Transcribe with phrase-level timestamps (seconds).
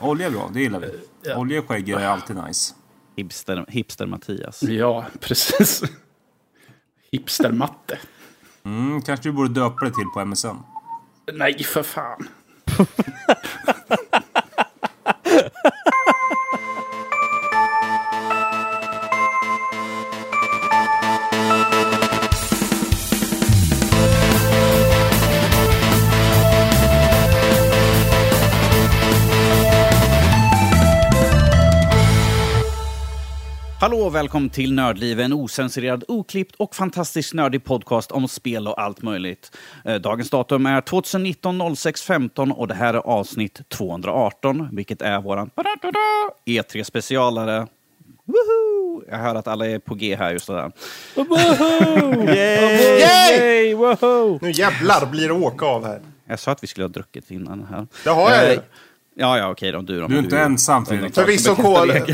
[0.00, 1.32] Olja är bra, det gillar vi.
[1.34, 2.74] Olja och skägg är alltid nice.
[3.16, 4.62] Hipster, hipster Mattias.
[4.62, 5.82] Ja, precis.
[7.12, 7.98] Hipstermatte.
[8.64, 10.46] Mm, kanske du borde döpa det till på MSN.
[11.32, 12.28] Nej, för fan.
[34.00, 38.80] Hallå och välkommen till Nördliv, en osensurerad, oklippt och fantastiskt nördig podcast om spel och
[38.82, 39.56] allt möjligt.
[39.84, 45.20] Eh, Dagens datum är 2019 06 15 och det här är avsnitt 218, vilket är
[45.20, 45.50] våran
[46.46, 47.66] E3-specialare.
[48.24, 49.02] Woho!
[49.08, 50.72] Jag hör att alla är på G här just där.
[53.00, 53.74] Yay!
[53.74, 54.38] Woho!
[54.42, 56.00] Nu jävlar blir det åka av här.
[56.24, 57.86] Jag sa att vi skulle ha druckit innan här.
[58.04, 58.60] Det har jag ju.
[59.20, 59.80] Ja, ja, okej då.
[59.80, 61.14] Du, då, Du är inte ensam Fredrik.
[61.14, 61.54] Förvisso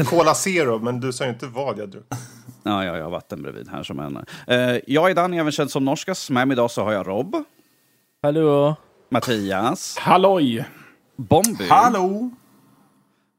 [0.04, 2.14] cola, Zero, men du sa ju inte vad jag druckit.
[2.62, 4.16] Ja, ja, jag har vatten bredvid här som en.
[4.46, 6.30] Eh, jag är Danny, även känd som Norskas.
[6.30, 7.36] Med mig idag så har jag Rob,
[8.22, 8.76] Hallå?
[9.10, 10.64] Mattias, Halloj!
[11.16, 12.30] Bombi Hallå!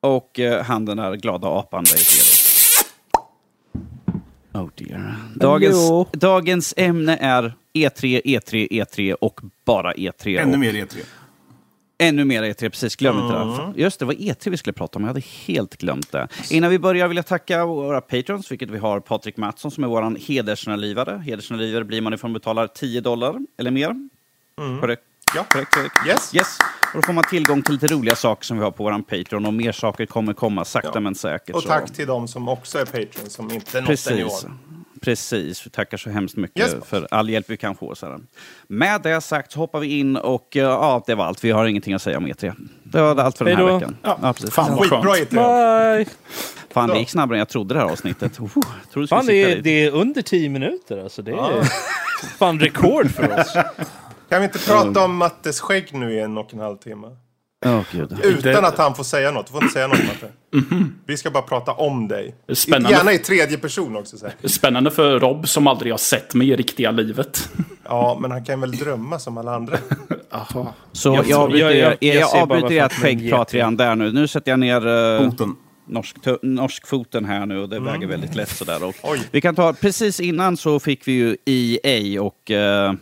[0.02, 1.85] och eh, han den där glada apan?
[4.53, 5.15] Oh dear.
[5.35, 6.07] Dagens, Hallå?
[6.13, 10.39] dagens ämne är E E3, E3, E3 och bara E3.
[10.41, 10.97] Ännu och mer E3.
[11.99, 12.95] Ännu mer E3, precis.
[12.95, 13.81] Glöm inte det.
[13.81, 15.03] Just det, var E3 vi skulle prata om.
[15.03, 16.27] Jag hade helt glömt det.
[16.51, 19.87] Innan vi börjar vill jag tacka våra patrons, vilket vi har Patrik Mattsson som är
[19.87, 21.17] vår hedersnärlivare.
[21.25, 24.09] Hedersnärlivare blir man ifrån betalar 10 dollar eller mer.
[24.81, 25.01] Korrekt?
[25.35, 25.43] Ja.
[25.49, 25.77] Korrekt?
[26.07, 26.35] Yes.
[26.35, 26.57] Yes.
[26.93, 29.45] Och då får man tillgång till lite roliga saker som vi har på vår Patreon
[29.45, 30.99] och mer saker kommer komma sakta Ja.
[30.99, 31.55] men säkert.
[31.55, 34.43] Och så- tack till de som också är Patreon som inte nått den i Precis.
[34.45, 34.51] år.
[35.08, 36.86] Precis, vi tackar så hemskt mycket Yes.
[36.86, 37.95] för all hjälp vi kan få.
[38.02, 38.19] Här.
[38.67, 41.44] Med det sagt så hoppar vi in och eh, ja, det var allt.
[41.44, 42.53] Vi har ingenting att säga om E3.
[42.83, 43.97] Det var allt för den här veckan.
[44.03, 44.52] Ja, precis.
[44.53, 45.30] fan vad Skitbra skönt.
[45.30, 45.97] E3.
[45.97, 46.05] Bye!
[46.69, 48.39] Fan, det gick snabbare än jag trodde det här avsnittet.
[48.39, 48.47] Uh,
[48.94, 51.21] trodde Fan, det är, det är under 10 minuter alltså.
[51.21, 51.64] Det är
[52.37, 53.54] fan rekord för oss.
[54.30, 57.08] Kan vi inte prata om Mattes skägg nu i en och en halv timme?
[57.91, 58.19] Gud.
[58.23, 59.45] Utan att han får säga något.
[59.45, 60.31] Du får inte säga något Matte.
[61.05, 62.35] Vi ska bara prata om dig.
[62.53, 62.97] Spännande.
[62.97, 64.17] Gärna i tredje person också.
[64.17, 64.47] Så här.
[64.47, 67.49] Spännande för Rob som aldrig har sett mig i riktiga livet.
[67.83, 69.77] Ja, men han kan väl drömma som alla andra.
[70.31, 70.73] Aha.
[70.91, 74.11] Så Jag- jag, avbryter, jag- jag- jag, jag, avbryter ert skäggprat redan där nu.
[74.11, 75.55] Nu sätter jag ner uh, Foten.
[75.87, 78.83] norsk, norskfoten här nu och det väger väldigt lätt sådär.
[78.83, 79.19] Och Oj.
[79.31, 82.93] vi kan ta, precis innan så fick vi ju EA och eh,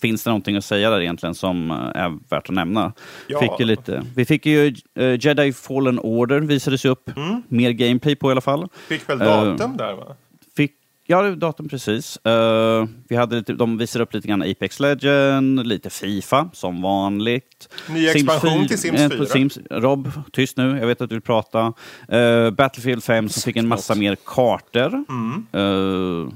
[0.00, 2.92] finns det någonting att säga där egentligen som eh, är värt att nämna?
[3.26, 3.40] Ja.
[3.40, 7.10] Fick ju lite, vi fick ju eh, Jedi Fallen Order visades ju upp.
[7.48, 8.68] Mer gameplay på i alla fall.
[8.88, 10.16] Fick väl datum där va?
[10.56, 10.72] Fick,
[11.06, 12.16] ja, datum precis.
[12.16, 17.68] Eh, vi hade lite, de visade upp lite grann Apex Legend, lite Fifa som vanligt.
[17.88, 19.18] Ny expansion till Sims eh, 4.
[19.18, 21.72] på Sims, Rob, tyst nu, jag vet att du vill prata.
[22.08, 25.04] Eh, Battlefield 5 som fick en massa mer kartor.
[25.08, 25.46] Mm.
[25.54, 26.28] Uh,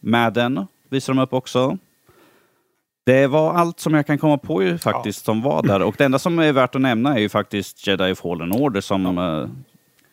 [0.00, 1.78] Madden visade de upp också.
[3.08, 5.82] Det var allt som jag kan komma på ju faktiskt som var där.
[5.82, 9.18] Och det enda som är värt att nämna är ju faktiskt Jedi Fallen Order som
[9.18, 9.48] eh,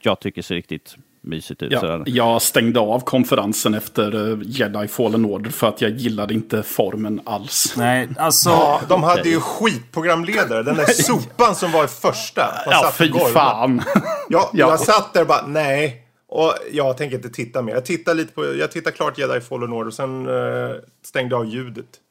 [0.01, 1.71] jag tycker ser riktigt mysigt ut.
[1.71, 2.03] Ja, sådär.
[2.05, 7.21] jag stängde av konferensen efter eh, Jedi Fallen Order för att jag gillade inte formen
[7.25, 7.73] alls.
[7.77, 8.49] Nej, alltså...
[8.49, 10.63] Ja, de hade ju skitprogramledare.
[10.63, 12.41] Den där sopan som var i första.
[12.65, 13.81] Man Ja, fy fan.
[14.29, 14.69] Ja, Ja.
[14.69, 16.01] jag satt där och bara nej.
[16.27, 17.73] Och jag tänker inte titta mer.
[17.73, 21.45] Jag tittar lite på, jag tittar klart Jedi Fallen Order och sen eh, stängde av
[21.45, 22.01] ljudet.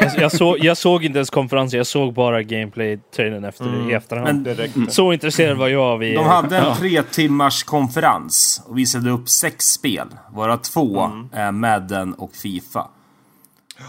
[0.00, 3.94] Jag, jag, såg, jag såg inte ens konferensen, jag såg bara gameplay-trailern efter det i
[3.94, 4.42] efterhand.
[4.42, 4.80] Men räckte.
[4.88, 9.64] Så intresserad var jag av de hade en tre timmars konferens och visade upp sex
[9.64, 10.06] spel.
[10.34, 12.88] Varav två är Madden och Fifa.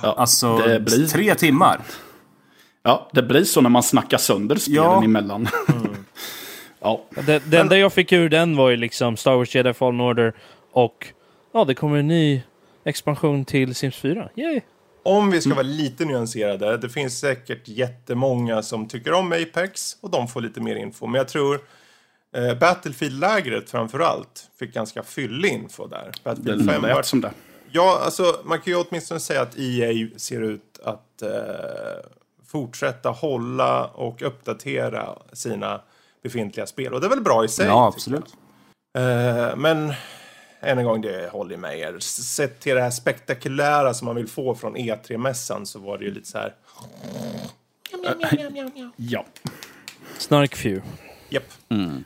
[0.02, 1.80] Ja, Alltså, det blir- tre timmar.
[2.84, 5.04] Ja, det blir så när man snackar sönder spelen Ja.
[5.04, 5.48] emellan.
[6.82, 10.02] ja, Det, det enda jag fick ur den var ju liksom Star Wars Jedi Fallen
[10.02, 10.34] Order
[10.72, 11.08] och
[11.54, 12.42] ja, det kommer en ny
[12.86, 14.30] expansion till Sims 4.
[14.36, 14.62] Yay!
[15.04, 16.78] Om vi ska vara lite nyanserade.
[16.78, 21.08] Det finns säkert jättemånga som tycker om Apex och de får lite mer info.
[21.08, 21.60] Men jag tror
[22.36, 26.06] eh, Battlefield-lägret framför allt fick ganska fyllig info där.
[26.06, 27.32] det Battlefield 5 var lät som det.
[27.72, 31.30] Ja, alltså man kan ju åtminstone säga att EA ser ut att eh,
[32.48, 35.82] fortsätta hålla och uppdatera sina
[36.24, 36.94] befintliga spel.
[36.94, 37.66] Och det är väl bra i sig.
[37.66, 38.26] Ja, absolut.
[38.98, 39.94] Eh, men
[40.64, 42.00] än en gång, det håller med er.
[42.00, 46.12] Sett till det här spektakulära som man vill få från E3-mässan så var det ju
[46.14, 46.54] lite så här.
[48.96, 49.26] Ja.
[50.18, 50.82] Snark Few.
[51.30, 51.44] Japp.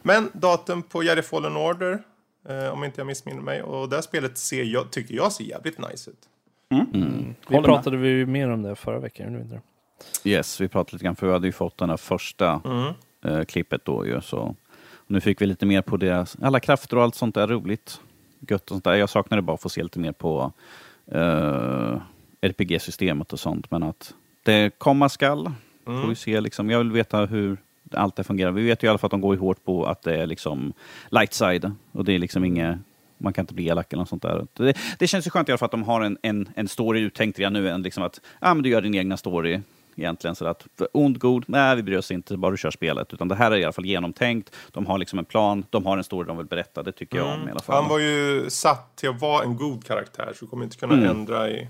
[0.04, 2.04] Men datum på Jedi Fallen Order,
[2.50, 3.62] eh, om inte jag missminner mig.
[3.64, 6.18] Och det här spelet ser jag, tycker jag ser jävligt nice ut.
[6.70, 7.64] Vi Håller med.
[7.64, 9.56] pratade vi mer om det förra veckan, vi inte
[10.24, 10.30] det?
[10.30, 12.62] Yes, vi pratade lite grann för vi hade ju fått den här första
[13.26, 14.22] eh, klippet då ju.
[14.22, 14.56] Så.
[15.08, 18.02] Nu fick vi lite mer på deras, alla krafter och allt sånt där roligt.
[18.40, 18.96] Gött och sånt där.
[18.96, 20.52] Jag saknade bara att få se lite mer på
[21.16, 22.02] uh,
[22.42, 23.72] RPG-systemet och sånt.
[23.72, 24.14] Men att
[24.44, 25.52] det komma skall.
[25.86, 26.70] Får vi se liksom.
[26.70, 27.58] Jag vill veta hur
[27.92, 28.52] allt det fungerar.
[28.52, 30.28] Vi vet ju i alla fall att de går ju hårt på att det är
[30.28, 30.74] liksom
[31.10, 31.72] light side.
[31.92, 32.78] Och det är liksom inget
[33.18, 34.48] man kan inte bli elak eller något sånt där.
[34.54, 37.00] Det, det känns ju skönt i alla fall att de har en, en, en story
[37.00, 39.62] uttänkt redan nu, än liksom att ah, men du gör din egna story
[39.98, 40.36] egentligen.
[40.36, 43.14] Så att ond, god, nej vi bryr oss inte, bara du kör spelet.
[43.14, 45.98] Utan det här är i alla fall genomtänkt, de har liksom en plan, de har
[45.98, 47.76] en story de vill berätta, det tycker jag om i alla fall.
[47.82, 50.94] Han var ju satt till att vara en god karaktär så du kommer inte kunna
[50.94, 51.10] Mm.
[51.10, 51.68] ändra i,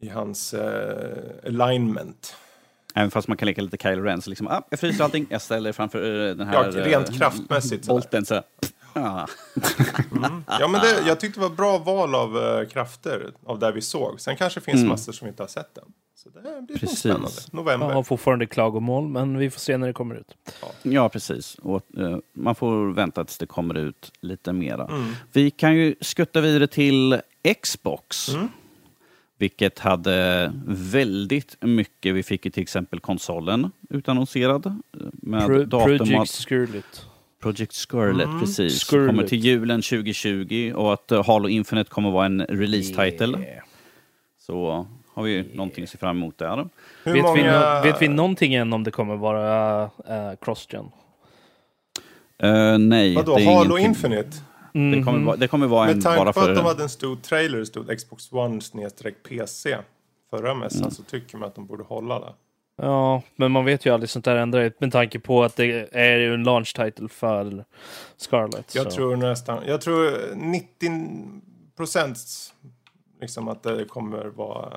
[0.00, 2.36] i hans eh, alignment.
[2.94, 5.42] Även fast man kan leka lite Kylo Ren, så liksom, ah, jag fryser allting, jag
[5.42, 6.54] ställer framför eh, den här...
[6.54, 7.86] Ja, rent eh, kraftmässigt.
[7.86, 8.42] Bolten så.
[8.92, 9.26] Ah.
[10.60, 13.80] Ja, men det, jag tyckte det var bra val av eh, krafter av det vi
[13.80, 14.20] såg.
[14.20, 15.84] Sen kanske det finns massor som inte har sett den.
[16.22, 16.78] Så det blir.
[16.78, 16.98] Precis.
[16.98, 17.28] spännande.
[17.52, 17.86] November.
[17.86, 20.36] Jag har fortfarande klagomål, men vi får se när det kommer ut.
[20.82, 21.54] Ja, precis.
[21.54, 24.86] Och, eh, man får vänta tills det kommer ut lite mera.
[24.86, 25.12] Mm.
[25.32, 27.20] Vi kan ju skutta vidare till
[27.62, 28.28] Xbox.
[28.28, 28.48] Mm.
[29.38, 32.14] Vilket hade väldigt mycket.
[32.14, 34.66] Vi fick ju till exempel konsolen utannonserad.
[34.66, 34.72] eh,
[35.12, 37.06] Med Pro, datum Project att Scarlet.
[37.42, 38.40] Project Scarlet, Mm.
[38.40, 38.78] precis.
[38.80, 39.06] Scarlet.
[39.08, 43.38] Kommer till julen 2020 och att eh, Halo Infinite kommer vara en release-title.
[43.38, 43.64] Yeah.
[44.38, 44.86] Så
[45.20, 46.68] har vi ju någonting att se fram emot där.
[47.04, 47.74] Hur Vet, vi, många...
[47.74, 50.90] nå- vet vi någonting än om det kommer vara uh, cross-gen?
[52.42, 53.86] Eh, nej, Vadå, det är Halo ingenting.
[54.12, 54.36] Infinite?
[54.72, 57.16] Det kommer, vara- det kommer vara en Med tanke på att de hade en stor
[57.16, 59.76] trailer det stod Xbox One snedstreck PC
[60.30, 60.90] förra mässan Mm.
[60.90, 62.32] så tycker man att de borde hålla det.
[62.82, 66.18] Ja, men man vet ju aldrig sånt där ändrar med tanke på att det är
[66.18, 67.64] ju en launch title för
[68.16, 68.74] Scarlet.
[68.74, 68.90] Jag så.
[68.90, 70.90] tror nästan, jag tror 90
[71.76, 72.18] procent
[73.20, 74.72] liksom att det kommer vara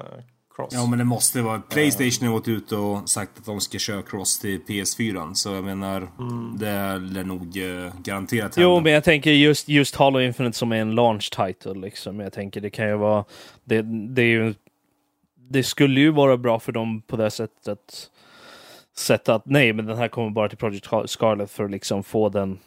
[0.55, 0.73] cross.
[0.73, 1.59] Ja men det måste vara.
[1.59, 5.33] Playstation har gått ut och sagt att de ska köra cross till PS4.
[5.33, 6.07] Så jag menar,
[6.57, 8.83] det lär nog eh, garanterat Jo, hända.
[8.83, 11.73] men jag tänker just, just Halo Infinite som är en launch title.
[11.73, 12.19] Liksom.
[12.19, 13.25] Jag tänker det kan ju vara...
[13.63, 13.81] Det,
[14.15, 14.53] det, är ju,
[15.35, 18.09] det skulle ju vara bra för dem på det sättet.
[18.95, 22.29] Sätt att nej, men den här kommer bara till Project Scarlet för att liksom få
[22.29, 22.59] den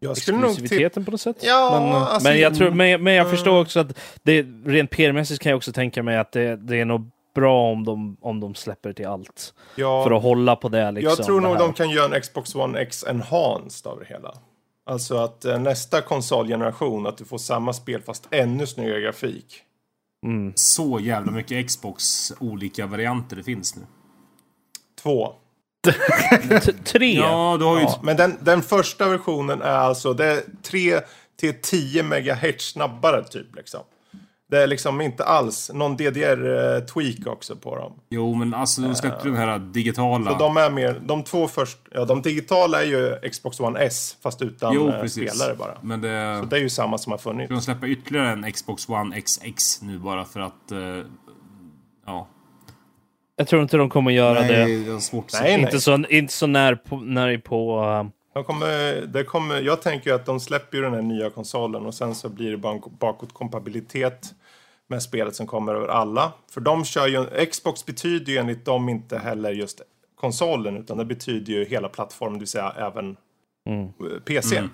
[0.00, 0.12] tippa...
[0.12, 1.36] exklusiviteten på något sätt.
[1.40, 3.36] Ja, men, eh, alltså, men, jag tror, men, men jag mm.
[3.36, 6.84] förstår också att det, rent PR-mässigt kan jag också tänka mig att det, det är
[6.84, 9.54] nog bra om de, om de släpper till allt.
[9.74, 10.90] Ja, För att hålla på det.
[10.90, 14.34] Liksom, jag tror nog de kan göra en Xbox One X enhanced av det hela.
[14.86, 19.62] Alltså att eh, nästa konsolgeneration, att du får samma spel fast ännu snyggare grafik.
[20.26, 20.52] Mm.
[20.56, 23.82] Så jävla mycket Xbox olika varianter det finns nu.
[25.02, 25.32] Två.
[26.84, 27.14] Tre!
[27.14, 27.82] Ja, du har ju...
[27.82, 31.00] Ja, men den, den första versionen är alltså det är 3
[31.36, 33.80] till 10 megahertz snabbare typ liksom.
[34.50, 37.92] Det är liksom inte alls någon DDR-tweak också på dem.
[38.10, 40.30] Jo, men alltså de släppte den här digitala.
[40.30, 44.16] Så de är mer, de två först, ja de digitala är ju Xbox One S
[44.22, 45.34] fast utan jo, eh, precis.
[45.34, 45.78] spelare bara.
[45.82, 46.38] Men det...
[46.40, 47.50] Så det är ju samma som har funnits.
[47.50, 50.72] De släppa ytterligare en Xbox One XX nu bara för att...
[50.72, 50.78] eh,
[52.06, 52.28] ja.
[53.38, 54.66] Jag tror inte de kommer göra det.
[54.66, 55.60] Nej, det att Nej, nej.
[55.60, 60.10] Inte så, inte så när på, när på uh, De kommer, det kommer, jag tänker
[60.10, 62.72] ju att de släpper ju den här nya konsolen och sen så blir det bara
[62.72, 64.34] en bakåtkompatibilitet
[64.88, 66.32] med spelet som kommer över alla.
[66.50, 69.80] För de kör ju, Xbox betyder ju enligt dem inte heller just
[70.20, 73.16] konsolen utan det betyder ju hela plattformen, det vill säga även
[73.68, 74.56] eh, PC.
[74.56, 74.64] Eh,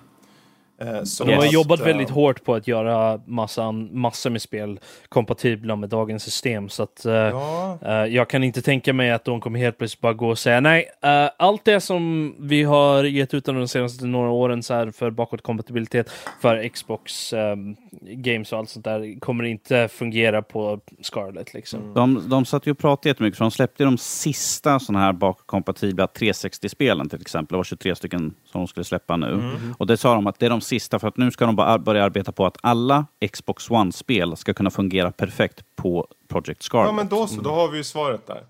[1.03, 4.79] Så De har att, jobbat eh, väldigt hårt på att göra massan, massor med spel
[5.09, 6.69] kompatibla med dagens system.
[6.69, 10.01] Så att, eh, Ja, eh, jag kan inte tänka mig att de kommer helt plötsligt
[10.01, 13.67] bara gå och säga nej, eh, allt det som vi har gett ut under de
[13.67, 16.11] senaste några åren så här för bakåtkompatibilitet
[16.41, 17.55] för Xbox eh,
[18.01, 21.93] Games och allt sånt där kommer inte fungera på Scarlet liksom.
[21.93, 26.05] De, de satt ju och pratade jättemycket, för de släppte de sista sådana här bakkompatibla
[26.05, 27.53] 360-spelen till exempel.
[27.53, 29.31] Det var 23 stycken som de skulle släppa nu.
[29.33, 29.75] Mm.
[29.77, 31.77] Och det sa de att det är de sista, för att nu ska de bara
[31.79, 36.87] börja arbeta på att alla Xbox One-spel ska kunna fungera perfekt på Project Scarlet.
[36.87, 38.41] ja, men då så, då har vi ju svaret där.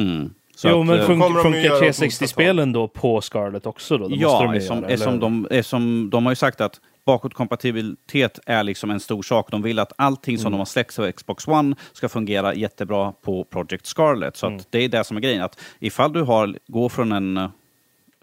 [0.00, 0.30] Mm.
[0.56, 3.98] Så Jo, att, men eh, fun- funkar göra 360-spelen då på Scarlet också?
[3.98, 4.08] Då?
[4.08, 5.20] Det måste Ja, de eftersom, göra, eftersom, eller?
[5.20, 9.50] de, eftersom de har ju sagt att bakåtkompatibilitet är liksom en stor sak.
[9.50, 13.44] De vill att allting som de har släppt för Xbox One ska fungera jättebra på
[13.44, 14.36] Project Scarlet.
[14.36, 15.42] Så att det är det som är grejen.
[15.42, 17.48] Att ifall du har, går från en,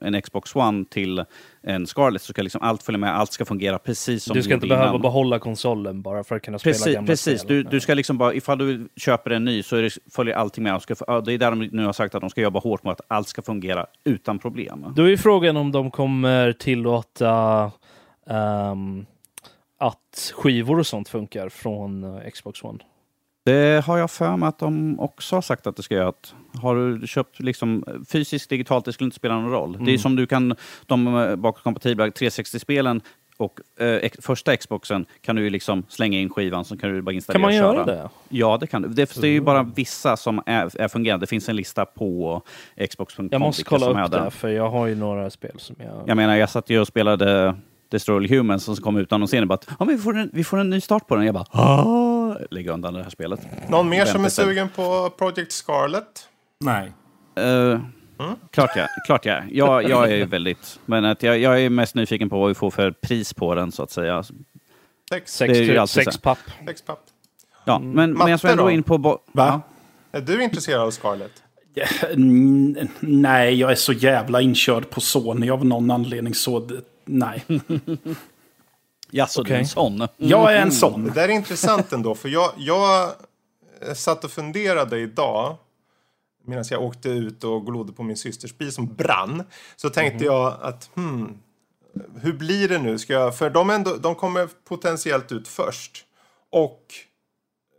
[0.04, 1.24] en Xbox One till
[1.64, 3.18] en Scarlet så ska liksom allt följa med.
[3.18, 5.02] Allt ska fungera precis som Du ska inte behöva innan.
[5.02, 7.42] behålla konsolen bara för att kunna spela Precis, gamla precis.
[7.42, 7.64] spel.
[7.64, 10.82] Du, du ska liksom bara, ifall du köper en ny så det, följer allting med.
[10.82, 13.02] Ska, det är där de nu har sagt att de ska jobba hårt med att
[13.08, 14.86] allt ska fungera utan problem.
[14.96, 17.72] Då är frågan om de kommer tillåta
[18.30, 19.06] ehm,
[19.78, 22.80] att skivor och sånt funkar från eh, Xbox One.
[23.46, 26.14] Det har jag för mig att de också har sagt att det ska göra.
[26.62, 29.78] Har du köpt liksom fysiskt, digitalt, det skulle inte spela någon roll.
[29.86, 33.02] Det är som du kan, de eh, bakåtkompatibla 360-spelen
[33.38, 37.34] och eh, första Xboxen kan du liksom slänga in skivan så kan du bara installera
[37.34, 37.96] Kan man göra köra.
[37.96, 38.10] det?
[38.30, 38.88] Ja, det kan du.
[38.88, 41.24] Det, det är ju bara vissa som är, är fungerande.
[41.24, 42.42] Det finns en lista på
[42.90, 43.30] Xbox.com.
[43.32, 46.04] Jag måste kolla upp det, för jag har ju några spel som jag...
[46.08, 47.56] Jag menar, jag satt ju och spelade
[47.94, 50.44] Destroy All Humans som kom ut annonseringen bara att ja, men vi, får en, vi
[50.44, 51.26] får en ny start på den.
[51.26, 53.40] Jag bara ah, lägger undan det här spelet.
[53.70, 56.28] Någon mer som är sugen på Project Scarlet?
[56.60, 56.92] Nej.
[57.36, 57.80] Eh,
[58.52, 59.44] Klart jag, klart jag.
[59.52, 59.90] jag.
[59.90, 60.80] Jag är ju väldigt...
[60.86, 63.72] Men att jag, jag är mest nyfiken på vad vi får för pris på den
[63.72, 64.24] så att säga.
[64.24, 66.38] Sex, Sex, det är ju tu- alltid sex papp.
[66.68, 67.00] sex papp.
[67.66, 68.70] Ja, men, men jag Matte ändå då?
[68.72, 68.98] in på...
[68.98, 69.20] Va?
[69.32, 69.62] Ja.
[70.12, 71.32] Är du intresserad av Scarlet?
[72.14, 77.46] Mm, Nej, jag är så jävla inkörd på Sony av någon anledning så det- nej.
[79.12, 80.08] Jaså, du är en sån?
[80.18, 81.12] Jag är en Det sån.
[81.16, 83.12] där är intressant ändå, för jag, jag
[83.82, 85.58] eh, satt och funderade idag
[86.46, 89.44] medan jag åkte ut och glodde på min systers bil som brann.
[89.76, 91.38] Så tänkte jag att, hmm,
[92.22, 93.00] hur blir det nu?
[93.00, 96.06] Ska jag, för de, ändå, de kommer potentiellt ut först.
[96.50, 96.82] Och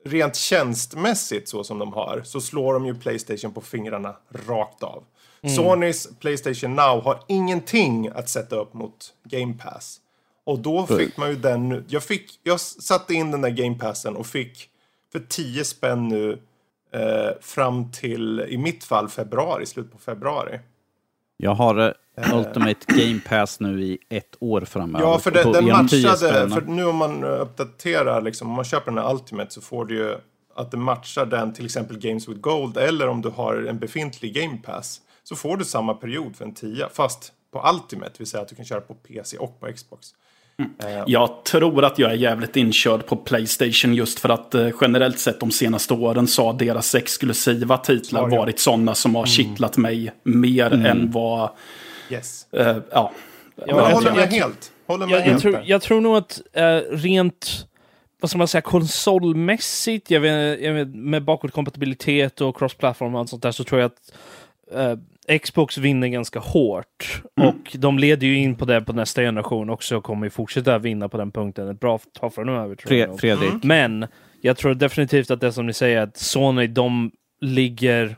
[0.05, 4.17] rent tjänstmässigt så som de har så slår de ju Playstation på fingrarna
[4.47, 5.05] rakt av.
[5.49, 10.01] Sonys Playstation Now har ingenting att sätta upp mot Game Pass.
[10.45, 11.85] Och då fick man ju den nu.
[11.89, 14.69] Jag, fick, jag satte in den där Game Passen och fick
[15.13, 16.39] för 10 spänn nu
[16.93, 20.61] eh, fram till, i mitt fall, februari, slut på februari.
[21.37, 21.79] Jag har
[22.19, 25.07] eh, Ultimate Game Pass nu i ett år framöver.
[25.07, 28.49] Ja, för den, På- den genom 10 matchade, för nu om man eh, uppdaterar, liksom,
[28.49, 30.17] om man köper den här Ultimate så får du ju
[30.57, 34.35] att det matchar den till exempel Games with Gold eller om du har en befintlig
[34.35, 38.27] Game Pass så får du samma period för en 10 fast på Ultimate, det vill
[38.27, 40.09] säga att du kan köra på PC och på Xbox.
[41.07, 45.41] Jag tror att jag är jävligt inkörd på Playstation just för att eh, generellt sett
[45.41, 48.37] de senaste åren så har deras exklusiva titlar Svar, ja.
[48.39, 51.51] varit sådana som har kittlat mig mer än vad...
[52.11, 52.47] Yes.
[52.53, 53.13] eh, ja.
[53.57, 54.73] jag jag håller tror- med jag- helt.
[54.87, 57.67] Håller med Jag, helt tror, jag tror nog att eh, rent,
[58.21, 63.31] vad ska man säga, konsolmässigt, jag vet, jag vet, med bakåtkompatibilitet och cross-platform och allt
[63.31, 64.13] sånt där, så tror jag att
[64.73, 64.99] eh,
[65.43, 67.23] Xbox vinner ganska hårt.
[67.41, 70.79] Och de leder ju in på det på nästa generation också och kommer ju fortsätta
[70.79, 72.75] vinna på den punkten ett bra tag framöver.
[72.77, 73.21] Tror jag Fre- nog.
[73.21, 74.07] Fredrik, Men
[74.41, 78.17] jag tror definitivt att det som ni säger, att Sony, de ligger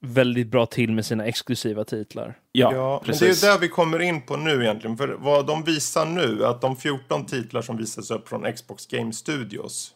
[0.00, 2.38] väldigt bra till med sina exklusiva titlar.
[2.52, 3.40] Ja, Ja, men precis.
[3.40, 4.96] det är ju där vi kommer in på nu egentligen.
[4.96, 9.12] För vad de visar nu, att de 14 titlar som visas upp från Xbox Game
[9.12, 9.94] Studios.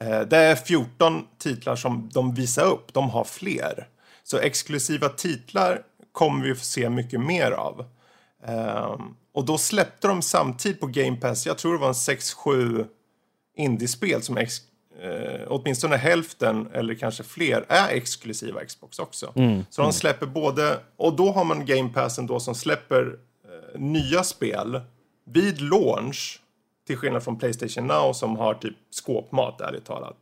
[0.00, 3.86] Eh, det är 14 titlar som de visar upp, de har fler.
[4.30, 5.82] Så exklusiva titlar
[6.12, 7.84] kommer vi få se mycket mer av.
[8.46, 12.86] Ehm, och då släppte de samtidigt på Game Pass, jag tror det var en 6-7
[13.56, 14.58] indiespel som ex,
[15.02, 19.32] eh, åtminstone hälften eller kanske fler är exklusiva Xbox också.
[19.70, 24.24] Så de släpper både, och då har man Game Passen då som släpper eh, nya
[24.24, 24.80] spel
[25.24, 26.40] vid launch
[26.86, 30.16] till skillnad från Playstation Now som har typ skåpmat ärligt talat.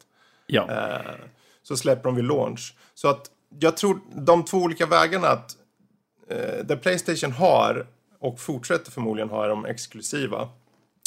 [0.47, 0.71] ja.
[0.71, 1.15] Eh,
[1.63, 2.75] så släpper de vid launch.
[2.95, 5.57] Så att jag tror de två olika vägarna att
[6.31, 7.87] eh, där Playstation har
[8.21, 10.49] och fortsätter förmodligen ha är de exklusiva.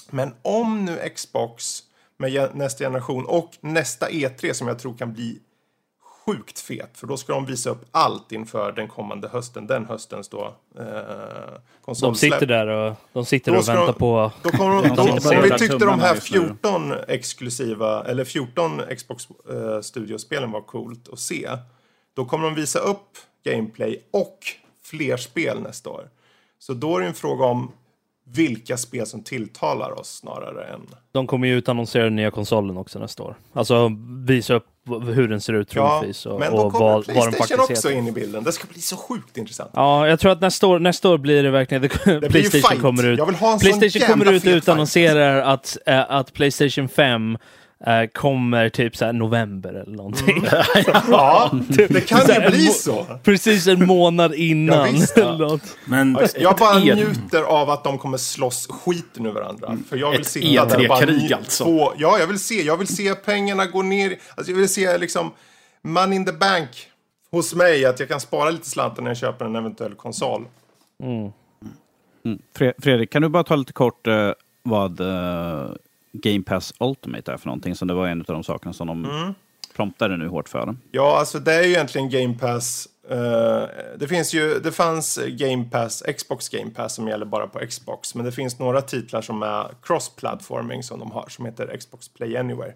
[0.10, 1.84] Men om nu Xbox
[2.18, 5.40] med nästa generation och nästa E3 som jag tror kan bli
[6.26, 6.98] sjukt fet.
[6.98, 9.68] För då ska de visa upp allt inför den kommande hösten.
[9.68, 10.86] Den höstens då eh,
[12.02, 14.32] De sitter där och, de sitter och väntar de- på...
[14.44, 16.40] Då kommer de, De om vi tyckte de här just nu.
[16.40, 21.50] 14 exklusiva, eller 14 Xbox eh, Studio-spelen var coolt att se.
[22.20, 24.38] Då kommer de visa upp gameplay och
[24.84, 26.10] fler spel nästa år.
[26.60, 27.72] Så då är det en fråga om
[28.26, 30.82] vilka spel som tilltalar oss snarare än...
[31.12, 33.36] De kommer ju utannonsera den nya konsolen också nästa år.
[33.54, 33.92] Alltså
[34.28, 37.16] visa upp hur den ser ut Ja, troligtvis och, men då kommer vad, vad den
[37.16, 38.00] Playstation faktiskt också heter.
[38.00, 38.44] in i bilden.
[38.44, 39.72] Det ska bli så sjukt intressant.
[39.74, 41.82] Ja, jag tror att nästa år, nästa år blir det verkligen...
[41.82, 42.82] Det blir ju Playstation fight.
[42.82, 43.20] kommer ut.
[43.60, 47.38] Playstation kommer ut och utannonserar att, äh, att Playstation 5
[47.86, 50.46] äh, kommer typ så här november eller någonting.
[51.10, 51.52] Ja,
[51.90, 53.06] det kan ju bli en så.
[53.24, 54.78] Precis en månad innan.
[54.78, 55.16] Ja, visst.
[55.18, 55.62] något.
[55.86, 59.78] Men Jag bara E- njuter av att de kommer slåss skiten ur varandra.
[59.90, 61.64] För jag vill Ett sitta där och bara E3-krig nj- alltså.
[61.64, 62.62] Få, ja, jag vill se.
[62.62, 64.18] Jag vill se pengarna gå ner.
[64.36, 65.32] Alltså, jag vill se liksom
[65.82, 66.70] money in the bank
[67.32, 67.86] hos mig.
[67.86, 70.46] Att jag kan spara lite slantar när jag köper en eventuell konsol.
[72.58, 74.32] Fre- Fredrik, kan du bara ta lite kort eh,
[74.64, 75.70] vad eh,
[76.22, 77.76] Game Pass Ultimate är för någonting?
[77.76, 79.34] Som det var en av de sakerna som de Mm.
[79.76, 80.76] promptade nu hårt för.
[80.92, 82.88] Ja, alltså det är ju egentligen Game Pass.
[83.10, 83.64] eh,
[83.98, 88.16] det finns ju, det fanns Game Pass, Xbox Game Pass som gäller bara på Xbox.
[88.16, 92.38] Men det finns några titlar som är cross-platforming som de har, som heter Xbox Play
[92.38, 92.74] Anywhere.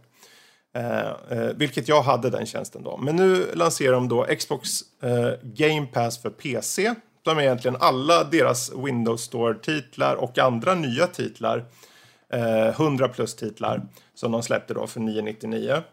[0.75, 0.99] Eh,
[1.39, 2.97] eh, vilket jag hade den tjänsten då.
[2.97, 4.69] Men nu lanserar de då Xbox
[5.43, 6.93] Game Pass för PC.
[7.23, 11.65] De är egentligen alla deras Windows Store-titlar och andra nya titlar.
[12.33, 13.81] Eh, 100 plus titlar
[14.13, 15.83] som de släppte då för 999.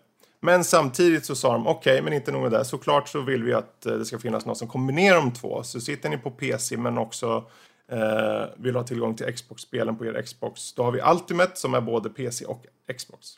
[0.41, 2.65] Men samtidigt så sa de okej, okay, men inte nog med det.
[2.65, 5.63] Såklart så vill vi att eh, det ska finnas något som kombinerar de två.
[5.63, 7.45] Så sitter ni på PC men också
[7.93, 10.73] eh, vill ha tillgång till Xbox-spelen på er Xbox.
[10.73, 12.67] Då har vi Ultimate som är både PC och
[12.97, 13.29] Xbox.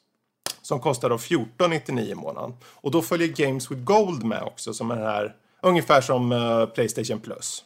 [0.63, 2.55] Som kostar då 14,99 i månaden.
[2.65, 6.67] Och då följer Games with Gold med också som är den här, ungefär som eh,
[6.67, 7.65] Playstation Plus.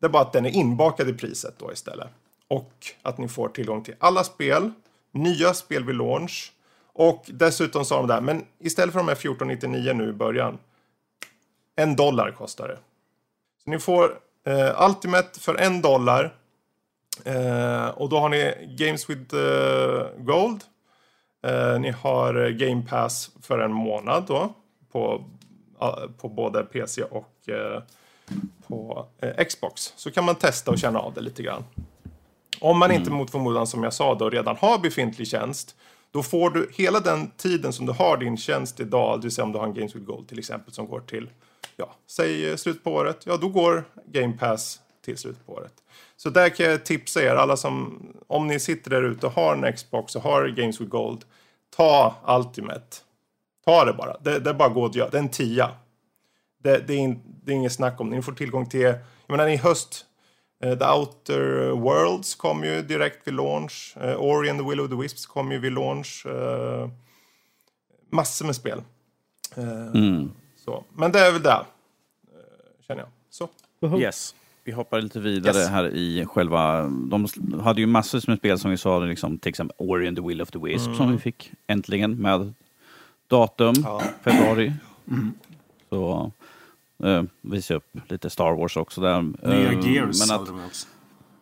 [0.00, 2.08] Det är bara att den är inbakad i priset då istället.
[2.48, 2.72] Och
[3.02, 4.70] att ni får tillgång till alla spel,
[5.12, 6.52] nya spel vid launch.
[6.92, 10.58] Och dessutom sa de där, men istället för de här 14,99 nu i början.
[11.76, 12.78] En dollar kostar det.
[13.64, 16.34] Så ni får eh, Ultimate för en dollar.
[17.24, 20.60] Eh, och då har ni Games with eh, Gold.
[21.46, 24.54] Eh, ni har Game Pass för en månad då.
[24.92, 25.24] På,
[26.18, 27.82] på både PC och eh,
[28.66, 29.92] på eh, Xbox.
[29.96, 31.64] Så kan man testa och känna av det lite grann.
[32.60, 35.76] Om man inte mot förmodan som jag sa då redan har befintlig tjänst.
[36.10, 39.44] Då får du hela den tiden som du har din tjänst idag, det vill säga
[39.44, 41.30] om du har en Games with Gold till exempel som går till,
[41.76, 43.22] ja, säg slut på året.
[43.26, 45.72] Ja, då går Game Pass till slut på året.
[46.16, 49.56] Så där kan jag tipsa er, alla som, om ni sitter där ute och har
[49.56, 51.24] en Xbox och har Games with Gold,
[51.76, 52.96] ta Ultimate.
[53.64, 54.16] Ta det bara.
[54.18, 55.08] Det, det är bara att gå och göra.
[55.08, 55.70] Det är en tia.
[56.62, 58.16] Det, det, är in, det är inget snack om det.
[58.16, 60.06] Ni får tillgång till, jag menar i höst,
[60.60, 63.94] The Outer Worlds kom ju direkt vid launch.
[64.04, 66.26] Uh, Ori and the Will of the Wisps kom ju vid launch.
[66.26, 66.88] Uh,
[68.10, 68.82] massor med spel.
[69.94, 70.30] Mm.
[70.64, 70.84] Så.
[70.94, 71.66] Men det är väl det,
[72.86, 73.08] känner jag.
[73.30, 73.48] Så.
[73.98, 74.34] Yes.
[74.64, 75.68] Vi hoppar lite vidare Yes.
[75.68, 76.82] här i själva...
[76.82, 77.26] De
[77.62, 80.42] hade ju massor med spel som vi sa, liksom, till exempel Ori and the Will
[80.42, 82.54] of the Wisp som vi fick äntligen med
[83.28, 84.02] datum, Ja.
[84.24, 84.72] februari.
[85.88, 86.32] Så
[87.04, 89.22] eh, visar jag upp lite Star Wars också där.
[89.22, 90.86] Nya Eh, Gears Men hade att, de också.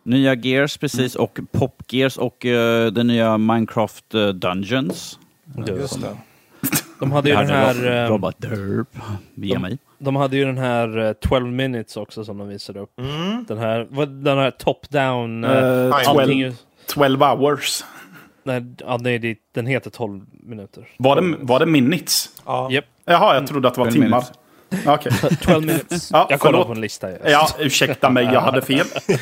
[0.02, 5.18] nya Gears precis och Pop Gears och eh, den nya Minecraft eh, Dungeons.
[5.66, 6.17] Just det.
[7.00, 7.75] De hade ju den hade här...
[7.75, 8.88] Rob- eh, Robot Derp
[9.34, 9.78] via mig.
[9.99, 12.99] De hade ju den här eh, 12 minutes också som de visade upp.
[13.00, 13.45] Mm.
[13.49, 15.45] Den här, den här top-down...
[15.45, 16.54] eh, Eh, allting 12, är-
[16.86, 17.84] 12 hours.
[18.43, 20.88] Nej, ja, nej, det- den heter 12 minuter.
[20.99, 22.30] Var det, var det minutes?
[22.47, 22.69] Ja.
[22.71, 24.08] Japp, Jaha, jag trodde att det var 12 timmar.
[24.08, 24.32] minutes.
[24.87, 25.13] Okej.
[25.43, 26.10] 12 minutes.
[26.13, 26.67] Ja, jag kollar förlåt.
[26.67, 27.10] på en lista.
[27.10, 27.19] Ja.
[27.25, 28.87] Ja, ursäkta mig, jag hade fel.
[29.06, 29.17] Ja,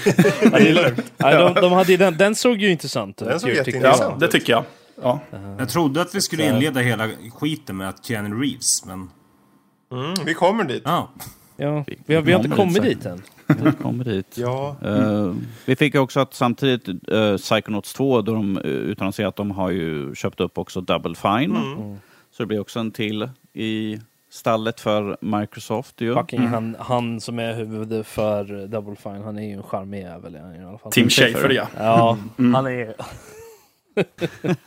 [0.50, 1.12] det är lugnt.
[1.16, 3.28] Nej, de, de hade ju den, den såg ju intressant ut.
[3.28, 4.00] Den såg jätteintressant.
[4.00, 4.64] Ja, det tycker jag.
[5.02, 5.20] Ja.
[5.58, 9.10] Jag trodde att vi skulle inleda hela skiten med att Keanu Reeves, men...
[9.92, 10.82] Mm, vi kommer dit.
[10.84, 11.10] Ja.
[11.56, 13.22] Ja, vi, har, vi har inte kommit dit än.
[13.46, 14.26] Vi kommer dit.
[14.34, 14.76] Ja.
[14.84, 15.32] Eh,
[15.64, 19.50] vi fick ju också att samtidigt uh, Psychonauts 2, då de uh, utannonserade att de
[19.50, 21.56] har ju köpt upp också Double Fine.
[21.56, 21.96] Mm.
[22.30, 24.00] Så det blir också en till i
[24.32, 26.14] stallet för Microsoft ju.
[26.14, 30.36] Fucking han, han som är huvud för Double Fine, han är ju en charmig jävel
[30.60, 30.92] i alla fall.
[30.92, 31.66] Tim Schafer, ja.
[31.78, 32.94] Ja, han är...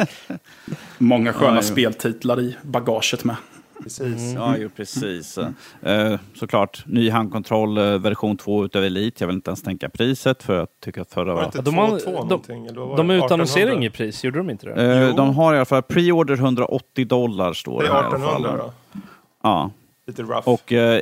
[0.97, 3.36] Många sköna Ja, speltitlar i bagaget med.
[3.84, 4.34] Precis.
[4.36, 5.38] Ja, ju precis.
[5.82, 9.23] Eh, såklart, ny handkontroll eh, version 2 utav Elite.
[9.23, 11.45] Jag vill inte ens tänka priset för jag tycker att förra Var var...
[11.45, 13.15] inte de 2 har- 2 de- De det?
[13.15, 13.73] utannonserar 1800?
[13.73, 14.93] inget pris, gjorde de inte det?
[14.95, 15.15] Eh, Jo.
[15.15, 18.13] de har i alla fall pre-order 180 dollar står Det det i alla fall.
[18.45, 18.99] 1800 då.
[19.45, 19.71] Ja,
[20.08, 20.47] Lite rough.
[20.49, 21.01] och eh,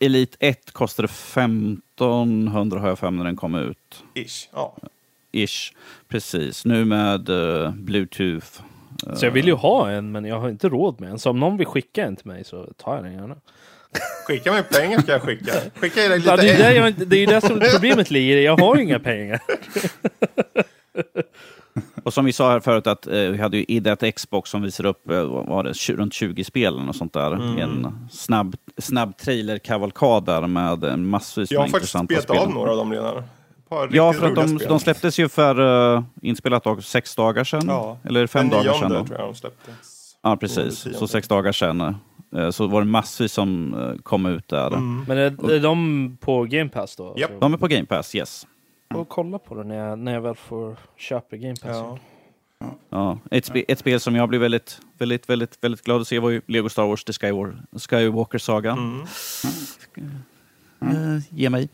[0.00, 4.04] Elite 1 kostade 1500 har jag för när den kom ut.
[4.14, 4.48] Ish.
[4.52, 4.76] Ja.
[5.32, 5.72] Ish.
[6.08, 6.64] Precis.
[6.64, 8.46] Nu med eh, Bluetooth.
[9.06, 11.18] eh, Så jag vill ju ha en, men jag har inte råd med en.
[11.18, 13.36] Så om någon vill skicka en till mig så tar jag den gärna.
[14.26, 15.52] Skicka mig pengar ska jag skicka.
[15.74, 18.36] Skicka er Ja, lite det, är där jag, det är ju där som problemet ligger.
[18.36, 19.40] Jag har ju inga pengar.
[22.04, 24.88] Och som vi sa här förut att eh, vi hade ju ett Xbox som visade
[24.88, 27.32] upp eh, vad var det, runt 20 spel och sånt där.
[27.32, 27.58] Mm.
[27.58, 32.36] I En snabb, snabb trailer-kavalkad där med en massvis Jag har med faktiskt intressanta spetat
[32.36, 32.48] spel.
[32.48, 33.22] av några av dem redan.
[33.90, 34.68] Ja, för att de, spel.
[34.68, 35.60] de släpptes ju för
[35.96, 37.64] uh, inspelat också sex dagar sedan.
[37.66, 37.98] Ja.
[38.04, 38.90] Eller fem Den dagar sedan.
[38.92, 39.04] Då.
[39.06, 40.16] tror jag de släpptes.
[40.22, 40.86] Ja, precis.
[40.98, 41.94] Så sex dagar sedan.
[42.36, 44.66] eh, Så var det massvis som eh, kom ut där.
[44.66, 45.04] Mm.
[45.08, 47.14] Men är, är de på Game Pass då?
[47.16, 47.30] Japp.
[47.40, 48.46] De är på Game Pass, yes.
[48.94, 51.76] Och kolla på det när jag, när jag väl får köpa Game Pass.
[51.76, 51.98] Ja.
[52.90, 56.18] Ja, ett, spe, ett spel som jag blev väldigt, väldigt, väldigt, väldigt glad att se
[56.18, 58.72] var ju Lego Star Wars The Skywalker, Skywalker Saga.
[58.72, 59.04] Mm.
[60.80, 61.68] Eh, ge mig.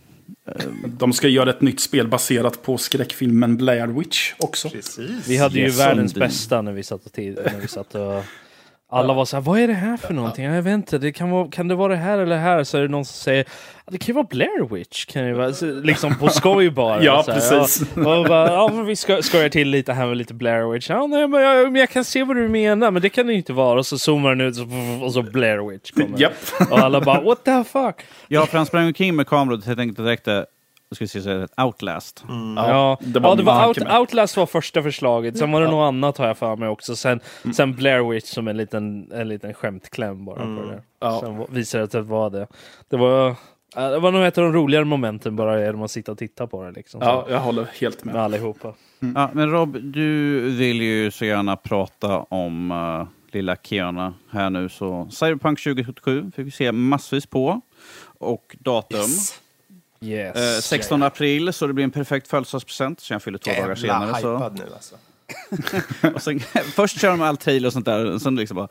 [0.86, 4.70] De ska göra ett nytt spel baserat på skräckfilmen Blair Witch också.
[4.70, 5.28] Precis.
[5.28, 8.24] Vi hade ju Yes, världens bästa när vi satt och, tid, när vi satt och
[8.88, 10.44] Alla var så här, vad är det här för någonting?
[10.44, 12.64] Jag vet inte, det kan, vara, kan det vara det här eller det här?
[12.64, 13.44] Så är det någon som säger,
[13.86, 15.04] det kan ju vara Blair Witch.
[15.04, 17.02] Kan det vara, så, liksom på skoj bara.
[17.02, 17.88] Ja, så här, precis.
[17.96, 20.90] Ja, och bara, ja, men vi ska, skojar till lite här med lite Blair Witch.
[20.90, 23.32] Ja, nej, men jag, men jag kan se vad du menar, men det kan det
[23.32, 23.78] ju inte vara.
[23.78, 24.56] Och så zoomar den ut
[25.02, 26.20] och så Blair Witch kommer.
[26.20, 26.32] Japp.
[26.70, 27.94] Och alla bara, what the fuck?
[28.28, 30.28] Ja, för han sprang omkring med kameror och enkelt direkt,
[30.94, 32.24] ska vi se, Outlast.
[32.56, 33.78] Ja, det var ja, det var Out.
[34.00, 36.96] Outlast var första förslaget, sen var det något annat har jag för mig också.
[36.96, 37.20] Sen,
[37.56, 40.82] sen Blair Witch som en liten, en liten skämtkläm bara på det.
[41.00, 41.20] Ja.
[41.20, 42.46] Sen visade det att det var det.
[42.88, 43.36] Det var,
[43.74, 46.46] ja, det var nog ett av de roligare momenten bara genom att sitta och titta
[46.46, 47.00] på det liksom.
[47.00, 48.24] Så, Ja, jag håller helt Med med.
[48.24, 48.74] allihopa.
[49.14, 54.68] Ja, men Rob, du vill ju så gärna prata om uh, lilla Kiana här nu.
[54.68, 57.60] Så Cyberpunk 2077 fick vi se massvis på.
[58.18, 59.40] Och datum Yes.
[60.12, 63.00] Eh, 16 april, så det blir en perfekt födelsedagspresent.
[63.00, 64.20] Så jag fyller två dagar senare.
[64.20, 64.48] Så.
[64.48, 64.94] nu alltså.
[66.14, 66.40] Och sen,
[66.74, 68.68] först kör de all trailer och sånt där, och sen liksom bara...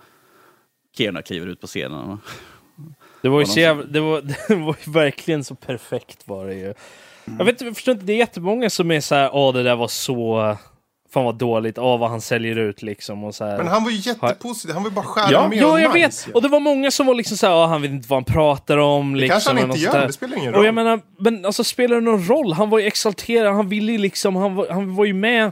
[0.98, 2.20] Kiana kliver ut på scenen.
[3.22, 6.54] Det var ju så jävla, det var, det var ju verkligen så perfekt var det
[6.54, 6.74] ju.
[7.38, 9.76] Jag vet jag förstår inte, det är jättemånga som är så här, åh det där
[9.76, 10.58] var så,
[11.16, 13.58] fan vad dåligt, åh vad han säljer ut liksom och så här.
[13.58, 15.94] Men han var ju jättepositiv, han var ju bara skära Ja, med Ja, och jag
[15.96, 16.36] nice, vet!
[16.36, 19.14] Och det var många som var liksom såhär, han vet inte vad han pratar om.
[19.14, 20.66] Det liksom, kanske han inte gör, det spelar ingen Och roll.
[20.66, 22.54] jag menar, men alltså spelar det någon roll?
[22.54, 25.52] Han var ju exalterad, han ville ju liksom, han var, han var ju med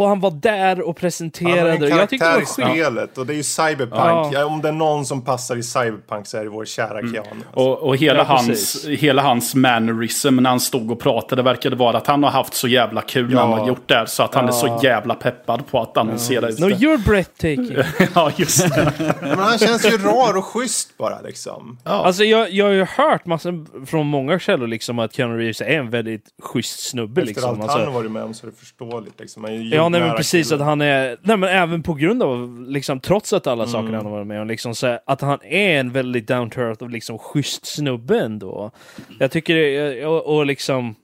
[0.00, 1.86] och han var där och Han presenterade.
[1.86, 3.92] en jag tyckte det karaktär i spelet och det är ju Cyberpunk.
[3.94, 4.30] Ja.
[4.32, 7.18] Ja, om det är någon som passar i Cyberpunk så är det vår kära Keanu.
[7.18, 7.60] Alltså.
[7.60, 8.86] Och, och hela, Ja, hans, precis.
[9.00, 12.68] hela hans mannerism när han stod och pratade verkade vara att han har haft så
[12.68, 13.40] jävla kul när Ja.
[13.40, 14.06] han har gjort det här.
[14.06, 16.74] Så att han är så jävla peppad på att annonsera ut No, det.
[16.74, 17.76] you're breathtaking.
[18.14, 18.92] Ja, just det.
[19.20, 21.78] Men han känns ju rar och schysst bara liksom.
[21.84, 25.64] Alltså jag, jag har ju hört massor från många källor liksom att Keanu Reeves är
[25.64, 27.20] en väldigt schysst snubbe.
[27.20, 27.50] Efter Liksom.
[27.50, 29.20] allt Alltså, han har varit med om så är det förståeligt.
[29.20, 29.44] Liksom.
[29.44, 30.60] Han är ju Ja, nej, men precis killen.
[30.62, 33.94] att han är, nej men även på grund av, liksom trots att alla saker Mm.
[33.94, 36.60] han har varit med om, liksom så här, att han är en väldigt down to
[36.60, 38.70] earth och liksom schysst snubbe ändå.
[39.18, 40.94] Jag tycker, och, och liksom,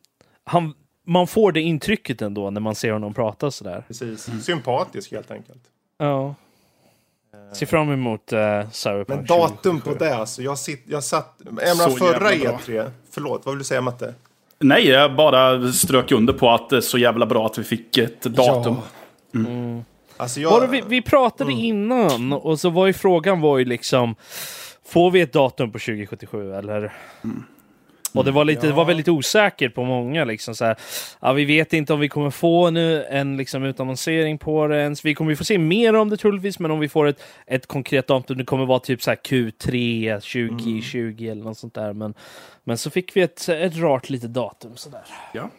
[0.44, 0.74] han,
[1.06, 3.84] man får det intrycket ändå när man ser honom prata sådär.
[3.86, 4.30] Precis.
[4.44, 5.62] Sympatisk helt enkelt.
[5.98, 6.34] Ja.
[7.52, 8.38] Ser fram emot uh,
[8.70, 9.92] Cyberpunk Men datum 2077.
[9.98, 10.42] på det alltså.
[10.42, 11.40] Jag, sitt, jag satt...
[11.44, 12.58] Jag menar förra jävla bra.
[12.58, 12.90] E3.
[13.10, 14.14] Förlåt, vad vill du säga Matte?
[14.60, 17.98] Nej, jag bara strök under på att det är så jävla bra att vi fick
[17.98, 18.76] ett datum.
[20.16, 20.50] Alltså jag...
[20.50, 21.64] Var det, vi, vi pratade Mm.
[21.64, 24.14] innan och så var ju frågan var ju liksom
[24.88, 26.92] Får vi ett datum på 2077 eller?
[28.12, 30.24] Och det var, lite, det var väldigt osäkert på många.
[30.24, 30.76] Liksom, så här,
[31.20, 35.04] ja, vi vet inte om vi kommer få nu en liksom, utannonsering på det ens.
[35.04, 37.66] Vi kommer ju få se mer om det troligtvis, men om vi får ett, ett
[37.66, 41.92] konkret datum, det kommer vara typ så här Q3 2020 eller något sånt där.
[41.92, 42.14] Men,
[42.64, 45.04] men så fick vi ett, ett rart litet datum sådär.
[45.32, 45.50] Ja.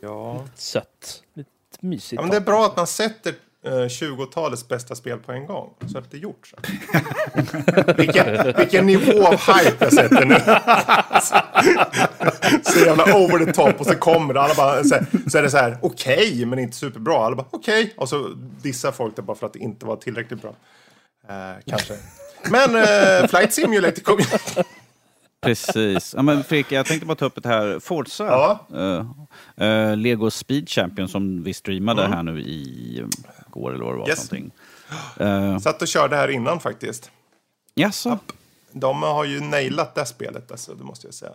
[0.00, 0.44] Ja.
[0.54, 1.22] Sött.
[1.34, 2.12] Lite mysigt.
[2.12, 5.74] ja, men det är bra att man sätter eh, 20-talets bästa spel på en gång.
[5.92, 6.46] Så att det är gjort.
[6.46, 6.56] Så.
[7.96, 10.34] vilken, vilken nivå av hype jag sätter nu.
[12.62, 14.40] så jävla over the top och så kommer det.
[14.40, 14.98] Alla bara, så,
[15.30, 17.26] så är det så här, okej, men inte superbra.
[17.26, 17.94] Alla bara, okej.
[17.96, 18.28] Och så
[18.62, 20.54] dissar folk det bara för att det inte var tillräckligt bra.
[21.28, 21.94] Eh, kanske.
[22.50, 24.24] Men eh, Flight Simulator kom ju.
[25.40, 26.14] Precis.
[26.16, 28.24] Ja, men Fredrik, jag tänkte bara ta upp det här Forza.
[28.24, 28.66] Ja.
[28.74, 29.06] Eh,
[29.68, 33.02] eh, Lego Speed Champion som vi streamade här nu i
[33.50, 34.08] går eller vad det var.
[34.08, 34.30] Yes.
[34.32, 34.52] Någonting.
[35.20, 37.10] Uh, Satt och körde här innan faktiskt.
[37.74, 38.18] jaså?
[38.72, 41.32] De har ju nailat det spelet, alltså, det måste jag säga.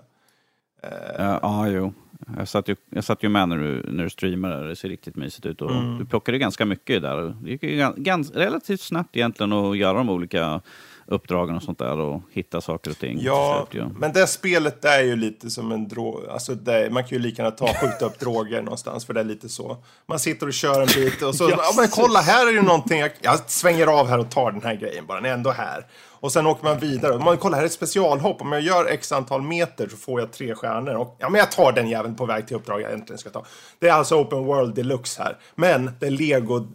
[1.17, 1.93] Ja, ah, jo.
[2.38, 5.15] Jag satt ju, jag satt ju med när du, när du streamade, det ser riktigt
[5.15, 5.62] mysigt ut.
[5.62, 5.97] Och Mm.
[5.97, 7.36] Du plockade ganska mycket där.
[7.43, 10.62] Det gick ju gan- gans, relativt snabbt egentligen att göra de olika
[11.06, 13.18] uppdragen och sånt där och hitta saker och ting.
[13.22, 13.89] Ja, slut, ju.
[14.00, 16.26] men det spelet är ju lite som en drog.
[16.30, 19.24] Alltså det, man kan ju lika gärna ta skjuta upp droger någonstans, för det är
[19.24, 19.78] lite så.
[20.06, 23.00] Man sitter och kör en bit och så, ja men kolla här är ju någonting,
[23.00, 25.86] jag, jag svänger av här och tar den här grejen bara, den är ändå här.
[26.24, 27.20] Och sen åker man vidare.
[27.20, 30.32] Man kolla här är ett specialhopp, om jag gör x antal meter så får jag
[30.32, 30.96] tre stjärnor.
[30.96, 33.46] Och, ja men jag tar den jäveln på väg till uppdrag jag egentligen ska ta.
[33.80, 35.38] Det är alltså open world deluxe här.
[35.56, 36.68] Men det är lego,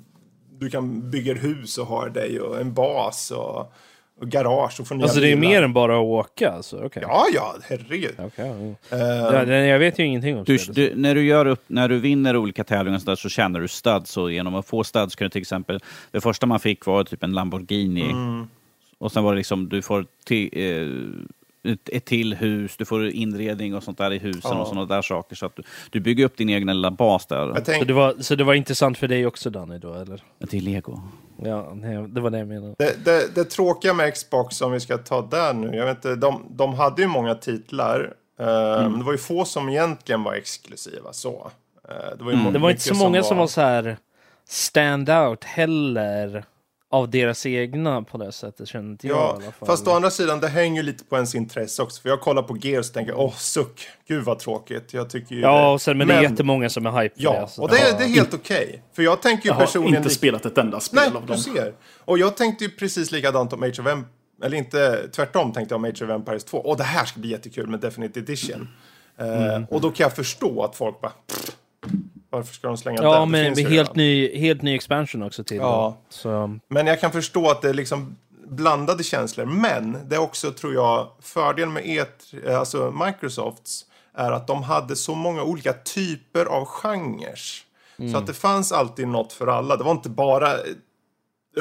[0.58, 3.72] du kan bygga hus och ha dig och en bas och,
[4.20, 5.50] och garage och få nya Alltså det är bilar.
[5.50, 6.82] mer än bara att åka alltså?
[6.84, 7.02] Okej.
[7.06, 8.14] Ja, ja, herregud.
[8.18, 8.74] Okej.
[8.90, 10.76] Eh, Ja, det- jag vet ju ingenting om Du, spelet.
[10.76, 13.68] du, när, du gör upp, när du vinner olika tävlingar så, där, så tjänar du
[13.68, 14.16] studs.
[14.16, 15.80] Och genom att få studs kan du till exempel...
[16.10, 18.14] Det första man fick var typ en Lamborghini.
[18.98, 20.88] Och sen var det liksom, du får till, eh,
[21.64, 24.58] ett, till hus, du får inredning och sånt där i husen Ja.
[24.60, 25.36] och sådana där saker.
[25.36, 27.36] Så att du, du bygger upp din egen lilla bas där.
[27.36, 30.22] jag Så tänk, det, var, så det var intressant för dig också Danny då eller?
[30.48, 31.00] Till lego.
[31.42, 32.74] Ja, nej, det var det jag menade.
[32.78, 36.14] det, det, det tråkiga med Xbox, om vi ska ta där nu, jag vet inte,
[36.16, 38.14] de, de hade ju många titlar.
[38.40, 38.46] eh,
[38.90, 41.50] Men det var ju få som egentligen var exklusiva så.
[41.88, 43.96] Eh, det var, ju må- Det var inte så många som var så här
[44.48, 46.44] stand out heller.
[46.90, 49.66] Av deras egna på det sättet, känner inte jag i Ja, alla fall.
[49.68, 52.02] fast å andra sidan, det hänger ju lite på ens intresse också.
[52.02, 54.94] För jag kollar på Gears och tänker, åh, suck, gud vad tråkigt.
[54.94, 55.66] Jag tycker ju Ja, det.
[55.72, 57.48] och sen, men, det är jättemånga som är hype Ja, det.
[57.48, 58.82] så- och det, är- det är helt okej.
[58.96, 59.96] För jag tänker ju Jag har personligen...
[59.96, 61.38] inte lik- spelat ett enda spel Nej, av du dem.
[61.38, 61.74] ser.
[62.04, 64.06] Och jag tänkte ju precis likadant om Age of Em
[64.44, 66.58] Eller inte, tvärtom tänkte jag om Age of Empires 2.
[66.58, 68.68] Och det här ska bli jättekul med Definitive Edition.
[69.18, 69.62] Mm.
[69.62, 71.12] Eh, och då kan jag förstå att folk bara...
[71.26, 71.50] "Pff,
[72.30, 73.32] Varför ska de slänga Ja, den?
[73.32, 75.56] Det men ju helt redan." ny, helt ny expansion också till.
[75.56, 75.96] Ja.
[76.08, 79.44] Så, Men jag kan förstå att det är liksom blandade känslor.
[79.44, 84.96] Men det är också, tror jag, fördelen med E3, alltså Microsofts är att de hade
[84.96, 87.38] så många olika typer av genrer.
[88.12, 89.76] Så att det fanns alltid något för alla.
[89.76, 90.48] Det var inte bara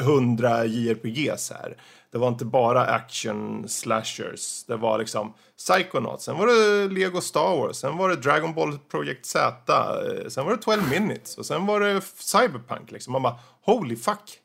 [0.00, 1.76] 100 JRPGs här.
[2.10, 4.64] Det var inte bara action slashers.
[4.64, 6.24] Det var liksom Psychonauts.
[6.24, 7.76] Sen var det Lego Star Wars.
[7.76, 9.54] Sen var det Dragon Ball Project Z.
[9.68, 11.38] eh, Sen var det 12 minutes.
[11.38, 12.90] Och sen var det Cyberpunk.
[12.90, 13.12] Liksom.
[13.12, 14.38] Man bara, holy fuck.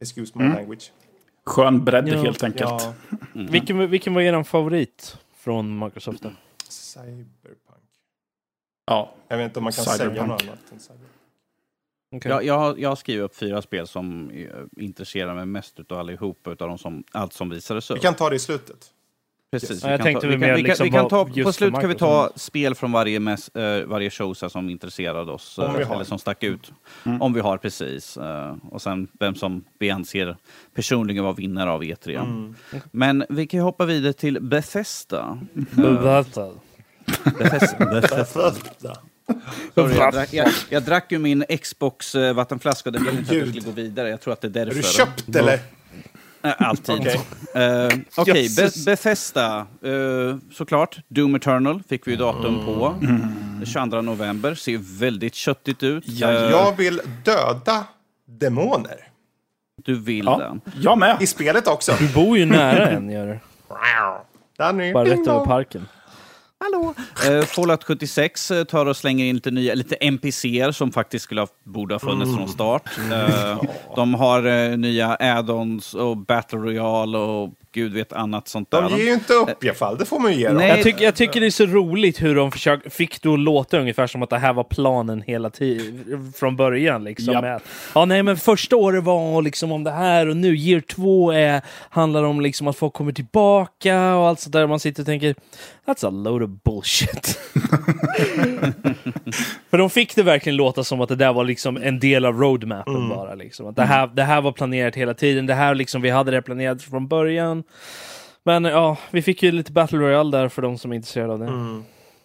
[0.00, 0.92] Excuse my language.
[1.46, 2.70] Skön bredd Ja, helt enkelt.
[2.70, 2.92] Ja,
[3.32, 6.22] vilken, vilken var er favorit från Microsoft?
[6.68, 7.88] Cyberpunk.
[8.86, 9.14] Ja.
[9.28, 10.28] Jag vet inte om man kan säga Cyberpunk.
[10.28, 11.10] något annat än Cyberpunk.
[12.12, 12.30] Okay.
[12.32, 15.98] Jag, jag, har- jag har skrivit upp fyra spel som eh, intresserar mig mest utav
[15.98, 17.96] allihopa utav de som, allt som visades upp.
[17.96, 18.86] Vi kan ta det i slutet.
[19.52, 19.84] Precis.
[19.84, 22.74] Vi kan ta, vi vi liksom vi kan ta, på slut kan vi ta spel
[22.74, 25.56] från varje, mes, eh, varje show som intresserade oss.
[25.56, 25.78] Har.
[25.94, 26.72] eller som stack ut.
[27.20, 28.16] Om vi har precis.
[28.16, 30.36] eh, och sen vem som vi anser
[30.74, 32.54] personligen var vinnare av E3.
[32.90, 35.38] Men vi kan hoppa vidare till Bethesda.
[36.00, 36.50] Bethesda.
[38.00, 38.96] Bethesda.
[39.74, 43.48] Sorry, jag, drack, jag, jag drack ju min Xbox-vattenflaska och den ville inte att vi
[43.48, 44.08] skulle gå vidare.
[44.08, 44.72] Jag tror att det är därför.
[44.72, 45.58] Är du köpt eller?
[46.42, 46.94] Eh, Alltid.
[47.00, 47.20] Okej.
[47.54, 48.84] Eh, Okej, Jösses.
[48.84, 49.66] Be- Bethesda.
[49.84, 50.98] eh, såklart.
[51.08, 52.94] Doom Eternal fick vi ju datum på.
[53.00, 54.54] Den 22 november.
[54.54, 56.08] Ser väldigt köttigt ut.
[56.08, 57.84] Eh, Jag vill döda
[58.26, 58.96] demoner.
[59.84, 60.38] Du vill ja.
[60.64, 60.72] det.
[60.80, 61.16] Jag med.
[61.20, 61.92] I spelet också.
[61.98, 63.38] Du bor ju nära en, gör du.
[64.92, 65.88] Bara rätt över parken.
[66.64, 66.94] Hallå!
[67.26, 71.40] Eh, Fallout 76 eh, tar och slänger in lite nya, lite NPCer som faktiskt skulle
[71.40, 72.82] ha, borde ha funnits från start.
[73.12, 73.62] Eh,
[73.96, 78.82] de har eh, nya add-ons och Battle Royale och gud vet annat sånt där.
[78.82, 79.98] De ger ju inte upp i alla fall.
[79.98, 80.56] Det får man ju ge dem.
[80.56, 80.68] Nej.
[80.68, 83.78] Jag, tycker- jag tycker det är så roligt hur de försök, fick det att låta
[83.80, 87.04] ungefär som att det här var planen hela tiden från början.
[87.04, 87.62] Liksom, med att,
[87.94, 91.60] ja, nej, men första året var liksom om det här och nu year två är,
[91.90, 94.66] handlar om liksom att folk kommer tillbaka och allt sånt där.
[94.66, 95.34] Man sitter och tänker
[95.86, 97.38] that's a load of bullshit.
[99.70, 102.34] För de fick det verkligen låta som att det där var liksom en del av
[102.40, 103.34] roadmappen bara.
[103.34, 103.66] Liksom.
[103.66, 105.46] Att det, här, det här var planerat hela tiden.
[105.46, 107.59] Det här liksom, vi hade det planerat från början.
[108.42, 111.38] Men ja, vi fick ju lite Battle Royale där för de som är intresserade av
[111.38, 111.82] det.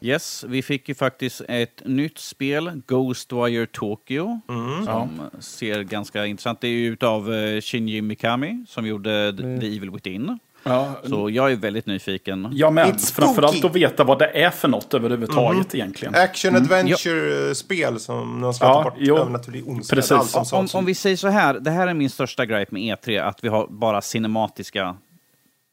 [0.08, 4.86] Yes, vi fick ju faktiskt ett nytt spel, Ghostwire Tokyo, Mm.
[4.86, 6.62] som ser ganska intressant.
[6.62, 9.60] Det är ju utav uh, Shinji Mikami som gjorde The, Mm.
[9.60, 10.40] The Evil Within.
[10.64, 12.50] Ja, Så jag är väldigt nyfiken.
[12.54, 12.88] jag med.
[12.88, 13.68] It's Framförallt spooky.
[13.86, 16.16] att veta vad det är för något överhuvudtaget egentligen.
[16.16, 19.18] Action adventure-spel som de ska Ja, ta bort jo.
[19.18, 19.96] övernaturlig ondska.
[19.96, 20.54] Precis.
[20.54, 23.44] Om, om vi säger så här, det här är min största gripe med E3, att
[23.44, 24.96] vi har bara cinematiska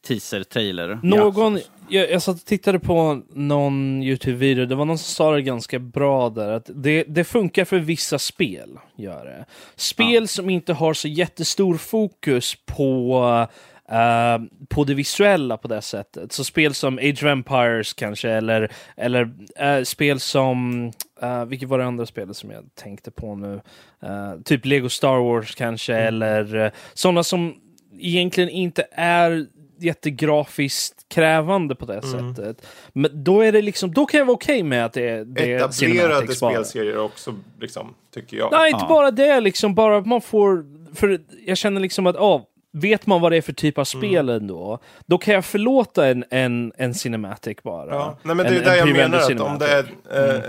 [0.07, 0.99] teaser-trailer.
[1.03, 5.41] Någon, jag, jag satt och tittade på någon YouTube-video, det var någon som sa det
[5.41, 9.45] ganska bra där, att det, det funkar för vissa spel, gör det.
[9.75, 13.47] Spel som inte har så jättestor fokus på
[13.89, 16.31] eh, på det visuella på det sättet.
[16.31, 20.91] Så spel som Age of Empires kanske, eller, eller eh, spel som...
[21.23, 23.61] Uh, vilket var det andra spelet som jag tänkte på nu?
[24.03, 27.55] Eh, typ Lego Star Wars kanske, eller uh, sådana som
[27.99, 29.47] egentligen inte är
[29.83, 32.65] jättegrafiskt krävande på det sättet.
[32.93, 35.53] Men då är det liksom, då kan jag vara okej med att det, är- det
[35.53, 38.51] är Etablerade spelserier också, liksom, tycker jag.
[38.51, 38.89] Nej, inte Ja.
[38.89, 40.65] bara det, liksom bara att man får...
[40.95, 44.29] För jag känner liksom att, ja, vet man vad det är för typ av spel
[44.29, 47.89] ändå, då kan jag förlåta en, en, en cinematic bara.
[47.95, 48.17] Ja.
[48.23, 49.85] Nej, men det är en där jag menar att om det är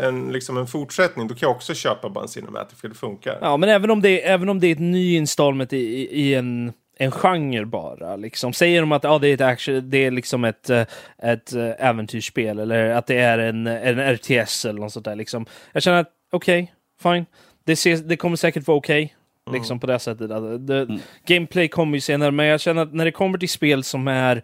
[0.01, 2.95] eh, en, liksom en fortsättning, då kan jag också köpa bara en cinematic, för det
[2.95, 3.39] funkar.
[3.41, 6.35] Ja, men även om det, även om det är ett ny installment i, i, i
[6.35, 8.17] en, en genre bara.
[8.17, 8.53] Liksom.
[8.53, 10.85] Säger de att ja, det är ett action, det är liksom ett, eh,
[11.23, 15.17] ett eh, äventyrsspel eller att det är en, en RTS eller något sånt där.
[15.17, 15.47] Liksom.
[15.73, 17.27] Jag känner att okej, fine.
[17.65, 19.17] Det, ser, det kommer säkert vara okej.
[19.53, 20.31] Liksom på det sättet.
[20.31, 23.85] Att Det, Gameplay kommer ju senare, men jag känner att när det kommer till spel
[23.85, 24.43] som är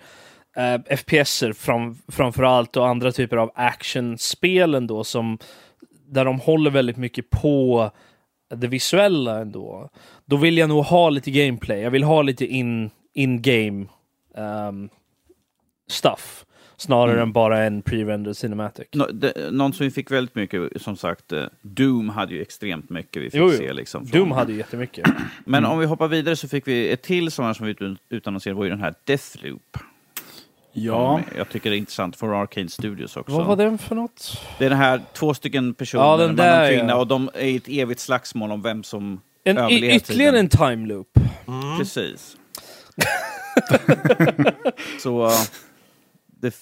[0.56, 5.38] eh, FPSer fram, framförallt och andra typer av actionspel ändå som
[6.06, 7.90] där de håller väldigt mycket på
[8.54, 9.88] det visuella ändå.
[10.30, 11.80] Då vill jag nog ha lite gameplay.
[11.80, 13.86] Jag vill ha lite in, in-game
[14.36, 14.88] ehm,
[15.90, 16.44] stuff.
[16.76, 18.88] Snarare än bara en pre-rendered cinematic.
[18.92, 22.90] Nå, det, någon som vi fick väldigt mycket, som sagt, eh, Doom hade ju extremt
[22.90, 23.58] mycket vi fick Jo, jo.
[23.58, 23.72] se.
[23.72, 25.08] Liksom, från- Doom hade ju jättemycket.
[25.44, 28.56] Men om vi hoppar vidare så fick vi ett till sådana som vi ut- utannonserade
[28.58, 29.76] var ju den här Deathloop.
[30.72, 33.36] Ja, Jag tycker det är intressant för Arcane Studios också.
[33.36, 34.40] Vad var den för något?
[34.58, 36.96] Det är den här två stycken personer, Ja, den man där, och en kvinna, ja.
[36.96, 41.08] och de är i ett evigt slagsmål om vem som En, ytterligare en time loop.
[41.78, 42.36] Precis.
[45.02, 45.32] så, uh,
[46.26, 46.54] det,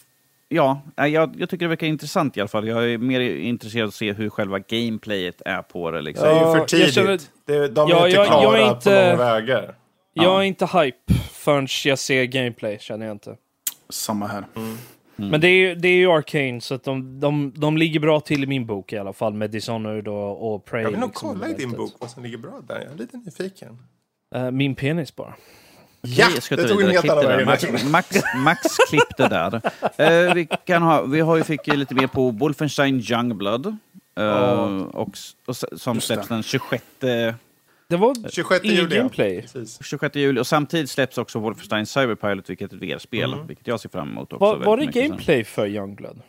[0.48, 2.68] ja, nej, jag, jag tycker det verkar intressant i alla fall.
[2.68, 6.00] Jag är mer intresserad av att se hur själva gameplayet är på det.
[6.00, 6.24] Liksom.
[6.28, 6.94] Det är ju Ja, för jag tidigt.
[6.94, 9.74] känner- Det, de är Ja, inte jag- klara jag är på inte- långa vägar.
[10.12, 13.36] Jag är inte hype förrän jag ser gameplay, känner jag inte.
[13.90, 14.44] samma här.
[15.20, 18.20] Men det är, ju- det är ju Arcane, så att de, de, de ligger bra
[18.20, 20.82] till i min bok i alla fall med Dishonored och, och Prey.
[20.82, 22.80] Jag vill nog liksom, kolla i din bok vad som ligger bra där.
[22.84, 23.78] Jag är lite nyfiken.
[24.34, 25.34] Eh, min penis bara.
[26.00, 27.46] Ja, jag ska det tog en helt annan väg.
[27.46, 29.60] Max, Max, Max klipp det där.
[30.28, 33.66] Eh, vi, kan ha, vi har ju fick lite mer på Wolfenstein Youngblood.
[34.20, 36.84] Uh, och, s- och, s- som släpps den 26,
[37.88, 38.94] Det var 26 ingen juli.
[38.96, 39.00] ja.
[39.02, 39.40] gameplay.
[39.40, 39.78] Precis.
[39.84, 40.40] 26 juli.
[40.40, 43.34] Och samtidigt släpps också Wolfenstein Cyberpilot, vilket är ett VR-spel.
[43.48, 44.44] Vilket jag ser fram emot också.
[44.44, 45.10] Var, var det väldigt mycket sen.
[45.10, 46.20] gameplay för Youngblood?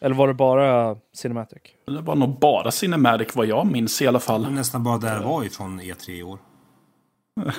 [0.00, 1.62] Eller var det bara Cinematic?
[1.86, 4.50] Det var nog bara Cinematic vad jag minns i alla fall.
[4.50, 6.38] Nästan bara där var ifrån E3 i år.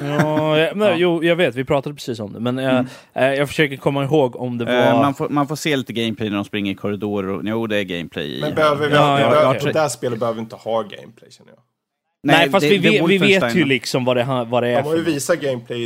[0.02, 2.40] Ja, jag, men, Jo, jag vet, vi pratade precis om det.
[2.40, 2.80] Men eh,
[3.14, 4.74] eh, jag försöker komma ihåg om det var...
[4.74, 7.30] Eh, man, får, man får se lite gameplay när de springer i korridorer.
[7.30, 8.42] Och, jo, det är gameplay.
[8.42, 9.62] Men behöver vi, Ja, vi ja, behöver, okej.
[9.74, 11.60] det där spelet behöver inte ha gameplay känner jag.
[12.26, 14.88] Nej, fast det- vi, det vi vet ju liksom vad det, vad det är De
[14.88, 15.82] har ju visat gameplay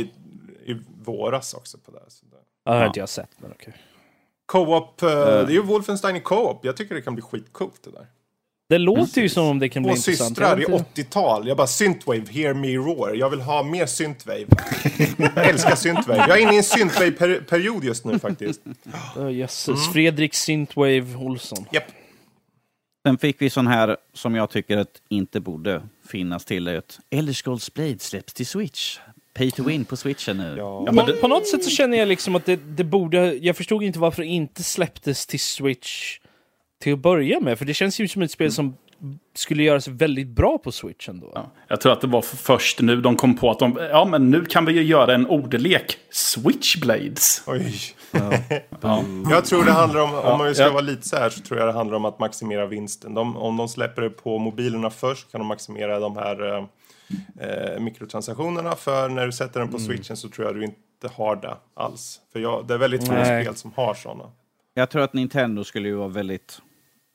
[0.72, 2.00] i våras också på det.
[2.08, 2.36] Så det.
[2.64, 3.74] Ja, det har inte jag sett, men okej.
[4.46, 6.60] Co-op, eh, det är ju Wolfenstein i co-op.
[6.64, 8.06] Jag tycker det kan bli skitcoolt det där.
[8.68, 10.28] Det låter ju som om det kan bli Två intressant.
[10.28, 11.48] systrar i Jag vet inte- 80-tal.
[11.48, 13.14] Jag bara synthwave, hear me roar.
[13.14, 14.46] Jag vill ha mer synthwave.
[15.34, 16.18] jag älskar synthwave.
[16.28, 18.60] Jag är inne i en synthwave-period just nu faktiskt.
[19.16, 19.92] Oh, jösses.
[19.92, 21.64] Fredrik Synthwave Olsson.
[21.72, 21.84] Japp.
[23.02, 26.68] Sen fick vi sån här som jag tycker att inte borde finnas till.
[26.68, 28.98] Ett Elder Scrolls Blade släpps till Switch.
[29.34, 30.54] Pay to win på switchen nu.
[30.58, 30.84] Ja.
[30.86, 33.34] Ja, det, på något sätt så känner jag liksom att det, det borde...
[33.34, 36.18] Jag förstod inte varför det inte släpptes till Switch
[36.82, 37.58] till att börja med.
[37.58, 38.76] För det känns ju som ett spel som
[39.34, 41.32] skulle göra sig väldigt bra på Switch ändå.
[41.34, 44.30] ja, jag tror att det var först nu de kom på att de, ja men
[44.30, 45.98] nu kan vi ju göra en ordlek.
[46.10, 47.42] Switchblades.
[47.46, 47.74] Oj.
[48.80, 49.02] Ja.
[49.30, 50.70] Jag tror det handlar om, om man ska ja.
[50.70, 53.14] vara lite så här, så tror jag det handlar om att maximera vinsten.
[53.14, 56.64] De, om de släpper det på mobilerna först kan de maximera de här eh,
[57.40, 58.76] eh, mikrotransaktionerna.
[58.76, 62.20] För när du sätter den på switchen så tror jag du inte har det alls.
[62.32, 64.24] För jag, det är väldigt få spel som har sådana.
[64.74, 66.60] Jag tror att Nintendo skulle ju vara väldigt,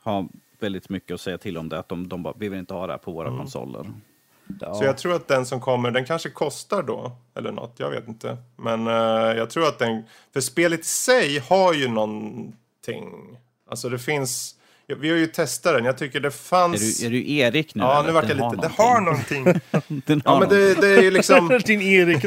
[0.03, 0.27] ha
[0.59, 1.79] väldigt mycket att säga till om det.
[1.79, 3.39] Att de, de bara, vi vill inte ha det här på våra Mm.
[3.39, 3.85] konsoler.
[4.61, 4.73] Ja.
[4.73, 7.11] Så jag tror att den som kommer, den kanske kostar då.
[7.37, 8.37] Eller något, jag vet inte.
[8.55, 8.93] Men eh,
[9.37, 13.37] jag tror att den, för spelet i sig har ju någonting.
[13.69, 14.55] Alltså det finns,
[14.87, 16.99] ja, vi har ju testat den, jag tycker det Är fanns...
[16.99, 17.83] du, är du Erik nu?
[17.83, 18.07] ja, eller?
[18.07, 19.43] nu vart jag lite, det har någonting.
[20.05, 21.59] Den har Ja, men det, det är ju liksom...
[21.65, 22.23] Din Erik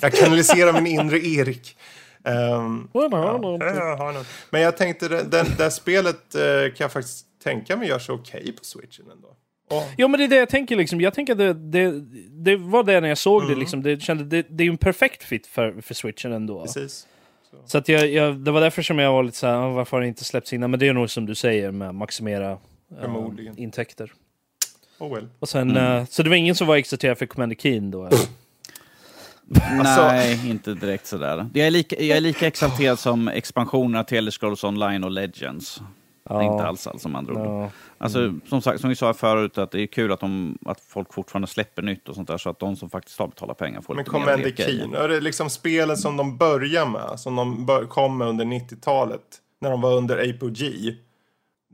[0.00, 1.76] jag kanaliserar min inre Erik.
[2.24, 4.26] Um, har något.
[4.50, 6.42] Men jag tänkte, det, det här spelet eh,
[6.74, 9.28] kan jag faktiskt tänka mig gör sig okej på switchen ändå.
[9.70, 11.00] Och, Jo men det är det jag tänker liksom.
[11.00, 12.00] Jag tänker att det, det,
[12.30, 13.54] det var det när jag såg Mm.
[13.54, 13.82] det liksom.
[13.82, 16.62] Det, kände, det, det är ju en perfekt fit för, för switchen ändå.
[16.62, 17.06] precis.
[17.66, 20.02] Så att jag, jag, det var därför som jag var lite såhär, "Ah, varför har
[20.02, 20.70] det inte släppts innan?
[20.70, 22.58] Men det är nog som du säger med att maximera
[23.00, 23.58] Förmodligen.
[23.58, 24.12] intäkter.
[24.98, 25.28] Oh well.
[25.38, 28.04] Och sen, eh, så det var ingen som var exalterad för Commander Keen då?
[28.06, 28.18] eller?
[29.78, 31.46] Alltså- Nej, inte direkt sådär.
[31.54, 35.80] Jag är lika, jag är lika exalterad som expansionerna till Elder Scrolls Online och Legends.
[36.30, 37.46] Inte alls alls som andra ord.
[37.46, 37.70] Ja.
[37.98, 41.12] Alltså, som sagt, som vi sa förut, att det är kul att, de, att folk
[41.14, 43.94] fortfarande släpper nytt och sånt där, så att de som faktiskt har betalat pengar får
[43.94, 44.78] Men lite mer lekgrejer.
[44.78, 48.44] Keen, är det liksom spelen som de börjar med, som de bör, kom med under
[48.44, 49.20] 90-talet,
[49.60, 50.96] när de var under Apogee.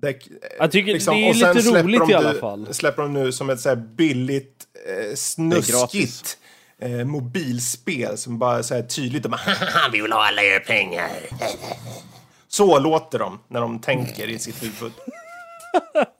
[0.00, 2.74] Det, liksom, Jag tycker det är lite roligt de i alla fall.
[2.74, 6.38] Släpper de nu som ett så här billigt, eh, snuskigt
[6.78, 10.60] eh, mobilspel som bara så här tydligt, de bara, "Haha, vi vill ha alla era
[10.60, 11.10] pengar.
[12.48, 14.92] Så låter de när de tänker i sitt huvud.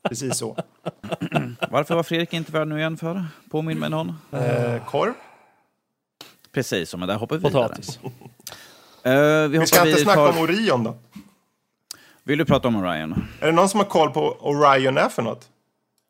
[0.08, 0.56] Precis så.
[1.70, 3.24] Varför var Fredrik inte värd nu igen för?
[3.50, 4.08] Påminn mig någon.
[4.32, 5.12] Eh, korv.
[6.52, 7.62] Precis, men där hoppar vi vidare.
[7.68, 7.98] Potatis.
[8.02, 8.10] Uh,
[9.12, 10.02] vi Vi hoppar ska inte vidare.
[10.02, 10.94] snacka tar- om Orion då.
[12.24, 13.24] Vill du prata om Orion?
[13.40, 15.48] Är det någon som har koll på vad Orion är för något?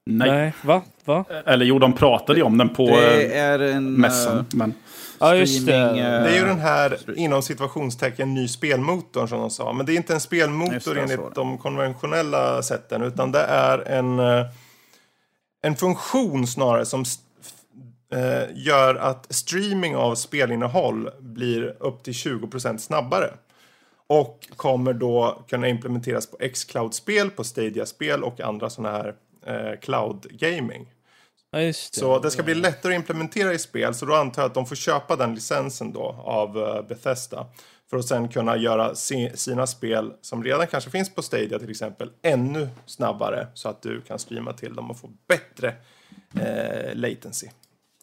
[0.07, 0.31] Nej.
[0.31, 0.83] Nej, va?
[1.05, 1.25] va?
[1.47, 3.93] Eller jo, de pratade ju om den på Det eh, är en...
[3.93, 4.39] mässan.
[4.39, 4.75] eh, Men
[5.21, 5.73] Ja, just det.
[5.73, 9.73] streaming, eh, Det är ju den här, inom situationstecken, ny spelmotorn som de sa.
[9.73, 13.03] Men det är inte en spelmotor det, enligt de konventionella sätten.
[13.03, 14.47] Utan det är en, eh,
[15.63, 17.05] en funktion snarare som
[18.13, 23.31] eh, gör att streaming av spelinnehåll blir upp till 20% snabbare.
[24.07, 29.15] Och kommer då kunna implementeras på Xcloud-spel, på Stadia-spel och andra sådana här
[29.47, 30.87] eh, cloud-gaming.
[31.51, 32.01] Ja, just det.
[32.01, 34.67] Så det ska bli lättare att implementera i spel, så då antar jag att de
[34.67, 37.47] får köpa den licensen då av eh, Bethesda.
[37.91, 41.71] För att sen kunna göra si sina spel, som redan kanske finns på Stadia till
[41.71, 43.47] exempel, ännu snabbare.
[43.55, 45.75] Så att du kan streama till dem och få bättre
[46.41, 47.47] eh, latency.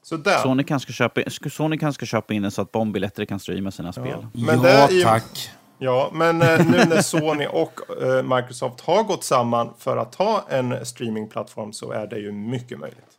[0.04, 0.38] Så där.
[0.40, 3.72] Sony kanske ska köpa, Sony kanske köpa in den så att Bombi lättare kan streama
[3.72, 4.28] sina spel.
[4.34, 5.50] Men ja, det är ju- tack.
[5.78, 10.46] Ja, men eh, nu när Sony och eh, Microsoft har gått samman för att ha
[10.50, 13.15] en streamingplattform så är det ju mycket möjligt.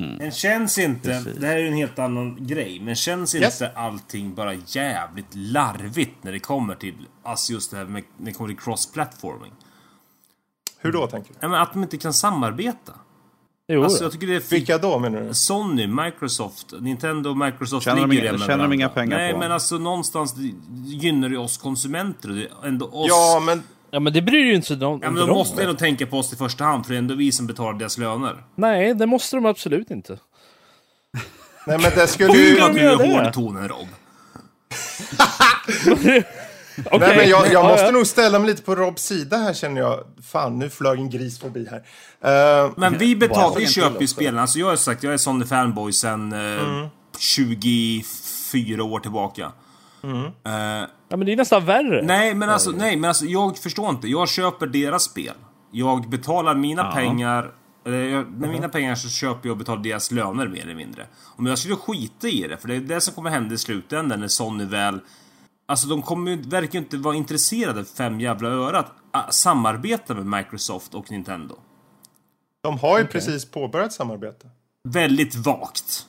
[0.00, 1.36] Men känns inte, Precis.
[1.40, 3.60] det här är ju en helt annan grej, men känns Yes.
[3.62, 8.26] inte allting bara jävligt larvigt när det kommer till, alltså just det här med, när
[8.26, 9.52] det kommer till cross-platforming?
[10.78, 11.38] Hur då tänker du?
[11.40, 12.92] Ja, men att de inte kan samarbeta.
[13.68, 15.34] Jo, Alltså jag tycker det är Vilka då menar du?
[15.34, 19.16] Sony, Microsoft, Nintendo och Microsoft Tjänar de ligger inga- det med tjänar de inga pengar
[19.18, 19.38] Nej, på?
[19.38, 20.34] men alltså någonstans
[20.84, 23.06] gynnar det oss konsumenter och det är ändå oss.
[23.08, 23.62] Ja, men
[23.96, 26.18] ja, men det bryr ju inte sig de, Ja, men de måste ändå tänka på
[26.18, 28.44] oss i första hand, för det är ändå vi som betalar deras löner.
[28.54, 30.12] Nej, det måste de absolut inte.
[31.66, 32.56] Nej, men det skulle Hur ju...
[32.56, 33.14] de du göra i det?
[33.24, 33.88] hårdtonen, Rob?
[36.86, 36.98] Okej.
[36.98, 37.90] Nej, men jag, jag Ja, måste ja.
[37.90, 40.00] nog ställa mig lite på Robs sida här känner jag.
[40.32, 41.82] Fan, nu flög en gris förbi här.
[42.64, 44.38] Eh, Men vi betalar, vi köper ju spelen.
[44.38, 46.86] Alltså jag har sagt, jag är Sony fanboy sen eh,
[47.18, 49.52] 24 år tillbaka.
[50.14, 52.02] Eh, Ja, men det är nästan värre.
[52.02, 54.08] nej, men alltså, nej, men alltså jag förstår inte.
[54.08, 55.34] Jag köper deras spel.
[55.70, 57.50] Jag betalar mina pengar.
[57.86, 61.06] Eller jag, med mina pengar så köper jag och betalar deras löner mer eller mindre.
[61.36, 64.20] Om jag skulle skita i det, för det är det som kommer hända i slutändan
[64.20, 65.00] när Sony väl...
[65.68, 70.26] Alltså de kommer verkar ju inte vara intresserade fem jävla öre att ah, samarbeta med
[70.26, 71.54] Microsoft och Nintendo.
[72.62, 74.46] de har ju precis påbörjat samarbete.
[74.88, 76.06] Väldigt vagt.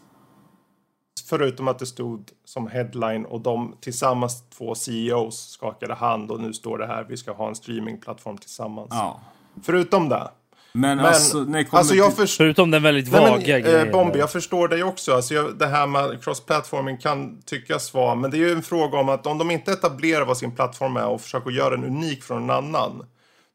[1.30, 6.54] Förutom att det stod som headline och de tillsammans två CEOs skakade hand och nu
[6.54, 8.88] står det här vi ska ha en streamingplattform tillsammans.
[8.92, 9.20] Ja.
[9.64, 10.32] Förutom det.
[10.74, 12.16] Men, Men alltså, kommer alltså jag till...
[12.18, 12.44] förstår...
[12.44, 13.88] Förutom den väldigt Nej, vaga men, grejen.
[13.88, 15.14] eh, Bombi, jag förstår dig också.
[15.14, 18.98] Alltså, jag, det här med cross-platforming kan tyckas vara, men det är ju en fråga
[19.00, 22.24] om att om de inte etablerar vad sin plattform är och försöker göra den unik
[22.24, 23.06] från en annan,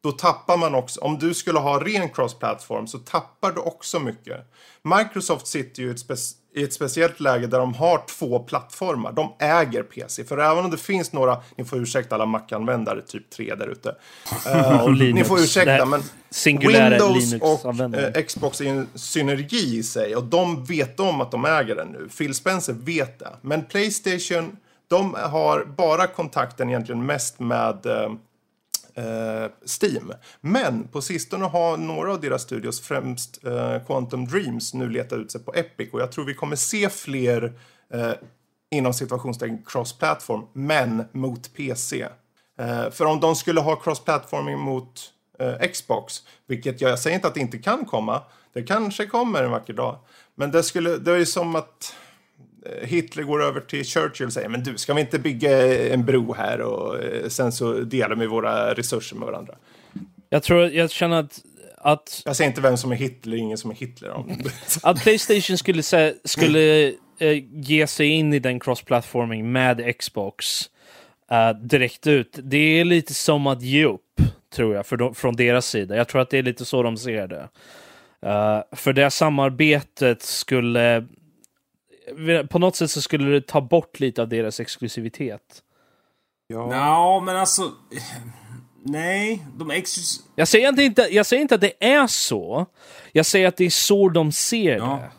[0.02, 4.52] då tappar man också, om du skulle ha ren cross-platform så tappar du också mycket.
[4.82, 9.12] Microsoft sitter ju i ett, spec- i ett speciellt läge där de har två plattformar.
[9.12, 13.30] De äger PC, för även om det finns några, ni får ursäkta alla Mac-användare, typ
[13.30, 13.94] tre där ute.
[14.88, 15.14] Linux.
[15.14, 16.03] ni får ursäkta, men
[16.61, 21.44] Windows och eh, Xbox är en synergi i sig och de vet om att de
[21.44, 22.09] äger den nu.
[22.18, 23.30] Phil Spencer vet det.
[23.40, 24.57] Men Playstation,
[24.88, 28.12] de har bara kontakten egentligen mest med eh,
[28.95, 30.12] Eh, Steam.
[30.40, 35.32] Men på sistone har några av deras studios, främst eh, Quantum Dreams, nu letat ut
[35.32, 35.93] sig på Epic.
[35.93, 37.53] Och jag tror vi kommer se fler
[37.95, 38.12] eh,
[38.70, 42.07] inom situationstecken cross-platform, men mot PC.
[42.59, 47.28] Eh, för om de skulle ha cross-platforming mot eh, Xbox, vilket jag, jag säger inte
[47.28, 48.22] att det inte kan komma,
[48.53, 49.99] det kanske kommer en vacker dag.
[50.34, 51.97] Men det, skulle, det är ju som att
[52.82, 56.34] Hitler går över till Churchill och säger men du, ska vi inte bygga en bro
[56.34, 59.54] här och eh, sen så delar vi våra resurser med varandra.
[60.28, 61.40] Jag tror, jag känner att,
[61.76, 64.10] att, Jag säger inte vem som är Hitler, ingen som är Hitler.
[64.10, 64.30] Om.
[64.82, 70.62] att Playstation skulle, sä- skulle eh, ge sig in i den cross-platforming med Xbox
[71.30, 72.38] eh, direkt ut.
[72.42, 74.20] Det är lite som att ge upp,
[74.54, 75.96] tror jag, för de, från deras sida.
[75.96, 77.48] Jag tror att det är lite så de ser det.
[78.26, 81.06] Eh, för det samarbetet skulle...
[82.50, 85.62] På något sätt så skulle det ta bort lite av deras exklusivitet.
[86.46, 87.72] Ja, men alltså...
[88.84, 89.96] Nej, de ex...
[90.34, 92.66] Jag säger, inte, inte, jag säger inte att det är så.
[93.12, 94.98] Jag säger att det är så de ser Ja.
[95.03, 95.11] det.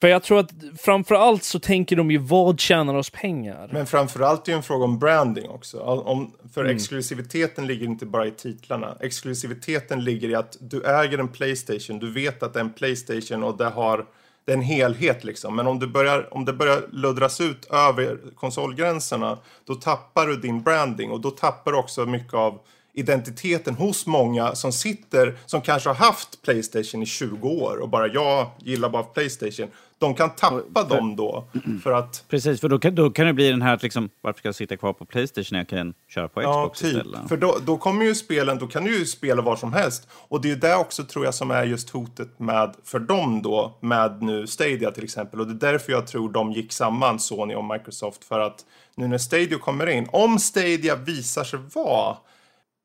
[0.00, 3.70] För jag tror att framför allt så tänker de ju vad tjänar oss pengar?
[3.72, 5.80] Men framförallt är det ju en fråga om branding också.
[5.80, 8.96] Om, för exklusiviteten ligger inte bara i titlarna.
[9.00, 13.42] Exklusiviteten ligger i att du äger en Playstation, du vet att det är en Playstation
[13.42, 14.06] och det har
[14.48, 15.56] det är en helhet liksom.
[15.56, 20.62] Men om, du börjar, om det börjar luddras ut över konsolgränserna, då tappar du din
[20.62, 22.58] branding och då tappar du också mycket av
[22.94, 28.06] identiteten hos många som sitter, som kanske har haft Playstation i 20 år och bara
[28.06, 29.68] jag gillar bara Playstation.
[29.98, 31.44] De kan tappa dem då
[31.82, 34.38] för att Precis, för då kan, då kan det bli den här att liksom, varför
[34.38, 36.88] ska jag sitta kvar på Playstation när jag kan köra på Ja, Xbox typ.
[36.96, 37.28] istället?
[37.28, 40.08] För då, då kommer ju spelen, då kan du ju spela var som helst.
[40.12, 43.42] Och det är ju det också tror jag som är just hotet med, för dem
[43.42, 45.40] då, med nu Stadia till exempel.
[45.40, 48.24] Och det är därför jag tror de gick samman, Sony och Microsoft.
[48.24, 52.16] För att nu när Stadia kommer in, om Stadia visar sig vara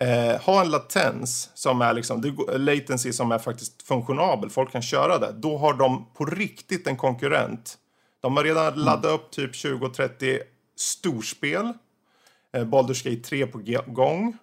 [0.04, 5.20] eh, ha en latens som är liksom, latency som är faktiskt funktionabel, folk kan köra
[5.20, 7.78] det, då har de på riktigt en konkurrent.
[8.22, 10.39] De har redan laddat upp typ 20-30
[10.76, 11.74] storspel
[12.54, 14.38] eh, Baldur's Gate 3 på gång.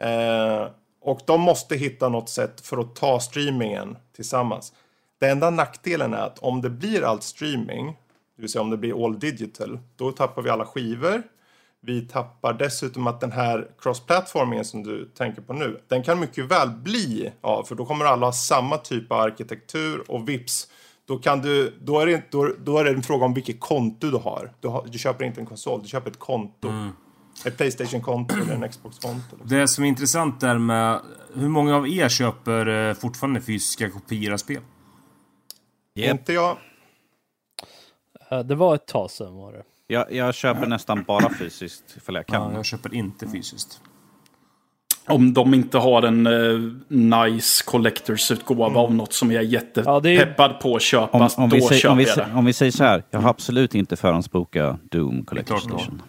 [0.00, 0.66] Eh,
[1.00, 4.72] och de måste hitta något sätt för att ta streamingen tillsammans.
[5.18, 7.86] Det enda nackdelen är att om det blir allt streaming,
[8.36, 11.22] det vill säga om det blir all digital, då tappar vi alla skivor.
[11.86, 16.44] Vi tappar dessutom att den här cross-platformingen som du tänker på nu, den kan mycket
[16.44, 20.68] väl bli av, för då kommer alla ha samma typ av arkitektur och vips.
[21.06, 23.60] Då, kan du, då, är det, inte- då, då är det en fråga om vilket
[23.60, 24.52] konto du har.
[24.60, 26.68] Du, har, du köper inte en konsol, du köper ett konto.
[27.44, 29.36] Ett Playstation-konto eller en Xbox-konto.
[29.44, 31.00] Det som är intressant är med...
[31.34, 34.60] Hur många av er köper eh, fortfarande fysiska kopior av spel?
[35.94, 36.10] Yep.
[36.10, 36.56] Inte jag.
[38.30, 39.62] Eh, Det var ett tag sedan var det.
[39.88, 42.50] Jag, jag köper nästan bara fysiskt ifall jag kan.
[42.50, 43.80] Ja, jag köper inte fysiskt.
[45.08, 50.60] Om de inte har en eh, nice collectors-utgåva av något som jag är Ja, jättepeppad
[50.60, 52.34] på att köpa, Om, om, vi då säger, köper om, vi, jag det.
[52.34, 55.74] om vi säger så här, jag har absolut inte förhandsbokat Doom Collector's.
[55.74, 56.02] Edition.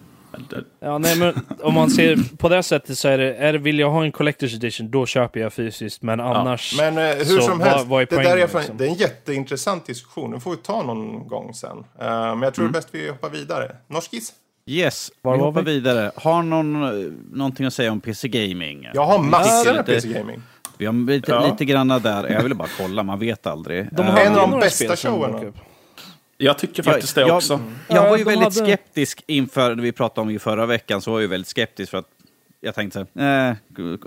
[0.79, 1.33] Ja, nej, men
[1.63, 4.55] om man ser på det sättet så är det, är vill jag ha en Collector's
[4.55, 6.01] Edition, då köper jag fysiskt.
[6.01, 6.75] Men annars...
[6.77, 8.77] Men eh, hur Så som vad- helst, vad är det, där poängen, är, fan- liksom?
[8.77, 10.31] det är en jätteintressant diskussion.
[10.31, 11.77] Den får vi ta någon gång sen.
[11.77, 13.75] Eh, men jag tror det är bäst vi hoppar vidare.
[13.87, 14.33] Norskis?
[14.69, 15.71] Yes, Var vi hoppar vi?
[15.73, 16.11] vidare.
[16.15, 18.87] Har någon eh, någonting att säga om PC Gaming?
[18.93, 20.41] Jag har massor Ja, lite- PC Gaming.
[20.77, 21.47] Vi har lite, Ja.
[21.51, 22.29] lite granna där.
[22.29, 23.87] Jag ville bara kolla, man vet aldrig.
[23.91, 25.39] De Eh, har En av de bästa showerna.
[26.37, 27.59] Jag tycker faktiskt det jag, också.
[27.87, 30.39] Jag Ja, var ju de väldigt hade- skeptisk inför, när vi pratade om det i
[30.39, 32.07] förra veckan, så var jag ju väldigt skeptisk för att
[32.61, 33.55] jag tänkte så här, eh,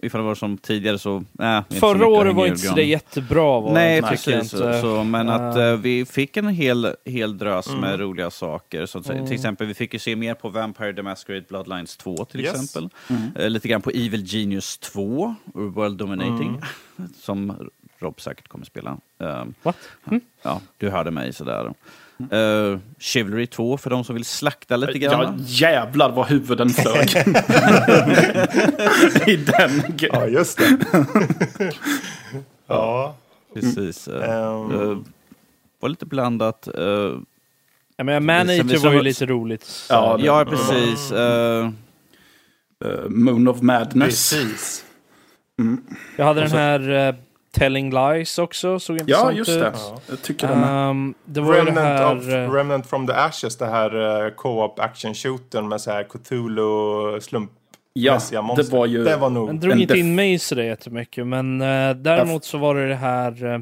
[0.02, 2.82] ifall det var som tidigare så, eh, det så Förra året var inte så det
[2.84, 3.60] jättebra.
[3.60, 4.54] Var Nej, det, tycker jag precis.
[4.60, 4.80] inte.
[4.80, 5.62] Så, men att Eh.
[5.64, 7.98] eh, vi fick en hel, hel drös med Mm.
[8.00, 8.86] roliga saker.
[8.86, 9.24] Så att, säga.
[9.26, 12.54] Till exempel, vi fick ju se mer på Vampire the Masquerade Bloodlines 2 till Yes.
[12.54, 12.88] exempel.
[13.36, 16.60] Eh, lite grann på Evil Genius 2, World Dominating,
[17.20, 18.96] som Rob säkert kommer spela.
[19.20, 19.76] Eh, What?
[20.42, 21.72] Ja, du hörde mig sådär.
[22.32, 25.44] Uh, Chivalry 2 för de som vill slakta lite Ja, grann.
[25.46, 27.08] jävlar vad huvuden flög.
[29.26, 29.82] I den.
[29.98, 30.78] Ja, just det.
[32.66, 33.16] ja.
[33.54, 34.08] Precis.
[34.08, 34.98] Uh, uh,
[35.80, 36.68] var lite blandat.
[36.78, 37.18] Uh,
[37.96, 39.86] Ja, men Manager som var ju var- lite roligt.
[39.88, 41.12] Ja, det- ja, precis.
[41.12, 41.70] Uh,
[43.08, 44.30] Moon of Madness.
[44.30, 44.84] Precis.
[46.16, 47.14] Jag hade den här
[47.52, 49.60] Telling Lies också, såg Ja, intressant just ut.
[49.60, 49.72] det.
[50.08, 50.90] Jag tycker den är...
[50.90, 52.44] Ehm, det var det Remnant, of, här...
[52.44, 53.96] eh, Remnant from the Ashes, det här
[54.26, 57.50] uh, co-op action shooten med så här Cthulhu slump
[57.92, 58.76] Ja, mässiga det monster.
[58.76, 59.04] var ju...
[59.04, 59.46] Det var nog...
[59.48, 62.88] Den drog en inte in mig så det jättemycket, men eh, däremot så var det
[62.88, 63.44] det här...
[63.44, 63.58] eh,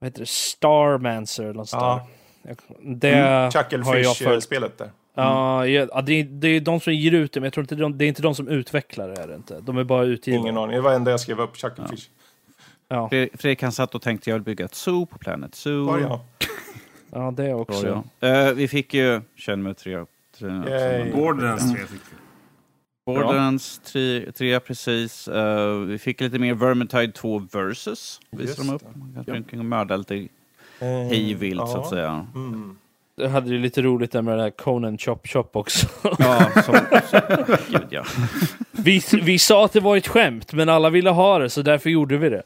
[0.00, 0.28] vad heter det?
[0.28, 2.06] Starmancer eller något Ja.
[2.42, 2.56] där.
[2.96, 3.52] Det har jag
[3.86, 4.06] följt.
[4.06, 4.90] Chucklefish-spelet där.
[5.16, 7.64] Ja, ja, ja, det, är, det är de som ger ut det, men jag tror
[7.64, 9.20] inte de, det är inte de som utvecklar det.
[9.22, 9.60] Är det inte.
[9.60, 10.40] De är bara utgivare.
[10.40, 10.76] Ingen aning.
[10.76, 12.08] Det var enda jag skrev upp, Chucklefish.
[12.18, 12.23] Ja.
[13.08, 15.86] Fredrik Fredrik han satt och tänkte jag vill bygga ett zoo på Planet Zoo.
[15.86, 16.20] Var jag.
[17.10, 18.04] ja, det Var också.
[18.20, 18.48] jag.
[18.48, 20.04] Eh, vi fick ju Shenmue 3.
[20.38, 21.12] tre Yay.
[21.12, 22.16] Borderlands 3 fick vi.
[23.06, 25.28] Borderlands 3, 3 precis.
[25.28, 28.20] Eh, vi fick lite mer Vermintide 2 versus.
[28.30, 28.82] Visade de upp.
[29.16, 29.62] Just Man kan ja.
[29.62, 30.28] mörda lite
[30.78, 31.80] Eh, hej vilt så ja.
[31.80, 32.26] att säga.
[32.34, 32.76] Mm.
[33.16, 35.86] Det hade ju lite roligt där med det här Conan Chop Chop också.
[36.18, 36.74] Ja, som,
[37.10, 37.20] som,
[37.70, 38.04] gud ja.
[38.72, 41.90] Vi, vi sa att det var ett skämt, men alla ville ha det, så därför
[41.90, 42.42] gjorde vi det.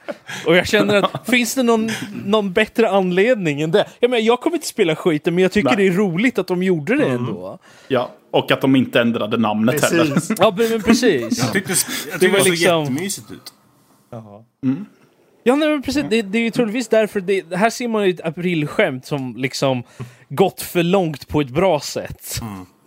[0.47, 1.91] Och jag känner att, finns det någon,
[2.25, 3.87] någon bättre anledning än det?
[4.01, 5.77] Jag, menar, jag kommer inte spela skiten, men jag tycker Nej.
[5.77, 7.59] det är roligt att de gjorde det ändå.
[7.89, 10.15] Ja, och att de inte ändrade namnet heller.
[10.15, 10.37] Precis.
[10.39, 11.39] Ja, men, precis.
[11.39, 13.53] Jag tyckte, jag Det tyckte var det såg liksom- jättemysigt ut.
[14.11, 14.45] Jaha.
[15.49, 16.05] Ja, nej, men precis.
[16.11, 19.83] Det, det är ju troligtvis därför, det, här ser man ju ett aprilskämt som liksom
[20.29, 22.41] gått för långt på ett bra sätt.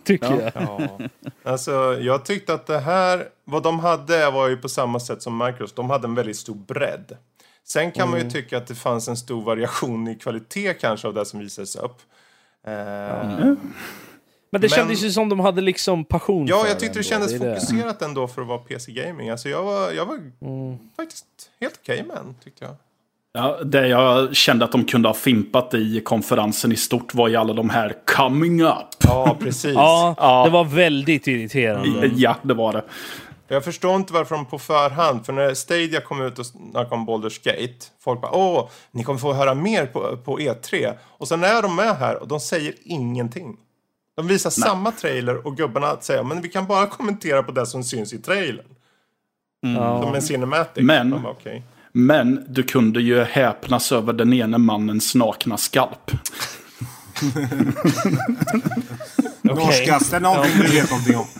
[0.04, 0.52] Tycker jag.
[0.54, 0.98] Ja.
[1.44, 5.38] Alltså, jag tyckte att det här, vad de hade var ju på samma sätt som
[5.38, 5.76] Microsoft.
[5.76, 7.16] De hade en väldigt stor bredd.
[7.64, 11.14] Sen kan man ju tycka att det fanns en stor variation i kvalitet kanske av
[11.14, 11.98] det som visades upp.
[12.66, 13.52] Eh,
[14.52, 17.02] Men det Men- kändes ju som de hade liksom passion Ja, för jag tyckte det
[17.02, 17.38] kändes det.
[17.60, 19.30] fokuserat ändå för att vara PC Gaming.
[19.30, 20.78] Alltså jag var, jag var Mm.
[20.96, 21.24] faktiskt
[21.60, 22.74] helt okej med den, tyckte jag.
[23.34, 27.36] Ja, det jag kände att de kunde ha fimpat i konferensen i stort var ju
[27.36, 28.74] alla de här coming up.
[29.04, 29.74] Ja, precis.
[29.74, 30.44] Ja, Ja.
[30.44, 32.10] det var väldigt irriterande.
[32.16, 32.84] Ja, det var det.
[33.48, 37.08] Jag förstår inte varför de på förhand, för när Stadia kom ut och snackade om
[37.08, 40.92] Baldur's Gate, folk bara åh, ni kommer få höra mer på, på E3.
[41.18, 43.56] Och sen är de med här och de säger ingenting.
[44.16, 47.84] De visar samma trailer och gubbarna säger men vi kan bara kommentera på det som
[47.84, 48.66] syns i trailern.
[49.76, 50.02] Ja.
[50.02, 50.84] Som en cinematic.
[50.84, 51.62] Men- De okej.
[51.92, 56.10] Men du kunde ju häpnas över den ene mannens nakna skalp.
[59.42, 61.26] Norskas, det är någonting du vet någonting om.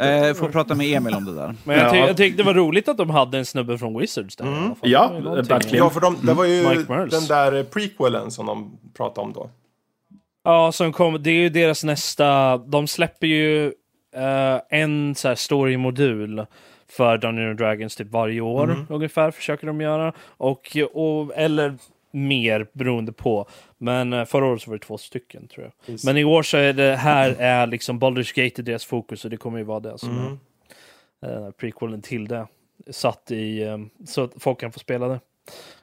[0.00, 1.54] Eh, får prata med Emil om det där.
[1.64, 2.06] Men jag, ty Ja.
[2.06, 4.44] jag tyckte det var roligt att de hade en snubbe från Wizards där.
[4.44, 4.76] fall.
[4.80, 5.48] Ja, Det var ju någonting.
[5.54, 5.84] verkligen.
[5.84, 7.10] Ja, för de, det var ju Merles.
[7.14, 9.50] den där prequelen som de pratade om då.
[10.44, 12.56] Ja, som kom, det är ju deras nästa...
[12.58, 13.66] De släpper ju
[14.14, 16.46] eh, en så här story-modul
[16.88, 18.86] för Dungeons and Dragons typ varje år Mm.
[18.90, 20.12] ungefär försöker de göra.
[20.26, 21.74] Och, och, eller
[22.10, 23.46] mer beroende på.
[23.78, 25.72] Men eh, förra året så var det två stycken tror jag.
[25.86, 26.04] Precis.
[26.04, 29.30] Men i år så är det här är liksom Baldur's Gate är deras fokus och
[29.30, 30.38] det kommer ju vara det som Mm.
[31.22, 32.46] är eh, prequelen till det.
[32.90, 35.20] Satt i, eh, så att folk kan få spela det.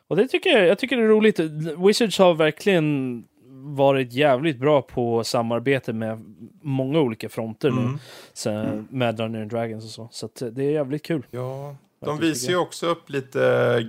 [0.07, 1.39] Och det tycker jag, jag tycker det är roligt.
[1.88, 3.24] Wizards har verkligen
[3.62, 7.82] varit jävligt bra på samarbete med många olika fronter nu.
[7.82, 7.99] Mm.
[8.34, 10.09] Så, med Dungeons Dragons och så.
[10.12, 11.26] Så att det är jävligt kul.
[11.32, 13.39] Ja, de visar ju också upp lite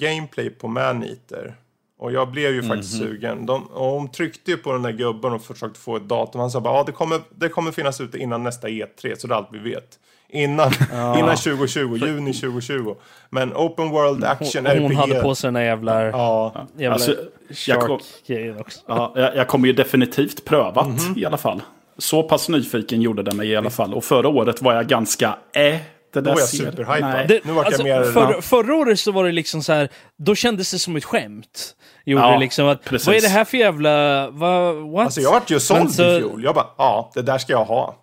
[0.01, 1.57] gameplay på Maneater.
[2.03, 3.09] Och jag blev ju faktiskt Mhm.
[3.09, 3.47] sugen.
[3.47, 6.41] De, och de tryckte ju på den där gubben och försökte få ett datum.
[6.41, 9.35] Han sa bara, ja det kommer, det kommer finnas ute innan nästa E3, så det
[9.35, 9.99] är allt vi vet.
[10.29, 12.95] Innan, innan 2020, juni 2020.
[13.31, 14.97] Men Open World Action Hon, hon RPG.
[14.97, 17.15] hade på sig den där jävla, Ja, jävla Alltså,
[17.67, 17.91] jag kom-
[18.61, 18.81] också.
[18.89, 21.15] Ja, jag, jag kommer ju definitivt prövat Mhm.
[21.19, 21.63] i alla fall.
[21.99, 23.95] Så pass nyfiken gjorde det mig i alla fall.
[23.95, 25.77] Och förra året var jag ganska äh,
[26.13, 27.29] det då där var jag superhypad.
[27.29, 28.43] Det, Nu vart jag alltså, mer- förra, ja.
[28.43, 29.89] förra året så var det liksom så här,
[30.19, 31.75] då kändes det som ett skämt.
[32.05, 33.07] Gjorde Ja, det liksom att, precis.
[33.07, 35.05] vad är det här för jävla, vad, what?
[35.05, 36.45] Alltså jag vart ju såld så- i fjol.
[36.45, 37.97] Jag bara, ja det där ska jag ha.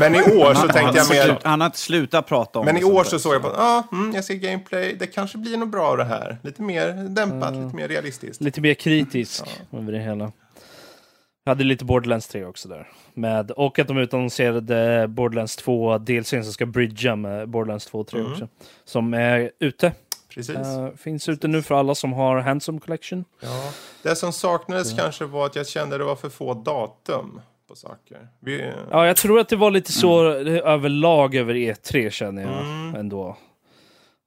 [0.00, 1.38] Men i år så tänkte jag mer...
[1.42, 3.54] Han har inte slutat prata om Men det i år så såg jag på, ja,
[3.90, 6.38] ah, mm, jag ser gameplay, det kanske blir något bra av det här.
[6.42, 7.64] Lite mer dämpat, Mm.
[7.64, 8.40] lite mer realistiskt.
[8.42, 10.32] Lite mer kritisk över det hela.
[11.44, 12.88] Jag hade lite Borderlands 3 också där.
[13.14, 18.06] Med, och att de utannonserade Borderlands 2 DLCn som ska bridga med Borderlands 2 och
[18.06, 18.32] 3 Mm.
[18.32, 18.48] också.
[18.84, 19.92] Som är ute.
[20.34, 20.56] Precis.
[20.56, 23.24] Eh, finns ute nu för alla som har Handsome Collection.
[23.40, 23.72] Ja.
[24.02, 28.28] Det som saknades kanske var att jag kände det var för få datum på saker.
[28.40, 30.46] Vi, Ja, jag tror att det var lite så Mm.
[30.64, 33.36] överlag över E3 känner jag ändå.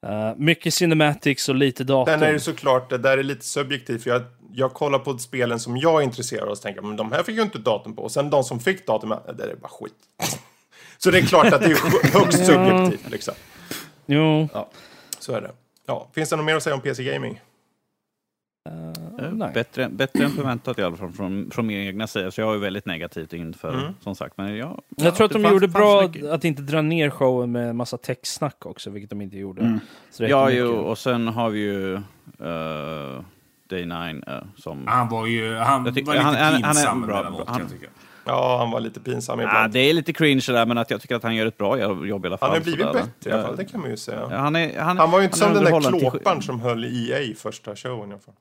[0.08, 2.20] Eh, mycket cinematics och lite datum.
[2.20, 4.04] Sen är det såklart, det där är lite subjektivt.
[4.04, 4.22] För jag,
[4.58, 7.36] jag kollar på spelen som jag är intresserad av och tänker men de här fick
[7.36, 8.02] ju inte datum på.
[8.04, 9.94] Och sen de som fick datum, det är bara skit.
[10.98, 13.34] Så det är klart att det är högst subjektivt liksom.
[14.06, 14.48] Jo,
[15.20, 15.52] Så är det.
[15.86, 17.42] Ja, finns det något mer att säga om PC Gaming?
[19.32, 19.52] Nej.
[19.54, 22.32] Bättre, bättre än förväntat i alla fall från, från min egna sida.
[22.32, 23.94] Så jag är väldigt negativt inför, Mm.
[24.04, 24.38] som sagt.
[24.38, 26.26] Men jag, Jag tror att de fanns- gjorde bra mycket.
[26.26, 29.80] att inte dra ner showen med massa techsnack också, vilket de inte gjorde.
[30.20, 31.94] Är Ja, jo, och sen har vi ju
[32.42, 33.22] uh,
[33.70, 33.96] Day 9
[34.28, 34.88] eh, som...
[34.88, 37.46] Han var ju han Jag tycker- var lite han- han- han är pinsam bra, han-
[37.46, 37.88] kan jag tycka.
[38.26, 39.74] Ja, han var lite pinsam ibland.
[39.74, 42.26] det är lite cringe där, men att jag tycker att han gör ett bra jobb
[42.26, 42.50] i alla fall.
[42.50, 42.94] han har blivit sådär.
[42.94, 44.28] bättre i alla fall, det kan man ju säga.
[44.32, 46.60] Ja, han, är, han, Han var ju inte han som den där till- klåparen som
[46.62, 48.34] höll i EA första showen i alla fall.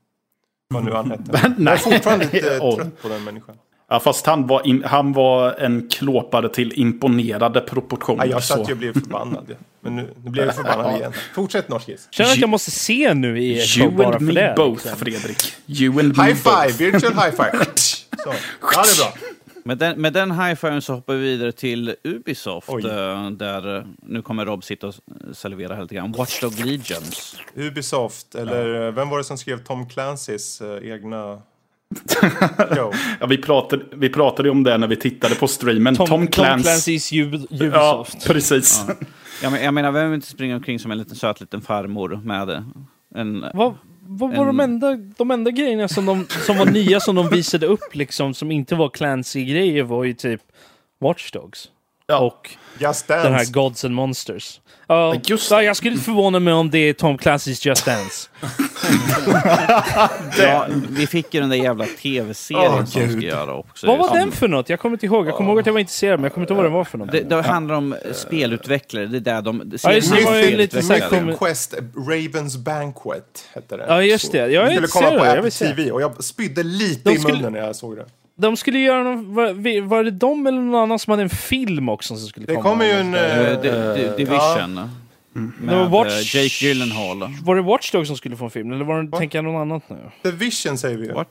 [0.68, 1.52] Vad nu han hette.
[1.58, 3.56] Jag är fortfarande lite trött på den människan.
[3.88, 8.24] Ja, fast han var, in, han var en klåpare till imponerade proportioner.
[8.24, 8.54] Ja, jag så.
[8.56, 9.44] satt ju och blev förbannad.
[9.48, 9.54] ja.
[9.80, 11.12] Men nu, nu blev jag förbannad igen.
[11.34, 12.08] Fortsätt Norskis.
[12.10, 14.54] Känner att jag måste se nu i show You bara and för me det.
[14.56, 14.96] both, liksom.
[14.98, 15.52] Fredrik.
[15.66, 16.78] You and me High five, both.
[16.80, 17.64] virtual high five.
[17.76, 18.32] Så.
[18.74, 19.12] Ja, det är bra.
[19.64, 22.68] Med den, med den high-fiven så hoppar vi vidare till Ubisoft.
[22.70, 22.86] Oj.
[22.86, 24.94] eh, där, eh, nu kommer Rob sitta och
[25.32, 26.12] servera lite grann.
[26.12, 27.36] Watchdog Legions.
[27.54, 31.38] Ubisoft, eller vem var det som skrev Tom Clancys eh, egna...
[33.20, 35.96] Ja, vi, pratade, vi pratade om det när vi tittade på streamen.
[35.96, 36.96] Tom, Tom, Tom Clancy.
[36.96, 37.64] Clancy's Ub- Ja,
[38.04, 38.26] Ubisoft.
[38.26, 38.84] precis.
[39.42, 42.20] Jag, men, jag menar, vem vill inte springa omkring som en liten söt liten farmor
[42.24, 42.64] med
[43.14, 43.44] en...
[43.54, 43.74] Vad,
[44.08, 47.28] vad var de En- enda, de enda grejerna som, de, som var nya som de
[47.28, 50.40] visade upp liksom, som inte var Clancy-grejer var ju typ
[51.00, 51.68] Watch Dogs.
[52.06, 52.18] Ja.
[52.18, 53.52] Och Just den här Dance.
[53.52, 54.60] Gods and Monsters.
[54.88, 58.28] Ja, just ja, jag skulle inte förvåna mig om det är Tom Clancy's Just Dance.
[60.38, 63.86] Ja, vi fick ju den där jävla tv-serien Åh, som ska göra också.
[63.86, 64.68] vad var Som- den för något?
[64.68, 65.26] Jag kommer inte ihåg.
[65.26, 66.84] Jag kommer ihåg att jag var intresserad, men jag kommer inte ihåg vad den var
[66.84, 67.12] för något.
[67.12, 69.06] Det, det handlar om eh, spelutvecklare.
[69.06, 69.72] Det är där de...
[69.82, 73.86] Ja, just det, det var ju lite så kom- Quest Ravens Banquet hette den.
[73.88, 74.38] Ja, just det.
[74.38, 75.66] Jag är skulle intresserad, på jag Apple vill se.
[75.66, 78.04] TV och jag spydde lite De i skulle- munnen när jag såg det.
[78.38, 79.34] De skulle göra någon...
[79.34, 82.54] Var, var det de eller någon annan som hade en film också som skulle Det
[82.54, 82.68] komma?
[82.68, 83.14] kommer ju en...
[83.14, 84.74] Eh, Di- Di- Division.
[85.32, 87.28] Med Det var Watch- eh, Jake Gyllenhaal.
[87.44, 88.72] Var det Watch Dogs som skulle få en film?
[88.72, 89.96] Eller var det, tänker jag något annat nu?
[90.22, 91.12] The Vision säger vi ju.
[91.12, 91.28] What?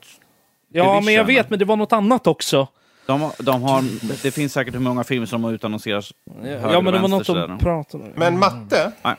[0.72, 1.04] Ja, Division.
[1.04, 2.68] men jag vet, men det var något annat också.
[3.06, 3.84] De, de har,
[4.22, 6.12] det finns säkert hur många filmer som har utannonserats.
[6.44, 8.10] Ja, men det var något de pratade om.
[8.14, 9.14] Men Matte, Nej.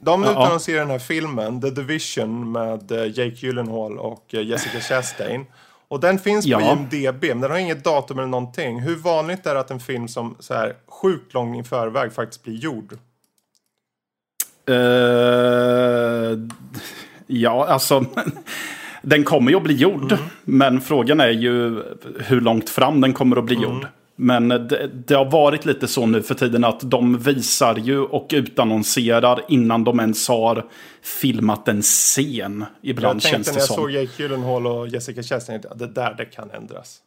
[0.00, 0.30] de Ja.
[0.30, 5.46] utannonserar den här filmen, The Division, med eh, Jake Gyllenhaal och Jessica Chastain.
[5.88, 6.72] Och den finns på Ja.
[6.72, 8.80] IMDB, men den har inget datum eller någonting.
[8.80, 12.42] Hur vanligt är det att en film som så här sjukt lång i förväg faktiskt
[12.42, 12.98] blir gjord?
[14.66, 16.38] Eh,
[17.26, 18.04] ja, alltså.
[19.02, 20.16] Den kommer ju att bli gjord.
[20.44, 21.82] Men frågan är ju
[22.20, 23.86] hur långt fram den kommer att bli gjord.
[24.16, 28.30] Men det, det har varit lite så nu för tiden att de visar ju och
[28.32, 30.64] utannonserar innan de ens har
[31.02, 32.64] filmat en scen.
[32.82, 33.76] Ibland jag tänkte känns när det jag som.
[33.76, 37.00] såg Jake Gyllenhaal och Jessica Chastain, att det där det kan ändras.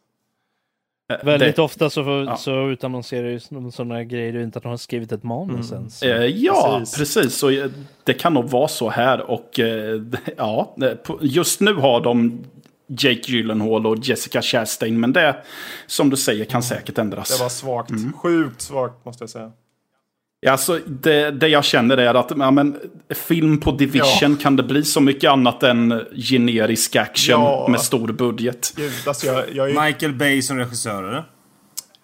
[1.12, 2.36] Eh, Väldigt det, ofta så, Ja.
[2.36, 3.40] så utannonserar ju
[3.72, 6.02] sådana grejer utan att de har skrivit ett manus ens.
[6.02, 6.98] Eh, ja, Precis.
[6.98, 7.34] precis.
[7.38, 7.70] Så, eh,
[8.04, 9.30] det kan nog vara så här.
[9.30, 10.02] Och eh,
[10.36, 10.76] ja,
[11.20, 12.44] just nu har de
[12.88, 15.00] Jake Gyllenhaal och Jessica Chastain.
[15.00, 15.36] Men det,
[15.86, 17.36] som du säger, kan säkert ändras.
[17.36, 17.90] Det var svagt.
[18.22, 19.52] Sjukt svagt måste jag säga.
[20.40, 22.76] Ja, alltså, det, det jag känner är att ja, men,
[23.10, 27.66] film på Division kan det bli så mycket annat än generisk action Ja.
[27.70, 28.72] med stor budget.
[28.76, 31.24] Gud, alltså jag, jag är Michael Bay som regissör, eller?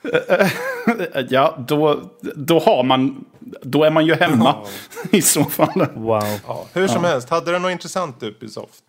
[1.29, 2.01] Ja, då,
[2.37, 3.25] då har man...
[3.63, 4.57] Då är man ju hemma
[5.11, 5.87] i så fall.
[5.95, 6.23] Wow.
[6.47, 8.84] Ja, hur som helst, hade det något intressant Ubisoft?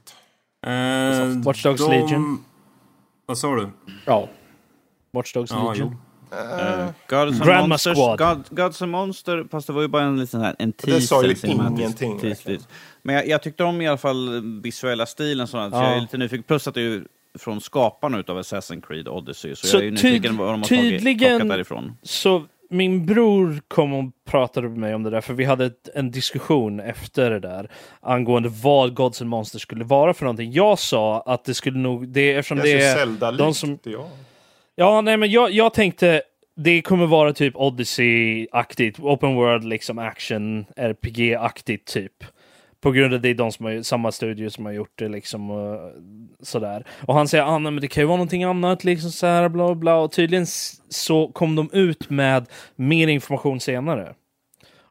[0.66, 2.44] Eh, Watch Dogs Legion.
[3.26, 3.70] Vad sa du?
[4.06, 4.30] Ja.
[5.12, 5.92] Watch Dogs Ja, Legion.
[5.92, 5.98] jo.
[7.10, 7.98] Gods and Monsters.
[7.98, 11.00] God, Gods and Monster, fast det var ju bara en liten här, en teaser.
[11.28, 12.58] Det sa ju ingenting, teaser.
[13.02, 15.84] Men jag, jag tyckte om i alla fall visuella stilen sådär, så Ja.
[15.88, 16.44] jag är lite nyfiken.
[16.44, 17.06] Plus att det är ju
[17.40, 20.62] från skaparna utav Assassin's Creed Odyssey, så, Så jag är ju nyfiken tyd- vad de
[20.62, 21.98] har tagit, därifrån.
[22.04, 22.44] Så
[22.76, 26.12] min bror kom och pratade med mig om det där, för vi hade ett, en
[26.12, 27.72] diskussion efter det där
[28.02, 30.52] angående vad Gods and Monsters skulle vara för någonting.
[30.52, 34.08] Jag sa att det skulle nog, det, eftersom Det det är Zelda-likt, de som- ja.
[34.76, 36.22] Ja, nej men jag, jag tänkte
[36.58, 42.24] det kommer vara typ Odyssey-aktigt, open world liksom action, RPG-aktigt typ.
[42.86, 45.52] På grund av det är de som har, samma studio som har gjort det liksom
[45.52, 45.92] och
[46.42, 46.86] sådär.
[47.08, 49.50] Och han säger ah, nej, men det kan ju vara någonting annat liksom så här
[49.50, 49.96] bla bla.
[49.96, 50.46] Och tydligen
[50.90, 54.16] så kom de ut med mer information senare.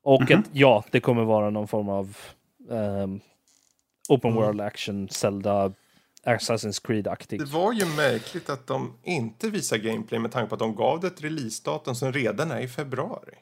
[0.03, 2.17] Och att ja, det kommer vara någon form av
[2.71, 3.21] ehm,
[4.09, 5.73] open world action, Zelda,
[6.27, 7.39] Assassin's Creed-aktigt.
[7.39, 11.01] Det var ju märkligt att de inte visar gameplay med tanke på att de gav
[11.01, 13.35] det ett releasedatum som redan är i februari.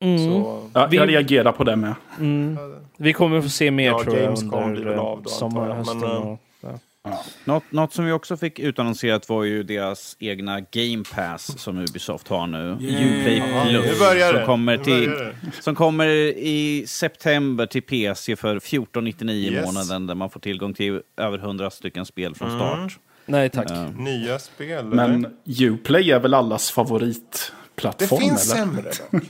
[0.00, 0.18] Mm.
[0.18, 1.94] Så, Ja, Vi- jag reagerar på det med.
[2.18, 2.58] Mm.
[2.98, 5.98] Vi kommer få se mer Ja, tror jag under eh, av då, sommaren, hösten.
[5.98, 7.22] men, och, ja.
[7.44, 12.28] Något, något som vi också fick utannonserat var ju deras egna Game Pass som Ubisoft
[12.28, 12.76] har nu.
[12.80, 13.20] Yay.
[13.20, 13.98] Uplay Ja, Plus.
[13.98, 14.32] det.
[14.36, 15.12] som, kommer till,
[15.60, 19.66] som kommer i september till PC för 14,99 i Yes.
[19.66, 22.98] månaden där man får tillgång till över 100 stycken spel från start.
[23.26, 23.70] Nej tack.
[23.70, 24.84] Eh, Nya spel, eller?
[24.84, 25.26] Men
[25.60, 28.20] Uplay är väl allas Det favoritplattform?
[28.20, 28.64] finns eller?
[28.64, 28.90] sämre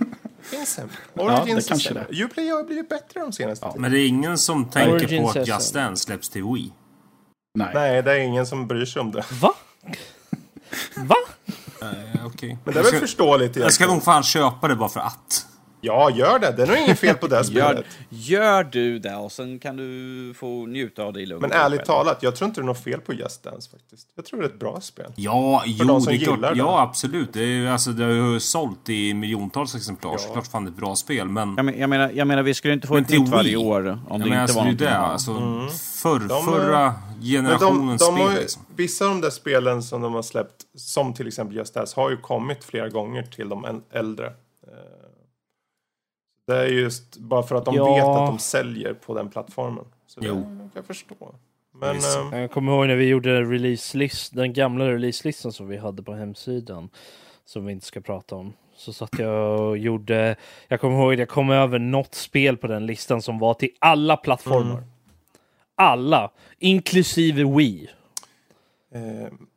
[0.50, 0.56] Det
[1.14, 2.06] det Origins är kanske sämre.
[2.24, 3.82] Uplay har blivit bättre de senaste tiden.
[3.82, 5.74] Men det är ingen som tänker Origins på att Just.
[5.74, 6.72] Dance släpps till Wii.
[7.58, 7.70] Nej.
[7.74, 9.24] Nej, det är ingen som bryr sig om det.
[9.40, 9.54] Va?
[10.96, 11.16] Va?
[11.82, 12.58] Eh, Okej.
[12.64, 13.90] Men det är Jag väl förståeligt Jag ska egentligen.
[13.94, 15.46] nog fan köpa det bara för att.
[15.80, 16.52] Ja, gör det.
[16.56, 17.84] Det är nog inget fel på det Gör, spelet.
[18.08, 21.78] gör du det och sen kan du få njuta av det i lugn Men ärligt
[21.78, 21.86] själv.
[21.86, 24.08] talat, jag tror inte det är något fel på Just Dance faktiskt.
[24.16, 25.12] Jag tror det är ett bra spel.
[25.16, 26.40] Ja, jo, de som det är klart.
[26.40, 26.52] det.
[26.54, 27.32] Ja, absolut.
[27.32, 30.16] Det, är, ju- alltså, det har ju sålt i miljontals exemplar.
[30.16, 31.28] Så klart fan det är ett bra spel.
[31.28, 31.54] Men...
[31.56, 33.56] Jag, men, jag, menar, jag menar, vi skulle inte få Men ett till nytt varje
[33.56, 34.96] år om Ja, det men inte alltså, var det är någonting det.
[34.96, 35.70] Alltså, De,
[36.42, 38.34] förra Men de, generationens de har spel.
[38.36, 38.62] ju, Liksom.
[38.76, 42.10] vissa av de där spelen som de har släppt, som till exempel Just Dance, har
[42.10, 44.32] ju kommit flera gånger till de äl- äldre.
[46.46, 47.94] Det är just bara för att de Ja.
[47.94, 49.84] vet att de säljer på den plattformen.
[50.06, 50.34] Så det Jo.
[50.42, 51.34] kan jag förstå.
[51.72, 52.16] Men Visst.
[52.32, 56.14] eh, Jag kommer ihåg när vi gjorde release-list, den gamla releaselistan som vi hade på
[56.14, 56.88] hemsidan.
[57.44, 58.52] Som vi inte ska prata om.
[58.76, 60.36] Så satt jag och gjorde,
[60.68, 63.70] jag kommer ihåg att jag kom över något spel på den listan som var till
[63.78, 64.84] alla plattformar.
[65.74, 67.90] Alla, inklusive Wii.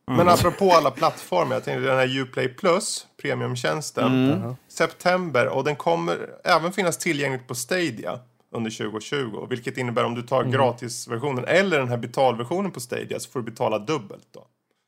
[0.09, 5.75] Eh, Men apropå alla plattformar, jag tänkte den här Uplay Plus, premiumtjänsten, september och den
[5.75, 8.19] kommer även finnas tillgängligt på Stadia
[8.51, 9.47] under 2020.
[9.49, 13.45] Vilket innebär om du tar gratisversionen eller den här betalversionen på Stadia så får du
[13.51, 14.45] betala dubbelt då.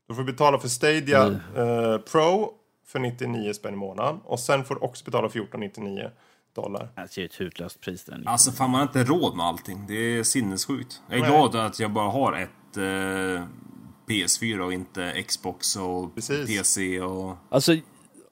[0.07, 2.53] Du får betala för Stadia eh, Pro
[2.87, 6.09] för 99 spänn i månaden och sen får du också betala 14,99
[6.55, 6.89] dollar.
[6.95, 8.03] Det är ett hutlöst pris.
[8.05, 8.27] Den.
[8.27, 9.85] Alltså fan man har inte råd med allting.
[9.87, 11.01] Det är sinnessjukt.
[11.09, 11.29] Jag är Nej.
[11.31, 13.43] glad att jag bara har ett eh,
[14.11, 16.47] PS4 och inte Xbox och Precis.
[16.47, 17.37] PC och...
[17.49, 17.75] Alltså,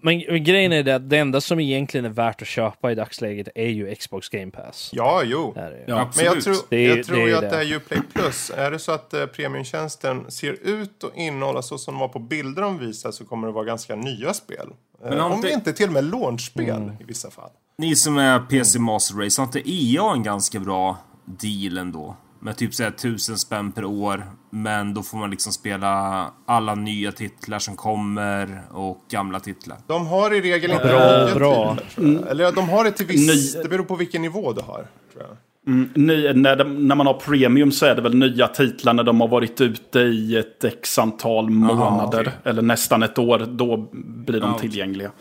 [0.02, 2.96] men, men grejen är det att det enda som egentligen är värt att köpa i
[2.96, 4.90] dagsläget är ju Xbox Game Pass.
[4.94, 5.54] Ja, jo.
[5.56, 5.84] Är det.
[5.88, 6.12] Ja.
[6.16, 7.50] Men jag tror, Det är- jag tror det är ju att det.
[7.50, 11.78] det här Uplay Plus, är det så att eh, premiumtjänsten ser ut och innehålla så
[11.78, 14.68] som de var på bilder de visar så kommer det vara ganska nya spel.
[15.04, 16.90] Eh, Men har om inte- det inte till och med launchspel Mm.
[17.00, 17.50] i vissa fall.
[17.78, 22.16] Ni som är PC Master Race, har inte EA en ganska bra deal ändå?
[22.42, 24.24] Med typ såhär tusen spänn per år.
[24.50, 29.78] Men då får man liksom spela alla nya titlar som kommer och gamla titlar.
[29.88, 31.76] De har i regel inte Bra, nya bra.
[31.76, 32.28] titlar, jag.
[32.32, 33.56] Eller de har det till viss...
[33.56, 34.88] Ny- Det beror på vilken nivå du har.
[35.14, 35.38] Tror jag.
[35.68, 39.04] Mm, ny, när, de, när man har premium så är det väl nya titlar när
[39.04, 42.22] de har varit ute i ett x antal månader.
[42.22, 42.34] okej.
[42.44, 43.40] Eller nästan ett år.
[43.50, 45.12] Då blir de Ja, tillgängliga.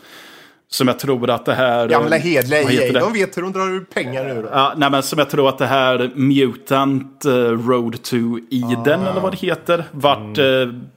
[0.71, 1.87] Som jag tror att det här...
[1.87, 4.49] Gamla hedliga EA, de vet hur de drar ur pengar ur.
[4.51, 7.31] Ja, nej, men som jag tror att det här Mutant eh,
[7.67, 8.15] Road to
[8.51, 10.45] Eden, eller vad det heter, vart eh,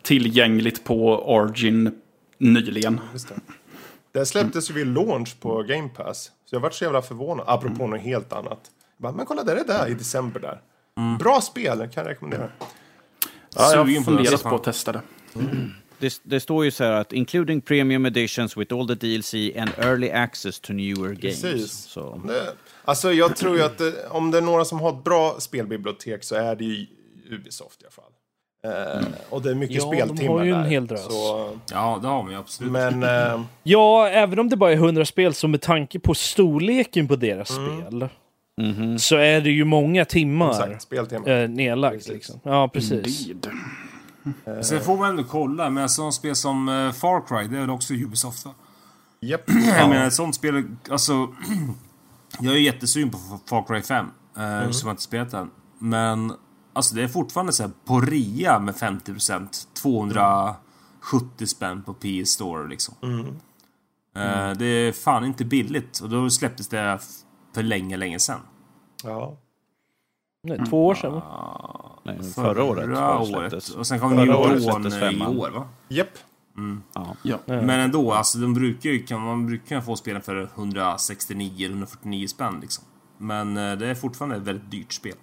[0.03, 1.93] tillgängligt på Origin
[2.39, 3.01] nyligen.
[3.13, 3.35] Just det.
[4.13, 6.31] det släpptes ju vid launch på Game Pass.
[6.51, 7.45] Så jag vart så jävla förvånad.
[7.49, 8.61] Apropå något helt annat.
[8.97, 10.61] Jag bara, men kolla, där är det där i december där.
[11.19, 12.49] Bra spel, kan jag rekommendera.
[13.57, 15.01] Ja, jag har funderat på att testa det.
[16.03, 19.71] Det, det står ju så här att including premium editions with all the DLC and
[19.79, 21.43] early access to newer games.
[21.43, 21.73] Precis.
[21.73, 22.21] Så.
[22.29, 22.53] Det,
[22.85, 26.25] alltså jag tror ju att det, om det är några som har ett bra spelbibliotek
[26.25, 26.87] så är det ju
[27.31, 28.05] Ubisoft i alla fall.
[29.01, 30.69] Eh, och det är mycket Ja, de speltimmar har ju en där.
[30.69, 31.05] hel drös.
[31.05, 32.73] Så, Ja, det har vi absolut.
[32.73, 37.09] men eh, Ja, även om det bara är 100 spel, så med tanke på storleken
[37.09, 37.81] på deras Mm.
[37.81, 38.09] spel,
[38.61, 38.99] Mhm.
[38.99, 41.29] så är det ju många timmar exakt, speltimmar.
[41.43, 41.95] eh, nedlagt.
[41.97, 42.13] Precis.
[42.13, 42.41] Liksom.
[42.45, 43.29] Ja, precis.
[43.29, 43.53] Indeed.
[44.63, 47.71] Sen får man ändå kolla, men sådana spel som uh, Far Cry, det är väl
[47.71, 48.55] också Ubisoft va?
[49.21, 49.43] Japp.
[49.79, 51.13] Jag menar ett sånt spel, alltså...
[52.41, 54.07] jag är jättesugen på Far Cry 5.
[54.07, 54.13] Uh,
[54.43, 54.73] Mm.
[54.73, 55.51] Som jag inte spelat än.
[55.79, 56.33] Men...
[56.75, 59.67] Alltså det är fortfarande så här på rea med 50%.
[59.83, 62.95] 270 spänn på PS Store liksom.
[63.03, 63.27] Mm.
[64.17, 65.99] Eh, det är fan inte billigt.
[65.99, 66.99] Och då släpptes det
[67.55, 68.41] för länge, länge sedan.
[69.05, 69.37] Ja.
[70.45, 71.13] Nej, två år sedan.
[71.13, 72.01] va?
[72.05, 73.29] Nej, förra året Förra året.
[73.29, 73.71] släpptes.
[73.71, 75.69] Och sen kom New Dawn i år va?
[75.89, 76.09] Japp.
[76.95, 77.17] Ja.
[77.23, 77.39] Ja.
[77.47, 82.59] Men ändå, alltså de brukar ju, kan, man brukar kunna få spelen för 169-149 spänn
[82.61, 82.85] liksom.
[83.19, 85.15] Men eh, det är fortfarande ett väldigt dyrt spel.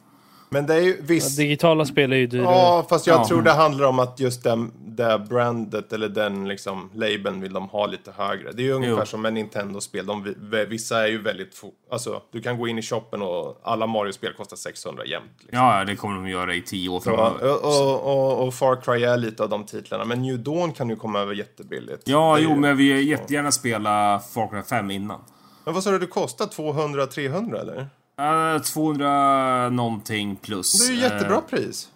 [0.51, 1.37] Men det är ju Ja, visst.
[1.37, 2.45] digitala spel är ju dyrare.
[2.55, 3.27] Ja, fast jag Ja.
[3.27, 7.69] tror det handlar om att just den, det brandet eller den liksom labeln vill de
[7.69, 8.51] ha lite högre.
[8.51, 9.05] Det är ju ungefär Jo.
[9.05, 10.05] som med Nintendo-spel.
[10.05, 10.35] De,
[10.69, 11.55] vissa är ju väldigt...
[11.55, 15.23] fo- Alltså, du kan gå in i shoppen och alla Mario-spel kostar 600 jämt.
[15.39, 15.57] Liksom.
[15.59, 17.65] Ja, ja, det kommer de göra i 10 år framöver.
[17.65, 20.05] och, och, och Far Cry är lite av de titlarna.
[20.05, 22.01] Men New Dawn kan ju komma över jättebilligt.
[22.05, 25.19] Ja, Det jo, ju- men vi vill jättegärna spela Far Cry 5 innan.
[25.65, 27.87] Men vad sa du, det kostar 200-300 eller?
[28.19, 30.73] Uh, 200 någonting plus.
[30.87, 31.87] Det är ju Eh, jättebra pris.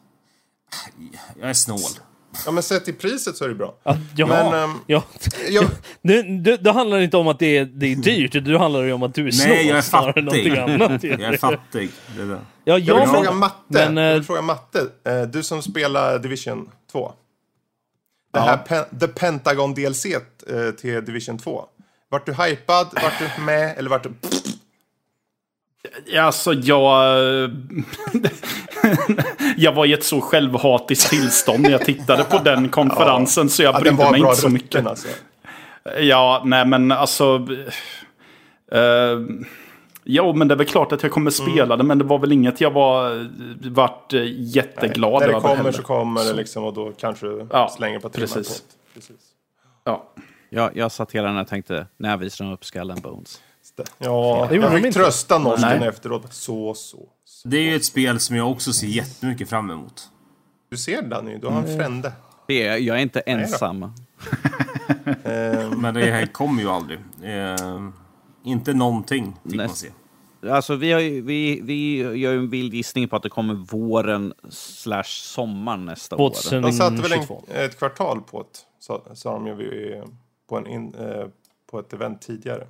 [1.39, 1.80] jag är snål.
[2.45, 3.76] Ja, men sett i priset så är det bra.
[3.84, 5.03] Ja, ja, Men, ehm, ja.
[5.49, 5.65] Jag,
[6.01, 8.84] Nu, nu, då handlar det inte om att det är, det är dyrt, då handlar
[8.84, 10.24] ju om att du är snål Nej, jag är fattig.
[10.24, 11.03] någonting annat.
[11.03, 11.89] Jag är fattig.
[12.15, 12.39] Det är det.
[12.63, 13.55] Ja, jag vill ja, fråga men, Matte.
[13.67, 14.88] men, jag eh, vill fråga Matte.
[15.05, 17.13] Eh, Du som spelar Division 2.
[18.34, 20.19] Det här Pen- The Pentagon DLC eh,
[20.82, 21.65] till Division 2.
[22.09, 24.13] Vart du hypad, vart du med eller vart du...
[26.19, 27.05] Alltså, jag...
[29.57, 33.75] jag var i ett så självhatiskt tillstånd när jag tittade på den konferensen, så jag
[33.75, 34.86] Ja, brydde var mig inte så rutten mycket.
[34.88, 35.07] alltså.
[35.99, 37.47] Ja, nej men alltså...
[38.75, 39.27] Uh,
[40.03, 41.51] jo, men det är väl klart att jag kommer Mm.
[41.53, 43.29] spela det, men det var väl inget jag var
[43.69, 45.71] vart eh, jätteglad När det över kommer heller.
[45.71, 48.47] så kommer det liksom och då kanske du Ja, slänger på timmar precis.
[48.61, 48.93] på det.
[48.99, 49.15] Precis.
[49.84, 50.09] Ja.
[50.49, 53.01] Jag, jag satt hela den och tänkte, när visar de upp Skull and
[53.78, 53.91] Bones?
[53.97, 54.99] Ja, Det gjorde jag de fick inte.
[54.99, 55.88] trösta norsken Nej.
[55.89, 56.34] efteråt.
[56.34, 57.47] Så, så, så.
[57.47, 60.09] Det är ju ett spel som jag också ser jättemycket fram emot.
[60.69, 62.11] Du ser Danny, du har en frände.
[62.47, 63.84] Det är, jag är inte ensam.
[65.24, 66.99] Eh, Men det här kommer ju aldrig.
[67.24, 67.55] Eh,
[68.43, 69.76] inte någonting fick man Näst-
[70.41, 70.49] se.
[70.49, 73.53] Alltså, vi, har ju, vi, vi gör ju en vild gissning på att det kommer
[73.53, 76.30] våren slash sommaren nästa år.
[76.30, 76.61] 2000.
[76.61, 77.43] de satte väl 22.
[77.53, 80.03] en, ett kvartal på ett, sa, sa de ju vid-
[80.49, 81.26] på, en in, eh,
[81.71, 82.67] på ett event tidigare.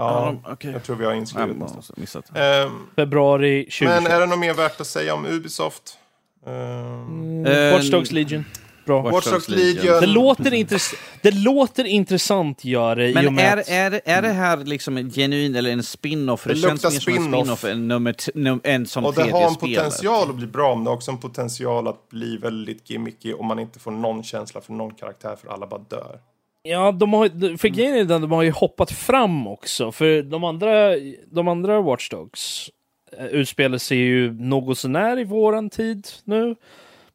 [0.00, 0.70] Ja, Ja, okej.
[0.72, 1.92] jag tror vi har inskrivet någonstans.
[1.96, 2.36] missat.
[2.36, 4.02] Ehm, Februari 2021.
[4.02, 5.98] men är det något mer värt att säga om Ubisoft?
[6.46, 8.44] Ehm, Mm, Watch Dogs Legion.
[8.86, 9.02] Bra.
[9.02, 10.00] Watch Watch Dogs Legion.
[10.00, 13.68] Det låter, intress- det låter intressant, gör det, Men är, att...
[13.68, 16.44] är, är det här liksom en genuin eller en spin-off?
[16.44, 17.64] Det, Det känns mer som en spin-off.
[17.64, 19.76] än nummer num, en som och det har en spelet.
[19.84, 23.46] potential att bli bra, men det har också en potential att bli väldigt gimmicky om
[23.46, 26.18] man inte får någon känsla för någon karaktär, för alla bara dör.
[26.62, 29.92] Ja, de har, för grejen är den, de har ju hoppat fram också.
[29.92, 30.90] För de andra,
[31.30, 32.70] de andra Watch Dogs
[33.18, 36.56] eh, utspelar sig ju något sånär i våran tid nu.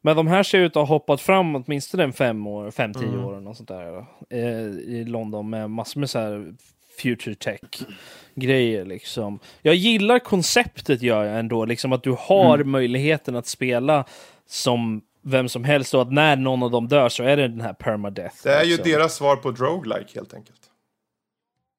[0.00, 3.08] Men de här ser ut att ha hoppat fram åtminstone en fem år, fem, tio
[3.08, 3.24] Mm.
[3.24, 4.06] år eller något sånt där.
[4.30, 6.54] Eh, I London med massor med så här
[7.02, 7.60] future tech
[8.34, 9.38] grejer liksom.
[9.62, 12.70] Jag gillar konceptet gör jag ändå, liksom att du har Mm.
[12.70, 14.04] möjligheten att spela
[14.46, 17.60] som vem som helst och att när någon av dem dör så är det den
[17.60, 18.36] här permadeath.
[18.42, 18.92] Det är ju liksom.
[18.92, 20.60] deras svar på ett roguelike helt enkelt.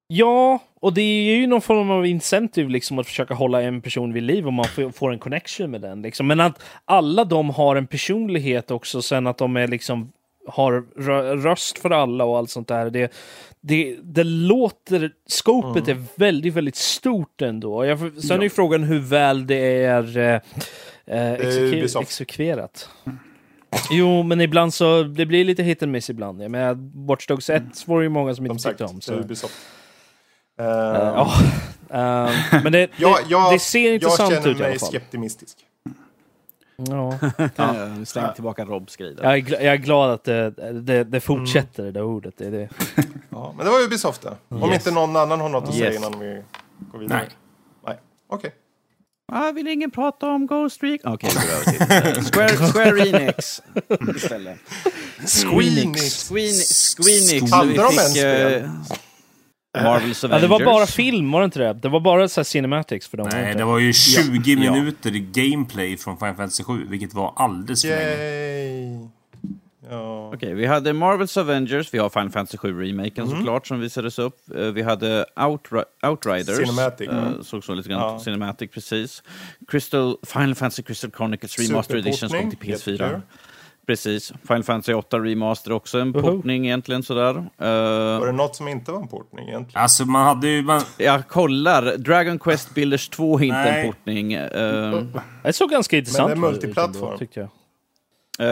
[0.08, 4.14] Ja, och det är ju någon form av incentive liksom att försöka hålla en person
[4.14, 6.02] vid liv och man får, en connection med den.
[6.02, 6.28] Liksom.
[6.28, 10.12] Men att alla de har en personlighet också, sen att de är liksom
[10.48, 12.90] har rö- röst för alla och allt sånt där.
[12.90, 13.12] Det,
[13.62, 17.86] det, det låter, scopet är väldigt, väldigt stort ändå.
[17.86, 20.36] Jag, sen är ju frågan hur väl det är eh,
[21.06, 22.90] eh, exeku- exekverat.
[23.92, 26.44] Jo, men ibland så, det blir lite hit and miss ibland.
[26.44, 28.96] Jag menar, Watch Dogs 1 var det ju många som Som inte sagt, tyckte om.
[28.96, 29.14] det Så.
[29.14, 29.54] Ubisoft.
[30.60, 31.34] Ehm, ja.
[31.90, 34.90] Eh, men det, jag, jag, det ser jag intressant känner ut i alla mig fall.
[34.90, 35.58] skeptimistisk.
[36.76, 37.20] Ja.
[37.56, 38.06] Ja.
[38.06, 39.16] Släng tillbaka Robs grej.
[39.22, 40.50] Jag, jag är glad att det,
[40.82, 42.34] det, det fortsätter, det där ordet.
[42.38, 42.70] Det är det.
[43.30, 44.36] Ja, men det var Ubisoft det.
[44.56, 44.74] Om Yes.
[44.88, 45.98] inte någon annan har något att säga Yes.
[45.98, 46.42] innan vi
[46.92, 47.20] går vidare.
[47.20, 47.28] Nej.
[47.86, 47.96] Nej.
[48.30, 48.52] Okej.
[49.32, 51.14] Ah, vill ingen prata om Ghost Recon?
[51.14, 53.62] Okej, vi går över till Square, Square Enix
[54.16, 54.58] istället.
[55.26, 56.02] Squeenix.
[56.32, 56.64] Squeen-
[56.96, 57.52] Squeenix.
[57.52, 58.54] Hade Vi de ens spel?
[58.64, 58.70] eh,
[59.84, 60.42] Marvels Ja, Avengers.
[60.42, 61.74] det var bara film, var det inte det?
[61.74, 63.30] Det var bara så här cinematics för dem.
[63.32, 64.72] Nej, det var ju 20 Ja.
[64.74, 69.10] minuter gameplay från Final Fantasy 7, vilket var alldeles för länge.
[69.90, 70.32] Ja.
[70.34, 73.38] Okej, vi hade Marvels Avengers, vi har Final Fantasy 7-remaken Mm.
[73.38, 74.36] såklart som visades upp.
[74.56, 76.58] Eh, Vi hade Outri Outriders.
[76.58, 77.34] Cinematic, va?
[77.44, 78.20] Såg så lite grann Ja.
[78.20, 79.24] Cinematic, precis.
[79.68, 82.92] Crystal, Final Fantasy Crystal Chronicles Remaster Edition som kom till PS4.
[82.92, 83.22] Jättekul.
[83.88, 84.34] Precis.
[84.48, 86.22] Final Fantasy 8 Remaster också, en Woho.
[86.32, 87.36] portning egentligen sådär.
[87.38, 89.82] Eh, Var det något som inte var en portning egentligen?
[89.84, 90.62] Alltså man hade ju...
[90.62, 93.82] Man, jag kollar, Dragon Quest Builders 2 är inte Nej.
[93.82, 94.34] en portning.
[94.34, 95.04] Eh,
[95.44, 97.18] Det såg ganska intressant det är ut multiplattform.
[97.20, 97.50] tyckte jag.
[98.40, 98.48] Eh,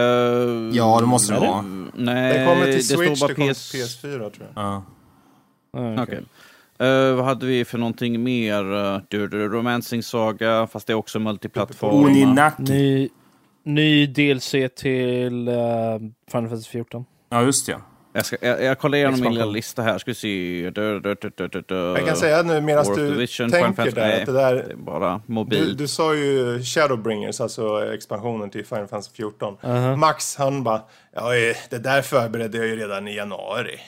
[0.76, 1.46] ja, det måste det det?
[1.46, 1.62] vara.
[1.94, 3.70] Nej, Den kommer till det Switch, står det bara kommer PS...
[3.70, 4.64] till PS4 tror jag.
[4.64, 4.82] Ja.
[5.72, 6.22] Ah, Okej.
[6.78, 8.72] Eh, vad hade vi för någonting mer?
[8.72, 12.04] Uh, du, du, Romancing Saga, fast det är också multiplattform.
[12.04, 12.62] Oninaki.
[12.62, 13.08] Ny,
[13.62, 15.98] ny DLC till uh,
[16.30, 17.04] Final Fantasy 14.
[17.30, 17.80] Ja, just det.
[18.16, 20.70] Jag, ska, jag, jag kollar igenom min lilla lista här, ska vi se.
[20.74, 21.74] Du, du, du, du, du, du.
[21.74, 24.54] Jag kan säga nu medan du Division, Final tänker där att det där...
[24.54, 25.76] Det bara Du, mobil.
[25.76, 29.56] du sa ju Shadowbringers, alltså expansionen till Final Fantasy 14.
[29.60, 29.96] Uh-huh.
[29.96, 30.82] Max han bara,
[31.14, 33.80] ja eh, det där förberedde jag ju redan i januari.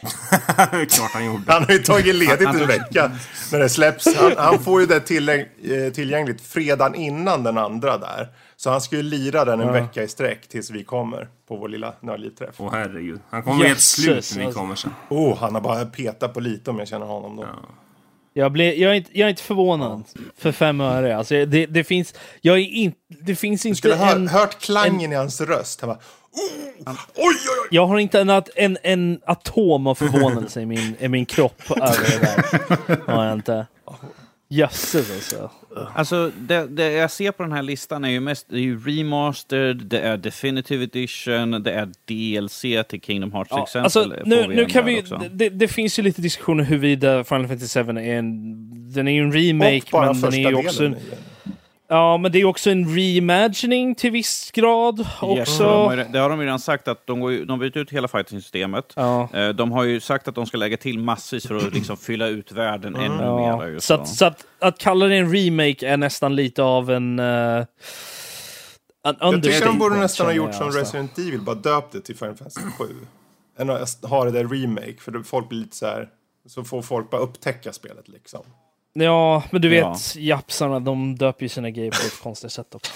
[0.70, 1.52] Klart han gjorde.
[1.52, 3.10] Han har ju tagit ledigt en vecka
[3.52, 4.16] när det släpps.
[4.16, 8.28] Han, han får ju det tillägg, eh, tillgängligt fredagen innan den andra där.
[8.56, 11.68] Så han ska ju lira den en vecka i sträck tills vi kommer på vår
[11.68, 12.54] lilla nördlivträff.
[12.58, 13.20] Åh herregud.
[13.30, 14.60] Han kommer bli ett slut när vi alltså.
[14.60, 14.94] kommer sen.
[15.08, 17.46] Oh, han har bara petat på lite om jag känner honom då.
[18.32, 20.04] Jag, blev, jag, är inte, jag är inte förvånad
[20.36, 21.16] för fem öre.
[21.16, 24.28] Alltså, det, det, finns, jag är in, det finns Du inte skulle ha en...
[24.28, 25.80] hört klangen i hans röst.
[25.80, 27.68] Han bara, oh, oj, oj, oj.
[27.70, 32.10] Jag har inte en, en, en atom av förvånelse i min, i min kropp över
[32.10, 33.06] det där.
[33.14, 33.66] Har jag inte.
[34.50, 35.50] Jösses alltså.
[35.94, 38.78] Alltså, det, det jag ser på den här listan är ju mest det är ju
[38.78, 43.84] remastered, det är definitive edition, det är DLC till Kingdom Hearts Ja, exempel.
[43.84, 45.04] alltså, nu, nu kan vi...
[45.30, 48.92] Det, det finns ju lite diskussioner huruvida Final Fantasy 7 är en...
[48.92, 50.96] Den är ju en remake, men den är ju också delen.
[51.90, 55.00] Ja, men det är också en reimagining till viss grad.
[55.20, 55.36] Också.
[55.36, 57.58] Yes, de har ju, det har de ju redan sagt, att de, går ju, de
[57.58, 58.92] byter ut hela fighting-systemet.
[58.96, 59.28] Ja.
[59.32, 62.26] Eh, De har ju sagt att de ska lägga till massvis för att liksom fylla
[62.26, 63.78] ut världen ännu Ja, mer.
[63.78, 67.18] Så att, så att, att kalla det en remake är nästan lite av en...
[67.18, 67.66] Uh, en
[69.20, 70.80] Jag tycker de borde nästan ha gjort som alltså.
[70.80, 72.84] Resident Evil, bara döpt det till Final Fantasy 7.
[73.58, 76.08] Än att ha det där remake, för folk blir lite så här...
[76.46, 78.40] Så får folk bara upptäcka spelet liksom.
[79.00, 79.96] Ja, men du vet, Ja.
[80.16, 82.92] japsarna de döper ju sina grejer på ett konstigt sätt också.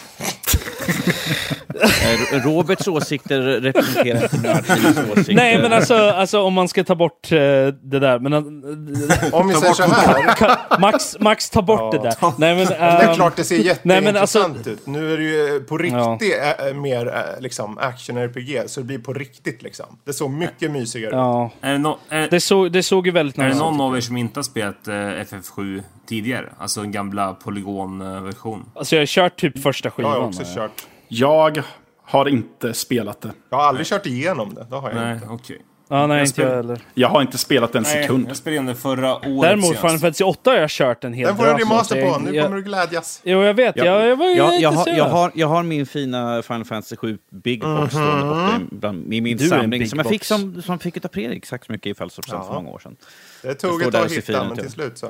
[1.82, 5.34] Eh, Roberts åsikter representerar inte nördtidens åsikter.
[5.34, 8.18] Nej, men alltså, alltså om man ska ta bort eh, det där.
[8.18, 10.80] Men, uh, Om vi säger så här.
[10.80, 12.14] Max, Max, ta bort det där.
[12.38, 14.86] Nej, men, Det är ehm, klart det ser men jätteintressant alltså- ut.
[14.86, 16.34] Nu är det ju på riktigt
[16.68, 19.86] äh, mer äh, liksom action-RPG, så det blir på riktigt liksom.
[20.04, 21.14] Det såg mycket mysigare ut.
[21.16, 23.74] ja, Är det, no, är, det, såg, det såg ju väldigt är det nice någon
[23.74, 23.80] ut.
[23.80, 26.52] av er som inte har spelat eh, FF7 tidigare?
[26.58, 28.70] Alltså den gamla polygonversion.
[28.74, 30.12] Alltså jag har kört typ första Jag skivan.
[30.12, 30.54] har också eh.
[30.54, 30.86] kört.
[31.08, 31.62] Jag
[32.04, 33.30] har inte spelat det.
[33.50, 34.66] Jag har aldrig kört igenom det.
[34.70, 35.26] Det har jag Nej, inte.
[35.30, 35.58] okej.
[35.88, 36.80] Ja, nej, Jag inte spel- jag heller.
[36.94, 38.26] Jag har inte spelat en Nej, sekund.
[38.28, 39.76] jag spelade in det förra året Däremot.
[39.76, 42.00] Final Fantasy 8 har jag kört en hel Den får du remaster på.
[42.08, 43.20] jag- Nu jag- kommer du glädjas.
[43.24, 43.76] Jo, jag vet.
[43.76, 43.84] Ja.
[43.84, 46.96] Jag, jag var ju Jag, jag, har, jag, har, jag har min fina Final Fantasy
[46.96, 50.24] 7 Big Box borta i- bland- i min Du är en samling som jag fick,
[50.24, 52.96] som, som fick av Fredrik sagt så mycket i födelsedagspresent för många år sedan.
[53.42, 55.06] Det tog ett tag att hitta, men till slut så.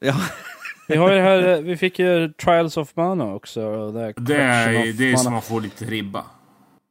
[0.00, 0.14] Ja,
[0.88, 3.90] Vi, har ju här, vi fick ju Trials of Mana också.
[3.92, 6.24] Det, här Det är, det är som man får lite ribba.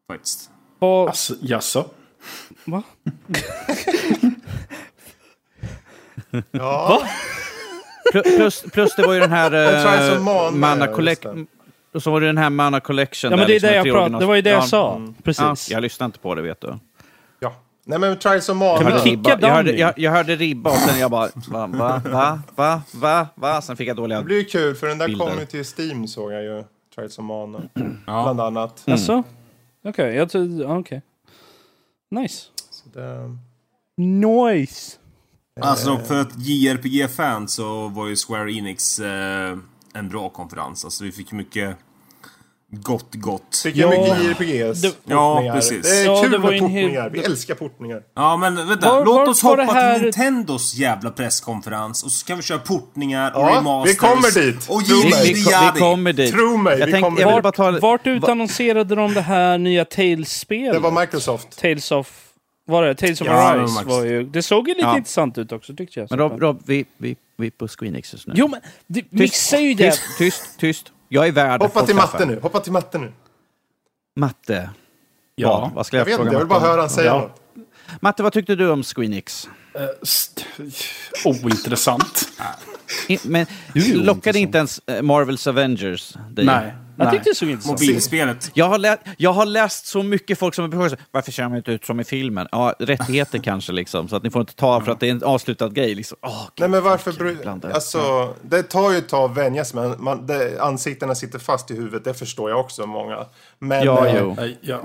[0.08, 0.50] Faktiskt.
[0.80, 1.86] På, Alltså, jaså?
[2.66, 2.84] va?
[6.52, 7.04] Ja,
[8.14, 9.54] Pl- plus, plus det var ju den här
[10.16, 11.26] uh, Mana, Mana ja, Collect...
[11.94, 13.32] Och så var det den här Mana Collection.
[13.32, 14.68] Ja, men där, det är liksom, det jag original- Det var ju det ja, jag
[14.68, 15.02] sa.
[15.08, 15.72] Ja, Precis.
[15.72, 16.80] jag lyssnade inte på det vet du.
[17.86, 18.84] Nej men Trials of Mana.
[18.84, 22.02] hörde, kicka ribba, jag, hörde, jag, jag hörde ribba och sen jag bara va, va,
[22.06, 23.62] va, va, va, va?
[23.62, 24.18] Sen fick jag dåliga...
[24.20, 25.26] Det blir ju kul för den där Bilder.
[25.26, 26.64] kommer ju till Steam såg jag ju.
[26.96, 27.62] Trials of Mana.
[28.08, 28.24] Ja.
[28.24, 28.88] Bland annat.
[28.88, 29.00] Mm.
[29.00, 29.24] Jaså?
[29.84, 30.62] Okej, jag tror...
[30.62, 31.02] ja, Okej.
[32.12, 32.44] Nice.
[32.70, 33.38] Så det,
[33.98, 34.98] Nice!
[35.62, 39.58] Alltså för ett JRPG-fan så var ju Square Enix eh,
[39.94, 40.86] en bra konferens.
[40.86, 41.78] Alltså vi fick mycket
[42.82, 43.62] Gott, gott.
[43.66, 43.90] Vilka Ja.
[43.90, 44.82] mycket JRPGs.
[44.82, 45.82] Det- Ja, precis.
[45.82, 47.10] Det är Ja, kul det var med portningar.
[47.10, 48.02] Vi älskar portningar.
[48.16, 48.90] Ja, men vänta.
[48.90, 52.60] Var- Låt var- oss hoppa här- till Nintendos jävla presskonferens och så ska vi köra
[52.60, 53.94] portningar och Ja, remasters.
[53.96, 54.70] vi kommer dit.
[54.70, 55.24] Och Tro Vi, mig.
[55.28, 55.80] vi, vi Yadi.
[55.80, 56.34] kommer dit.
[56.34, 57.54] Tro mig, jag vi tänkte- kommer jag dit.
[57.54, 57.72] ta...
[57.72, 60.74] Vart utannonserade de det här nya Tales-spelet?
[60.74, 61.60] Det var Microsoft.
[61.62, 62.20] Tales of...
[62.68, 62.96] Var det?
[62.96, 64.24] Tales of Ja, Arise var ju...
[64.24, 64.98] Det såg ju lite Ja.
[64.98, 66.08] intressant ut också tyckte jag.
[66.10, 68.34] Men Rob, Rob vi, vi, vi är på Squeenix just nu.
[68.38, 69.92] Jo men, det, missa ju det!
[69.92, 70.92] tyst, tyst, tyst.
[71.14, 72.40] Jag är värd Hoppa till matte nu.
[72.40, 73.12] Hoppa till matte nu.
[74.16, 74.70] Matte.
[75.36, 75.60] Ja.
[75.60, 77.20] Vad, vad ska Jag jag, fråga inte, jag vill Matte bara höra han säga Ja.
[77.22, 77.40] något.
[78.02, 79.50] Matte, vad tyckte du om Squeenix?
[80.02, 80.42] St-
[81.26, 82.30] Ointressant.
[83.24, 83.46] Men
[83.94, 86.46] lockade inte ens eh, Marvels Avengers dig?
[86.46, 86.74] Nej.
[86.98, 87.80] Jag tyckte det såg intressant.
[87.82, 88.52] Mobilspelet.
[88.54, 91.72] Jag har, lä- jag har läst så mycket folk som har varför ser de inte
[91.72, 92.48] ut som i filmen?
[92.52, 95.24] Ja, rättigheter kanske liksom, så att ni får inte ta för att det är en
[95.24, 95.96] avslutad grej.
[95.96, 96.18] Liksom.
[96.22, 97.26] Åh, Nej men varför...
[97.26, 101.40] är- Alltså, det tar ju ett tag att vänja sig, men man, det, ansiktena sitter
[101.40, 102.04] fast i huvudet.
[102.04, 103.26] Det förstår jag också, många.
[103.60, 104.38] Men Ja, eh, jo.
[104.62, 104.80] Ja.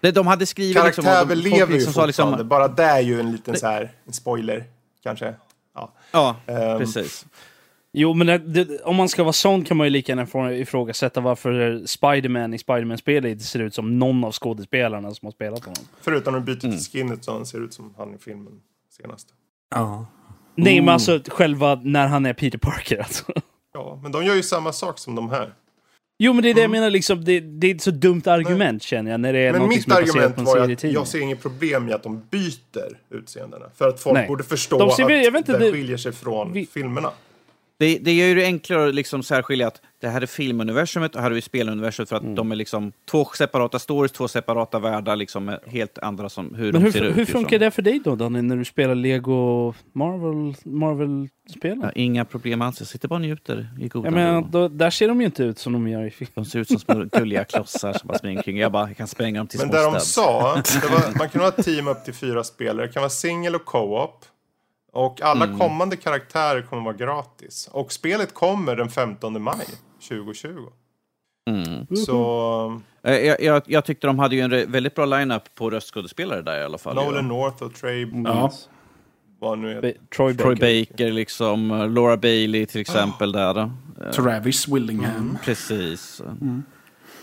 [0.00, 1.04] Det, de hade skrivit liksom...
[1.04, 2.36] karaktärer de- folk lever ju liksom sa fortfarande.
[2.36, 4.64] liksom, Bara det är ju en liten så här, en spoiler,
[5.02, 5.34] kanske.
[5.74, 5.92] Ja.
[6.12, 7.26] Ja, Ehm, precis.
[7.92, 11.20] Jo, men det, det, om man ska vara sån kan man ju lika gärna ifrågasätta
[11.20, 15.82] varför Spider-Man i Spider-Man-spelet ser ut som någon av skådespelarna som har spelat honom.
[16.00, 16.78] Förutom att byta Mm.
[16.78, 18.52] till skinnet så han ser ut som han i filmen
[19.00, 19.28] senast.
[19.74, 20.06] Ja.
[20.54, 23.24] Nej, men alltså själva när han är Peter Parker alltså.
[23.74, 25.52] Ja, men de gör ju samma sak som de här.
[26.18, 27.24] Jo, men det är det jag menar liksom.
[27.24, 29.92] Det, det är ett så dumt argument känner jag när det är Men något mitt
[29.92, 33.66] argument var att jag ser inget problem med att de byter utseendena.
[33.74, 34.28] För att folk Nej.
[34.28, 37.10] borde förstå De ser- att jag vet inte, det- skiljer sig från vi- filmerna.
[37.80, 41.22] Det, det gör ju det enklare att liksom särskilja att det här är filmuniversumet och
[41.22, 42.34] här är vi speluniversumet för att Mm.
[42.34, 46.64] de är liksom två separata stories, två separata världar, liksom med helt andra som hur
[46.64, 47.12] Men de hur, ser ut.
[47.12, 47.32] hur liksom.
[47.40, 51.78] funkar det för dig då, Danny, när du spelar Lego Marvel, Marvel-spel?
[51.82, 54.48] Ja, inga problem alls, jag sitter bara och njuter i goda jag menar, ro.
[54.50, 56.30] då, där ser de ju inte ut som de gör i film.
[56.34, 58.58] De ser ut som små gulliga klossar som bara springer omkring.
[58.58, 61.28] Jag bara jag kan spränga dem till Men små det de sa, det var, man
[61.28, 62.86] kan ha ett team upp till fyra spelare.
[62.86, 64.24] Det kan vara singel och co-op.
[64.92, 65.58] Och alla Mm.
[65.58, 67.68] kommande karaktärer kommer vara gratis.
[67.72, 69.66] Och spelet kommer den 15 maj
[70.08, 70.48] 2020.
[71.50, 71.86] Mm.
[71.96, 76.42] Så Eh, Jag, jag, jag tyckte de hade ju en väldigt bra line-up på röstskådespelare
[76.42, 76.94] där i alla fall.
[76.94, 77.28] Nolan.
[77.28, 78.52] North och Trey, Ja.
[79.40, 79.82] vad nu är.
[79.82, 80.54] Ba- Troy Baker.
[80.54, 80.54] Troy
[80.86, 83.58] Baker, liksom, eh, Laura Bailey till exempel där.
[83.60, 85.38] Eh, Travis Willingham.
[85.44, 86.22] Precis.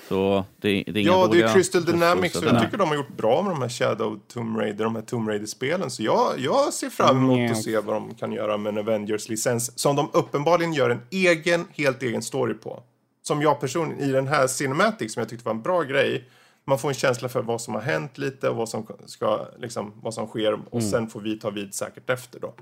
[0.08, 2.96] Så det, det är inga Ja, det är Crystal Dynamics och jag tycker de har
[2.96, 5.92] gjort bra med de här Shadow Tomb Raider, de här Tomb Raider-spelen.
[5.92, 7.52] Så jag, jag ser fram emot Mm.
[7.52, 9.72] att se vad de kan göra med en Avengers-licens.
[9.80, 12.84] Som de uppenbarligen gör en egen, helt egen story på.
[13.24, 16.30] Som jag personligen, i den här Cinematic, som jag tyckte var en bra grej.
[16.66, 19.94] Man får en känsla för vad som har hänt lite och vad som, ska, liksom,
[20.02, 20.54] vad som sker.
[20.54, 20.90] Och Mm.
[20.92, 22.54] sen får vi ta vid säkert efter då.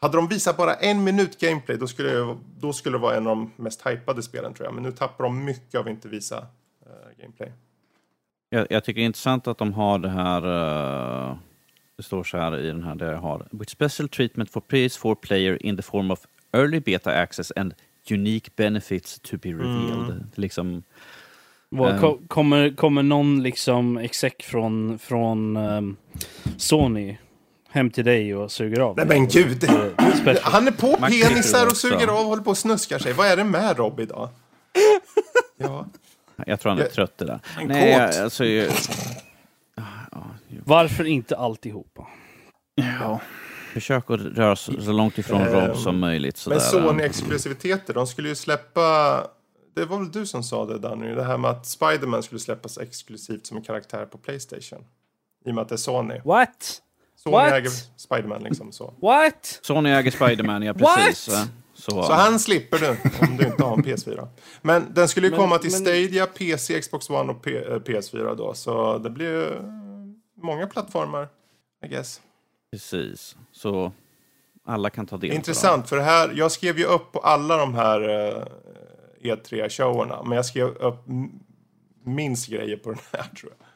[0.00, 3.26] Hade de visat bara en minut gameplay, då skulle, jag, då skulle det vara en
[3.26, 4.74] av de mest hypade spelen tror jag.
[4.74, 6.46] Men nu tappar de mycket av att inte visa
[7.22, 7.52] gameplay.
[8.50, 10.42] Jag, jag tycker det är intressant att de har det här,
[11.30, 11.36] eh,
[11.96, 15.14] det står så här i den här, där jag har, with special treatment for PS4
[15.14, 16.20] player in the form of
[16.52, 17.74] early beta access and
[18.10, 20.10] unique benefits to be revealed.
[20.10, 20.26] Mm.
[20.34, 20.82] Liksom,
[21.68, 22.00] Vad, Eh.
[22.00, 25.96] ko- kommer, kommer någon liksom exec från, från ehm,
[26.56, 27.18] Sony
[27.68, 29.62] hem till dig och suger av Nej men gud!
[30.22, 30.38] Special.
[30.42, 33.12] Han är på penisar och suger av och håller på och snuskar sig.
[33.12, 34.28] Vad är det med Rob idag?
[35.56, 35.86] Ja.
[36.46, 37.40] Jag tror han är trött det där.
[37.60, 38.18] En Nej, kåt.
[38.20, 38.72] alltså, jag,
[40.64, 42.06] Varför inte alltihopa?
[42.74, 43.20] Ja.
[43.72, 46.46] försök att röra sig så långt ifrån Rob som möjligt.
[46.48, 46.82] Men sådär.
[46.88, 48.82] Sony-exklusiviteter, de skulle ju släppa...
[49.74, 51.14] Det var väl du som sa det Danny?
[51.14, 54.84] Det här med att Spiderman skulle släppas exklusivt som en karaktär på Playstation.
[55.44, 56.20] I och med att det är Sony.
[56.24, 56.82] What?
[57.16, 57.52] Sony What?
[57.52, 58.94] äger Spiderman liksom så.
[59.02, 59.58] What?
[59.62, 60.96] Sony äger Spiderman, ja What?
[60.96, 61.28] precis.
[61.34, 61.48] va?
[61.82, 62.88] Så, Så han slipper du
[63.26, 64.28] om du inte har en PS4.
[64.62, 67.78] Men den skulle ju Men- komma till men- Stadia, PC, Xbox One och P- eh,
[67.78, 68.54] PS4 då.
[68.54, 69.62] Så det blir ju eh,
[70.42, 71.28] många plattformar,
[71.84, 72.20] I guess.
[72.72, 73.36] precis.
[73.52, 73.92] Så
[74.64, 75.32] alla kan ta del.
[75.32, 78.44] Intressant, för det här, jag skrev ju upp på alla de här eh,
[79.22, 81.04] E3-showerna, men jag skrev upp
[82.04, 83.66] minst grejer på den här tror jag.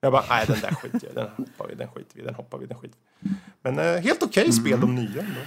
[0.00, 2.58] Jag bara, nej den där skiter jag den hoppar vi, den skiter vi, den hoppar
[2.58, 3.30] vi, den skiter vi.
[3.62, 5.40] Men eh, helt okej spel, de nya ändå.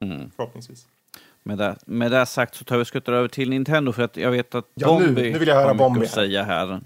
[0.00, 0.30] Mm.
[0.36, 0.86] Förhoppningsvis.
[1.42, 4.30] Med det, med det sagt så tar vi skuttar över till Nintendo för att jag
[4.30, 6.14] vet att Ja, nu- Bombi nu vill jag höra Bombi att här.
[6.14, 6.80] säga här.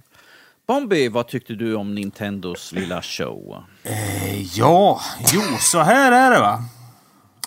[0.66, 3.64] Bombi, vad tyckte du om Nintendos lilla show?
[4.54, 5.00] Ja,
[5.34, 6.58] jo, så här är det va.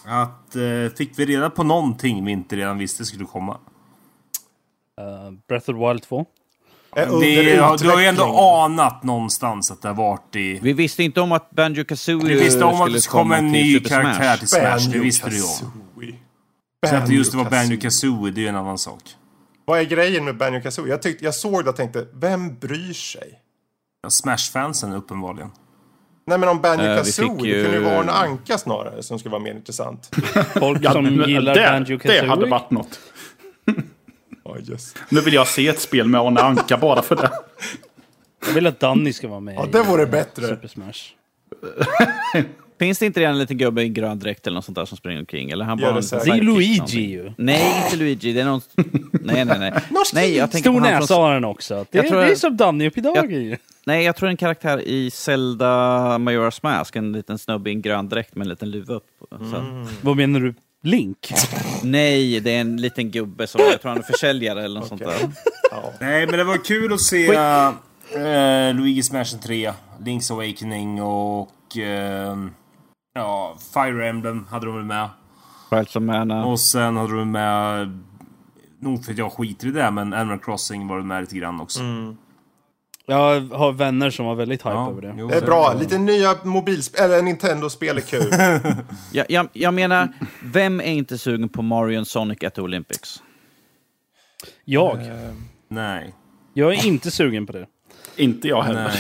[0.06, 3.58] Att eh, fick vi reda på någonting vi inte redan visste skulle komma.
[5.02, 6.26] Uh, Breath of the Wild 2?
[6.98, 10.60] Eh, Det, ja, du har ju ändå anat någonstans att det har varit i...
[10.62, 13.38] Vi visste inte om att Banjo Kazooie Vi visste om att skulle det skulle komma
[13.38, 14.38] en till ny karaktär Smash.
[14.38, 14.92] till Smash.
[14.94, 15.50] Det visste du ju om.
[16.90, 17.80] Sen att det just det var Banjo.
[17.80, 19.02] Kazooie, det är ju en annan sak.
[19.66, 20.90] Vad är grejen med Banjo Kazooie?
[20.92, 23.40] Jag, tyckte, jag såg det och tänkte, vem bryr sig?
[24.08, 25.50] Smash-fansen uppenbarligen.
[26.28, 29.04] Nej men om Banjo vi Kazooie, fick det ju- kunde ju vara Arne Anka snarare
[29.04, 30.10] som skulle vara mer intressant.
[30.54, 32.50] Folk Ja, som gillar det, Banjo det hade Kazooie.
[32.52, 33.00] varit något.
[34.48, 34.98] Ja, just.
[35.10, 37.32] Nu vill jag se ett spel med Arne Anka bara för det.
[38.48, 40.48] Jag vill att Danny ska vara med Ja, i det vore bättre.
[40.48, 41.14] Super Smash.
[42.80, 44.98] Finns det inte redan en liten gubbe i grön dräkt eller något sånt där som
[44.98, 45.50] springer omkring?
[45.50, 47.32] Eller han bara det är Luigi ju.
[47.38, 48.34] Nej, inte Luigi.
[48.34, 48.62] Det är någon...
[49.12, 49.74] Nej, nej, nej.
[50.14, 51.24] nej, jag tänker Stor han näsa från...
[51.24, 51.86] har den också.
[51.92, 53.58] Det, Jag tror det är jag- som Danny upp idag ju.
[53.86, 55.66] Nej, jag tror en karaktär i Zelda
[56.18, 56.96] Majora's Mask.
[56.96, 59.08] En liten snubbe i en grön dräkt med en liten luva upp.
[59.30, 59.86] Så.
[60.02, 60.54] Vad menar du?
[60.88, 61.34] Link?
[61.84, 65.02] Nej, det är en liten gubbe som jag tror han är försäljare eller något sånt
[65.02, 65.30] där.
[65.72, 65.94] Ja.
[66.00, 67.74] Nej, men det var kul att se uh,
[68.74, 71.78] Luigi's Mansion 3, Link's Awakening och...
[71.78, 72.38] eh,
[73.14, 75.10] ja, Fire Emblem hade de väl med.
[75.70, 76.46] Trials of Mana.
[76.46, 78.00] Och sen hade de med...
[78.80, 81.62] Nog för att jag skiter i det, men Animal Crossing var det med lite grann
[81.62, 81.80] också.
[83.10, 85.16] Jag har vänner som var väldigt hype Ja, över det.
[85.18, 85.74] jo, Det är bra.
[85.74, 88.32] Lite nya mobilspel, eller Nintendo-spel är kul.
[89.12, 90.08] Jag, jag, jag menar,
[90.44, 93.24] vem är inte sugen på Mario och Sonic at the Olympics?
[94.66, 95.00] Jag.
[95.70, 96.14] Nej.
[96.54, 97.66] Jag är inte sugen på det.
[98.16, 98.92] Inte jag heller.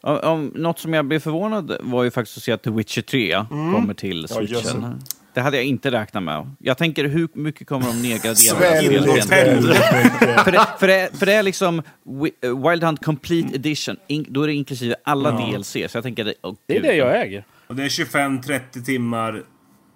[0.00, 3.02] Om, om, något som jag blev förvånad var ju faktiskt att se att The Witcher
[3.02, 4.80] 3 kommer till Ja, Switchen.
[4.82, 4.98] det.
[5.34, 6.50] Det hade jag inte räknat med.
[6.58, 8.56] Jag tänker, hur mycket kommer de nedgradera
[10.44, 13.96] för, det, för, det, för det är liksom Wi- Wild Hunt Complete Edition.
[14.06, 15.70] In, då är det inklusive alla DLC.
[15.72, 17.44] Så jag tänker, oh, Det är det jag äger.
[17.66, 19.42] Och det är 25-30 timmar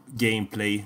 [0.07, 0.85] gameplay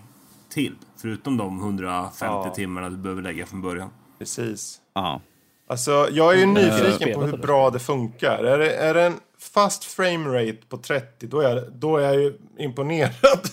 [0.51, 0.75] till.
[1.03, 2.53] Förutom de 150 Ja.
[2.57, 3.91] timmarna du behöver lägga från början.
[4.19, 4.79] Precis.
[4.95, 5.21] Ja.
[5.69, 8.45] Alltså, jag är ju nyfiken spelat på hur bra det funkar.
[8.45, 9.15] Är det, är det en
[9.55, 13.11] fast framerate på 30, då är, jag, då är jag ju imponerad.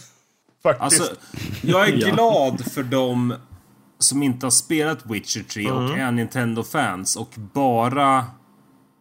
[0.64, 1.02] Faktiskt.
[1.02, 1.15] Alltså,
[1.61, 3.34] jag är glad för dem
[3.99, 5.99] som inte har spelat Witcher 3 och Mm.
[5.99, 8.26] är Nintendo-fans och bara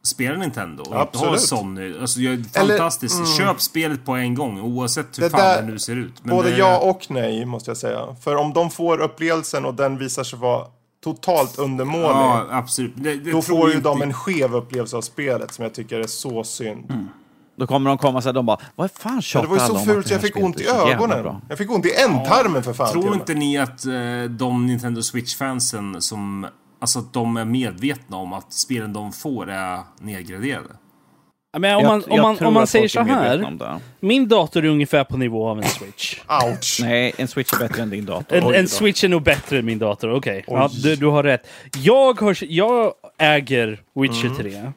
[0.05, 1.41] spelar Nintendo och inte har Absolut.
[1.41, 1.99] Sony.
[2.01, 3.27] Alltså, jag är Eller- mm.
[3.27, 6.25] Köp spelet på en gång oavsett hur Det fan där- det nu ser ut.
[6.25, 8.17] Men Både det- ja och nej, måste jag säga.
[8.21, 10.67] För om de får upplevelsen och den visar sig vara
[11.05, 12.07] totalt undermålig.
[12.09, 12.93] Ja, absolut.
[12.97, 16.01] Det, det Då får ju inte- de en skev upplevelse av spelet som jag tycker
[16.01, 16.93] är så synd.
[17.57, 19.63] Då kommer de komma så här, de bara, vad fan Ja, tjatar det var ju
[19.63, 21.41] alla så om fult så jag fick ont i ögonen.
[21.49, 22.93] Jag fick ont i ändtarmen för fan.
[22.93, 23.93] Tror och inte ni att eh,
[24.31, 26.47] de Nintendo Switch-fansen som...
[26.81, 30.69] Alltså att de är medvetna om att spelen de får är nedgraderade?
[31.59, 33.45] Men om Jag- man, om jag man, tror om man säger så här.
[33.45, 33.81] om.
[34.01, 36.19] Min dator är ungefär på nivå av en switch.
[36.45, 36.79] Ouch.
[36.83, 38.37] Nej, en Switch är bättre än din dator.
[38.37, 40.45] En, en switch är nog bättre än min dator, okej.
[40.47, 41.47] Ja, du, du har rätt.
[41.77, 44.73] Jag, har, jag äger Witcher Mm.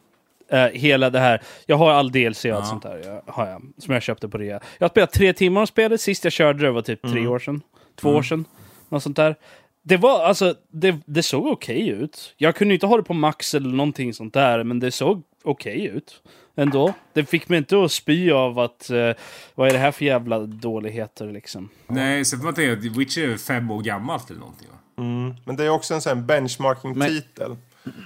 [0.49, 0.57] 3.
[0.59, 1.41] Eh, hela det här.
[1.65, 3.01] Jag har all DLC och allt sånt där.
[3.25, 4.45] Jag, har jag, som jag köpte på det.
[4.45, 6.01] Jag har spelat tre timmar av spelet.
[6.01, 7.13] Sist jag körde det var typ Mm.
[7.15, 7.61] tre år sedan.
[7.95, 8.45] Två år sedan.
[8.89, 9.35] Något sånt där.
[9.83, 12.33] Det var alltså, det, det såg okej ut.
[12.37, 15.85] Jag kunde inte ha det på max eller någonting sånt där, men det såg okej
[15.85, 16.21] ut.
[16.57, 16.93] Ändå.
[17.13, 19.11] Det fick mig inte att spy av att, eh,
[19.55, 21.69] vad är det här för jävla dåligheter liksom.
[21.87, 24.75] Nej, så man tänka att Witcher är fem år gammalt eller någonting va?
[25.45, 27.49] Men det är också en sån här benchmarking-titel.
[27.49, 27.57] Men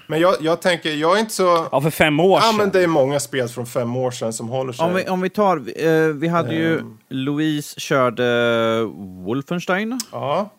[0.07, 1.67] jag, jag tänker, jag är inte så...
[1.71, 2.57] Ja, för fem år Ja, sedan.
[2.57, 4.85] men det är många spel från fem år sedan som håller sig.
[4.85, 6.97] Om vi, om vi tar, eh, vi hade ju, Ehm.
[7.09, 8.83] Louise körde
[9.25, 10.49] Wolfenstein Ja.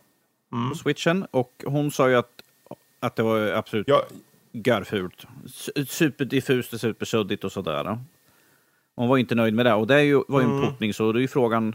[0.73, 2.31] på switchen och hon sa ju att,
[3.01, 4.01] att det var absolut Jag,
[4.53, 5.27] görfult.
[5.47, 7.99] Su- Superdiffust och supersuddigt och sådär.
[8.97, 11.13] Hon var inte nöjd med det och det är ju, var ju en portning så
[11.13, 11.75] det är ju frågan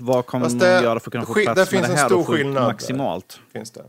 [0.00, 0.58] vad kommer Mm.
[0.58, 2.06] Fast man det- göra för att kunna få plats där med finns det en här
[2.08, 3.40] stor och maximalt.
[3.52, 3.84] finns det.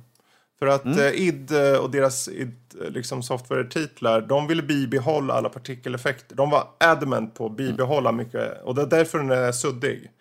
[0.59, 0.99] För att Mm.
[0.99, 6.35] eh, id eh, och deras id, eh, liksom software-titlar, de ville bibehålla alla partikeleffekter.
[6.35, 10.11] De var adamant på att bibehålla mycket, och det är därför den är suddig.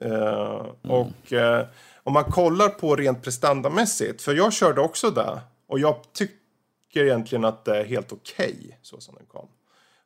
[0.00, 1.66] Eh, Och eh,
[2.02, 7.44] om man kollar på rent prestandamässigt, för jag körde också det, och jag tycker egentligen
[7.44, 9.48] att det är helt okej så som den kom.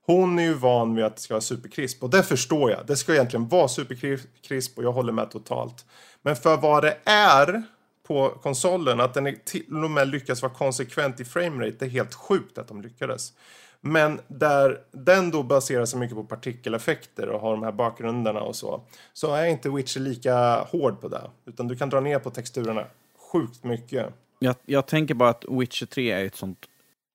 [0.06, 2.86] Hon är ju van vid att det ska vara superkrisp och det förstår jag.
[2.86, 5.84] Det ska egentligen vara superkrisp och jag håller med totalt.
[6.22, 7.62] Men för vad det är
[8.06, 11.90] på konsolen, att den är till och med lyckas vara konsekvent i framerate, det är
[11.90, 13.32] helt sjukt att de lyckades.
[13.80, 18.56] Men där den då baserar sig mycket på partikeleffekter och har de här bakgrunderna och
[18.56, 21.30] så, så är inte Witcher lika hård på det.
[21.46, 22.86] Utan du kan dra ner på texturerna
[23.32, 24.06] sjukt mycket.
[24.38, 26.66] Jag, jag tänker bara att Witcher 3 är ett sånt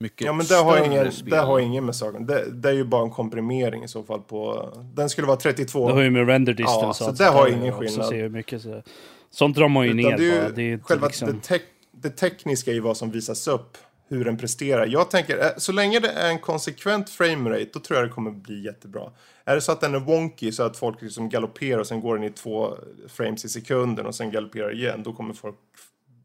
[0.02, 1.30] mycket Ja men det har, ingen, spel.
[1.30, 2.26] det har ingen med saken.
[2.26, 4.70] Det, det är ju bara en komprimering i så fall på...
[4.94, 5.88] Den skulle vara 32.
[5.88, 8.08] Det har ju med render distance Ja, så allt det har ingen skillnad.
[8.08, 8.82] ser jag mycket, så.
[9.30, 10.56] Sånt drar man ju Utan ner det är ju.
[10.56, 11.28] Det är själva liksom...
[11.28, 11.62] det, tek,
[11.92, 13.78] det tekniska i vad som visas upp,
[14.10, 14.86] hur den presterar.
[14.86, 18.32] Jag tänker, eh, så länge det är en konsekvent framerate, då tror jag det kommer
[18.32, 19.12] bli jättebra.
[19.46, 22.16] Är det så att den är wonky, så att folk liksom galopperar och sen går
[22.16, 25.56] den i två frames i sekunden och sen galopperar igen, då kommer folk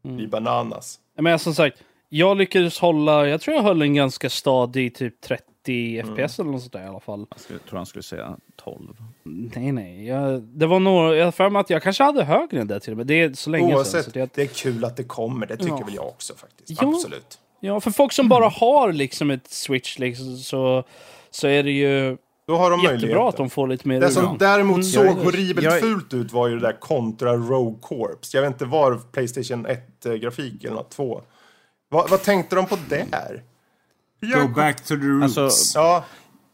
[0.03, 0.99] blir bananas.
[1.19, 1.77] Men som sagt,
[2.09, 5.43] jag lyckades hålla, jag tror jag höll en ganska stadig typ 30
[6.03, 7.25] FPS eller något sånt där i alla fall.
[7.29, 8.95] Jag skulle, tror han skulle säga 12.
[9.23, 10.07] Nej, nej.
[10.07, 12.91] Jag, det var nog, jag för mig att jag kanske hade högre än det till
[12.93, 13.07] och med.
[13.07, 13.77] Det är så länge sedan.
[13.77, 15.45] Oavsett, Så det, det är kul att det kommer.
[15.47, 15.85] Det tycker Ja.
[15.85, 16.81] väl jag också faktiskt.
[16.81, 16.89] Ja.
[16.89, 17.39] Absolut.
[17.59, 20.83] ja, för folk som bara har liksom ett switch liksom, så,
[21.31, 22.17] så är det ju
[22.47, 24.37] Då har de jättebra att de får lite mer Det som urval.
[24.39, 24.83] däremot Mm.
[24.83, 28.33] såg horribelt jag- fult ut var ju det där kontra Rogue Corps.
[28.33, 31.21] Jag vet inte var Playstation 1-grafik eller något, 2.
[31.89, 33.43] Vad, vad tänkte de på där?
[34.21, 35.37] Go back to the roots.
[35.37, 36.05] Alltså, Ja,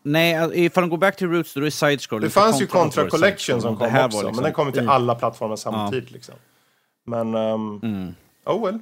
[0.05, 2.21] Nej, alltså, ifall de går back to roots då är det side-scroll.
[2.21, 4.71] det fanns ju Contra Collection som Det kom här också, var liksom men den kom
[4.71, 6.11] till i- alla plattformar samtidigt.
[6.11, 6.35] Liksom.
[7.05, 8.15] Men, um, Mm.
[8.45, 8.79] oh well.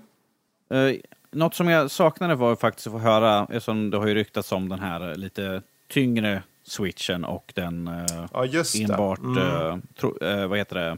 [0.90, 0.96] Eh,
[1.32, 4.70] något som jag saknade var faktiskt att få höra, eftersom det har ju ryktats om
[4.70, 8.84] den här eh, lite tyngre switchen och den eh, Ja, just det.
[8.94, 9.38] enbart, Mm.
[9.38, 10.98] eh, tro, eh, vad heter det,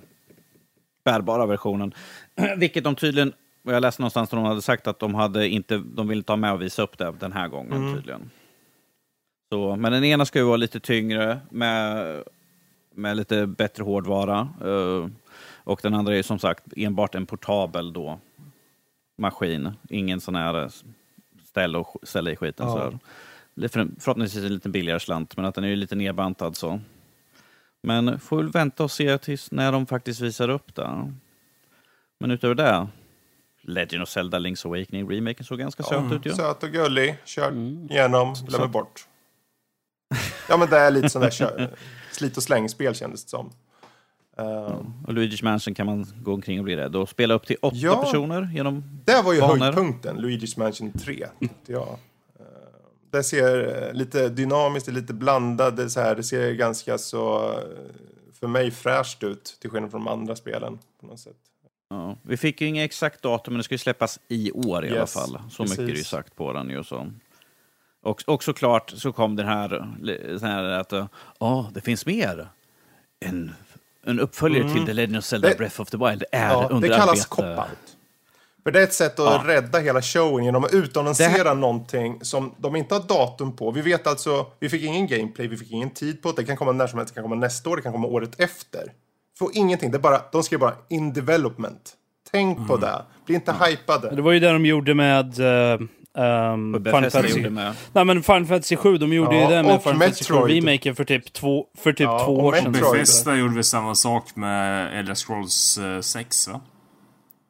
[1.06, 1.94] bärbara versionen.
[2.58, 5.77] Vilket de tydligen, och jag läste någonstans att de hade sagt att de, hade inte,
[5.77, 7.95] de ville ta med och visa upp det den här gången Mm.
[7.95, 8.30] tydligen.
[9.52, 12.23] Så, men den ena ska ju vara lite tyngre med,
[12.95, 14.49] med lite bättre hårdvara.
[14.61, 15.10] eh,
[15.65, 18.19] och den andra är som sagt enbart en portabel då
[19.18, 19.72] maskin.
[19.90, 20.69] Ingen sån här eh,
[21.45, 22.68] ställ och ställa i skiten.
[22.68, 22.91] Ja.
[22.91, 22.99] Så
[23.99, 26.80] Förhoppningsvis en lite billigare slant, men att den är ju lite nedbantad så.
[27.84, 31.11] Men får väl vänta och se tills när de faktiskt visar upp det.
[32.19, 32.88] Men utöver det,
[33.64, 36.34] Legend of Zelda Link's Awakening remaken såg ganska söt ut ju.
[36.34, 37.18] Söt och gullig.
[37.26, 37.88] Kör Mm.
[37.91, 39.07] igenom, glömmer bort.
[40.49, 41.69] Ja, men det är lite sån där kör,
[42.11, 43.52] slit och släng-spel kändes det som.
[44.38, 47.57] Um, Och Luigi's Mansion kan man gå omkring och bli rädd och spela upp till
[47.61, 48.03] åtta Ja.
[48.03, 48.84] personer genom...
[49.06, 49.57] Det var ju Banor.
[49.64, 51.88] höjdpunkten, Luigi's Mansion 3, tyckte jag.
[52.40, 52.45] Eh,
[53.11, 57.52] Det ser eh, lite dynamiskt, det är lite blandat, så här, det ser ganska så,
[57.52, 57.57] eh,
[58.40, 59.57] för mig, fräscht ut.
[59.61, 61.38] Till skillnad från de andra spelen på något sätt.
[61.90, 62.18] Ja.
[62.22, 65.00] Vi fick ju inget exakt datum, men det ska ju släppas i år i alla
[65.00, 65.40] Yes, fall.
[65.52, 66.08] Så mycket är det ju precis.
[66.08, 66.84] sagt på den ju.
[66.84, 67.12] Så.
[68.04, 69.70] Och, och såklart så kom den här,
[70.40, 70.94] sån här att
[71.40, 72.48] ja, det finns mer.
[73.20, 73.52] En,
[74.06, 75.54] en uppföljare till The Legend of Zelda Mm.
[75.54, 77.68] Det- Breath of the Wild är Ja, under det kallas cop-out.
[78.64, 79.44] För det är ett sätt att Ja.
[79.46, 83.72] rädda hela showen genom att utannonsera Det här- någonting som de inte har datum på.
[83.72, 86.42] Vi vet alltså, vi fick ingen gameplay, vi fick ingen tid på det.
[86.42, 88.40] Det kan komma när som helst, det kan komma nästa år, det kan komma året
[88.40, 88.92] efter.
[89.40, 91.94] Får ingenting, det är bara, de skrev bara in development.
[92.32, 92.68] Tänk Mm.
[92.70, 93.02] på det.
[93.26, 94.16] Bli inte hypade.
[94.16, 95.82] Det var ju det de gjorde med uh,
[96.24, 97.50] um, Final Fantasy.
[97.94, 100.56] Nej men Final Fantasy 7, de gjorde Ja, ju det med Final Fantasy 7 Metroid.
[100.64, 102.72] remaken för typ två, för typ Ja, två år sedan.
[102.72, 106.62] Bethesda gjorde väl samma sak med Elder Scrolls eh, 6 va?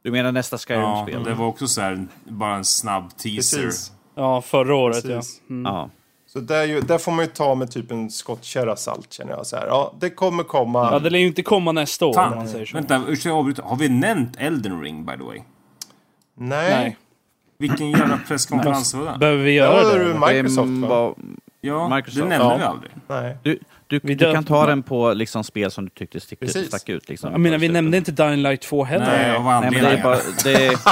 [0.04, 0.58] Du menar nästa Ja,
[1.06, 1.24] Skyrim-spel?
[1.24, 3.62] det var också så här, bara en snabb teaser.
[3.64, 3.92] Precis.
[4.16, 5.42] Ja, förra året Precis.
[5.48, 5.54] ja.
[5.56, 5.90] Mm.
[6.34, 6.40] Ja.
[6.40, 9.32] Så där, är ju, där får man ju ta med typ en skottkärra salt känner
[9.32, 9.46] jag.
[9.48, 9.68] Så här.
[9.68, 10.90] Ja, det kommer komma.
[10.92, 12.78] Ja, det lär ju inte komma nästa år man Fan, säger så.
[12.78, 13.64] vänta, ursäkta jag avbryter.
[13.64, 15.40] Har vi nämnt Elden Ring by the way?
[16.38, 16.70] Nej.
[16.70, 16.98] Nej.
[17.60, 19.18] Vilken jävla presskonferens var det?
[19.20, 20.06] Behöver vi Ja, göra det det?
[20.06, 20.34] är eller?
[20.34, 20.88] Microsoft va?
[20.88, 21.16] var-
[21.62, 22.24] Ja, Microsoft.
[22.24, 22.58] det nämnde Ja.
[22.58, 22.92] vi aldrig.
[23.08, 23.38] Nej.
[23.44, 26.68] Du, du, du kan ta den på liksom spel som du tyckte stick, Precis.
[26.68, 27.10] stack ut.
[27.10, 29.06] Liksom, Jag menar, vi nämnde inte Dying Light 2 heller.
[29.06, 30.04] Nej, av Nej, men det är anledningar.
[30.04, 30.18] bara...
[30.44, 30.78] Det är,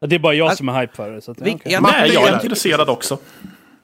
[0.00, 1.20] Ja, Det är bara jag som är hype för det.
[1.20, 3.18] Så att, ja, Vi- ja, Matte Nej, jag är intresserad också.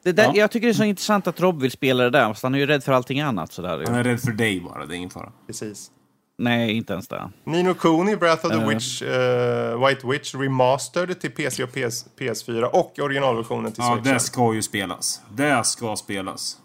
[0.02, 0.32] Det där, Ja.
[0.34, 2.58] Jag tycker det är så intressant att Rob vill spela det där, fast han är
[2.58, 3.52] ju rädd för allting annat.
[3.52, 3.82] Sådär.
[3.86, 5.32] Han är rädd för dig bara, det är ingen fara.
[5.46, 5.90] Precis.
[6.38, 7.30] Nej, inte ens det.
[7.44, 8.68] Nino Kuni, Breath of the Eh.
[8.68, 14.12] Witch, eh, White Witch Remastered till PC och PS, PS4 och originalversionen till Ja, Switch.
[14.12, 15.20] det ska ju spelas.
[15.34, 16.56] Det ska spelas.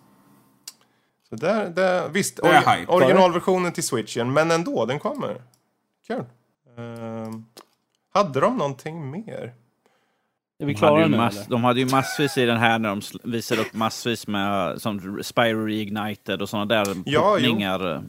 [1.30, 2.92] Så där, där, visst, Det är hype.
[2.92, 5.42] originalversionen till Switchen, men ändå, den kommer.
[6.08, 6.24] Kul.
[6.78, 7.46] Ehm,
[8.14, 9.54] hade de någonting mer?
[10.60, 12.90] Är vi De hade, klara nu mass, de hade ju massvis i den här när
[12.90, 18.04] de visade upp massvis med som Spyro Reignited och sådana där Ja, puttningar.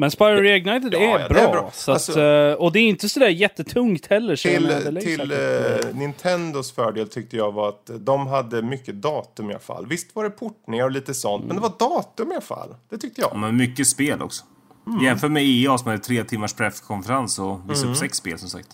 [0.00, 1.70] Men Spyro Reignited Ja, är, ja, bra, det är bra.
[1.74, 4.36] Så att, Alltså- eh, och det är inte sådär jättetungt heller.
[4.36, 9.50] Så Till, menar, till eh, Nintendos fördel tyckte jag var att de hade mycket datum
[9.50, 9.86] i alla fall.
[9.86, 12.74] Visst var det portningar och lite sånt, men det var datum i alla fall.
[12.90, 13.30] Det tyckte jag.
[13.32, 14.44] Ja, Men mycket spel också.
[14.86, 15.04] Mm.
[15.04, 18.68] Jämför med EA som hade tre timmars presskonferens och visade upp sex spel som sagt.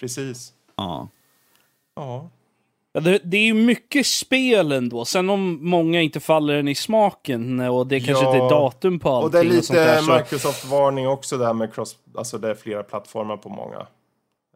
[0.00, 0.52] Precis.
[0.76, 1.08] Ja.
[1.98, 2.28] Ja.
[2.92, 5.04] Ja, det, det är ju mycket spel ändå.
[5.04, 8.98] Sen om många inte faller en i smaken och det kanske Ja, inte är datum
[8.98, 9.24] på allting.
[9.24, 13.48] Och det är lite Microsoft-varning också där med cross, alltså det är flera plattformar på
[13.48, 13.86] många.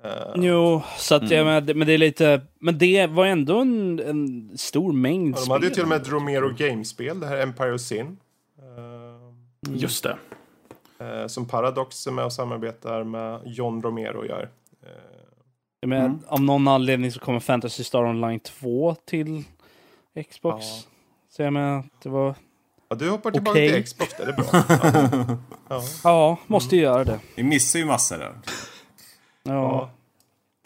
[0.04, 1.34] Eh, Jo, så att Mm.
[1.36, 2.40] jag menar, men det är lite...
[2.58, 6.08] Men det var ändå en, en stor mängd de hade ju till och med ett
[6.08, 8.16] Romero Games-spel, det här Empire of Sin.
[8.58, 10.16] Eh, Just det.
[10.98, 14.48] eh, som Paradox är med och samarbetar med John Romero gör.
[15.86, 16.18] Menar, Mm.
[16.28, 19.44] Av någon anledning så kommer Fantasy Star Online 2 till
[20.30, 20.66] Xbox.
[20.66, 20.82] Ja.
[21.30, 22.34] Så jag menar, det var...
[22.88, 23.72] ja, du hoppar tillbaka Okej.
[23.72, 24.44] till Xbox, det är bra.
[24.52, 25.36] Ja.
[25.68, 25.82] Ja.
[26.04, 27.18] Ja, måste ju göra det.
[27.34, 28.32] Vi missar ju massor där.
[29.42, 29.52] Ja.
[29.52, 29.90] Ja.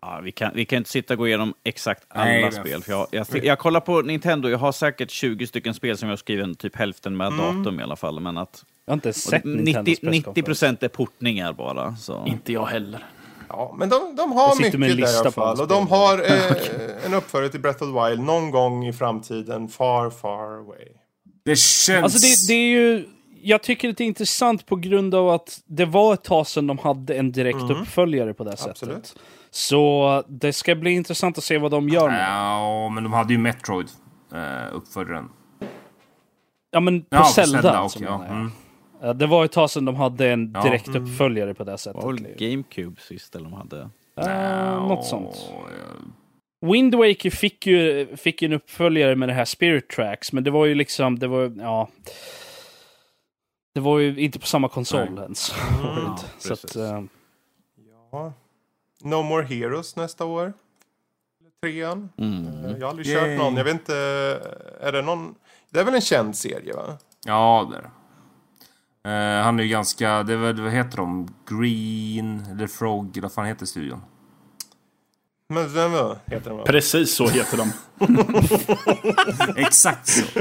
[0.00, 2.82] Ja, vi, kan, vi kan inte sitta och gå igenom exakt alla Nej, men- spel.
[2.82, 6.12] För jag, jag, jag kollar på Nintendo, jag har säkert 20 stycken spel som jag
[6.12, 8.20] har skrivit typ hälften med datum i alla fall.
[8.20, 10.44] Men att, Jag har inte sett det- Nintendos 90, 90 presskonferens.
[10.46, 11.96] procent är portningar bara.
[11.96, 12.26] Så.
[12.26, 13.04] Inte jag heller.
[13.48, 15.60] Ja, men de, de har mycket där i lista alla fall.
[15.60, 19.68] Och de har eh, en uppföljare till Breath of the Wild någon gång i framtiden.
[19.68, 20.88] Far, far away.
[21.44, 22.04] Det känns...
[22.04, 23.08] Alltså det, det är ju...
[23.42, 26.78] Jag tycker det är intressant på grund av att det var ett tag sedan de
[26.78, 28.78] hade en direkt uppföljare på det Absolut.
[29.06, 29.14] sättet.
[29.50, 33.32] Så det ska bli intressant att se vad de gör med Ja, men de hade
[33.32, 33.88] ju Metroid,
[34.32, 35.28] eh, uppföljaren.
[36.70, 38.24] Ja men på Ja, på Zelda, Zelda alltså, och, ja.
[38.24, 38.52] Mm.
[39.00, 40.62] Ja, Det var ett tag sedan de hade en Ja.
[40.62, 42.02] direkt uppföljare på det sättet.
[42.04, 43.90] Var väl GameCube sist eller de hade?
[44.20, 45.50] Eh, något sånt.
[46.60, 50.50] Wind Waker fick ju fick ju en uppföljare med det här Spirit Tracks, men det
[50.50, 51.88] var ju liksom, det var ja...
[53.74, 55.22] Det var ju inte på samma konsol Nej.
[55.24, 55.54] ens.
[55.82, 56.76] Ja, så att, precis.
[56.76, 57.02] eh,
[58.12, 58.32] Ja.
[59.02, 60.52] No More Heroes nästa år.
[61.62, 62.08] Trean.
[62.18, 62.46] Mm.
[62.64, 63.16] Eh, Jag har aldrig Yay.
[63.16, 63.56] kört någon.
[63.56, 63.94] Jag vet inte.
[64.80, 65.34] Är det någon?
[65.70, 66.98] Det är väl en känd serie va?
[67.26, 67.90] Ja, det är det.
[69.06, 70.22] Eh, han är ju ganska...
[70.22, 71.28] Det är väl, vad heter de?
[71.50, 74.00] Green eller Frog, eller vad fan heter studion?
[75.48, 76.64] Men vem var- heter den?
[76.64, 77.72] Precis så heter de.
[79.56, 80.22] Exakt så.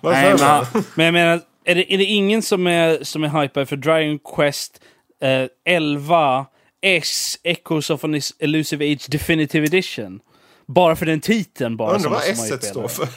[0.00, 0.46] Vad Nej, men jag?
[0.46, 3.76] han, Men jag menar, är det, är det ingen som är, som är hypad för
[3.76, 4.80] Dragon Quest
[5.22, 6.46] eh, 11
[6.80, 10.20] S Echoes of an Elusive Age Definitive Edition?
[10.66, 11.88] Bara för den titeln bara.
[11.88, 13.08] Jag undrar vad S står för.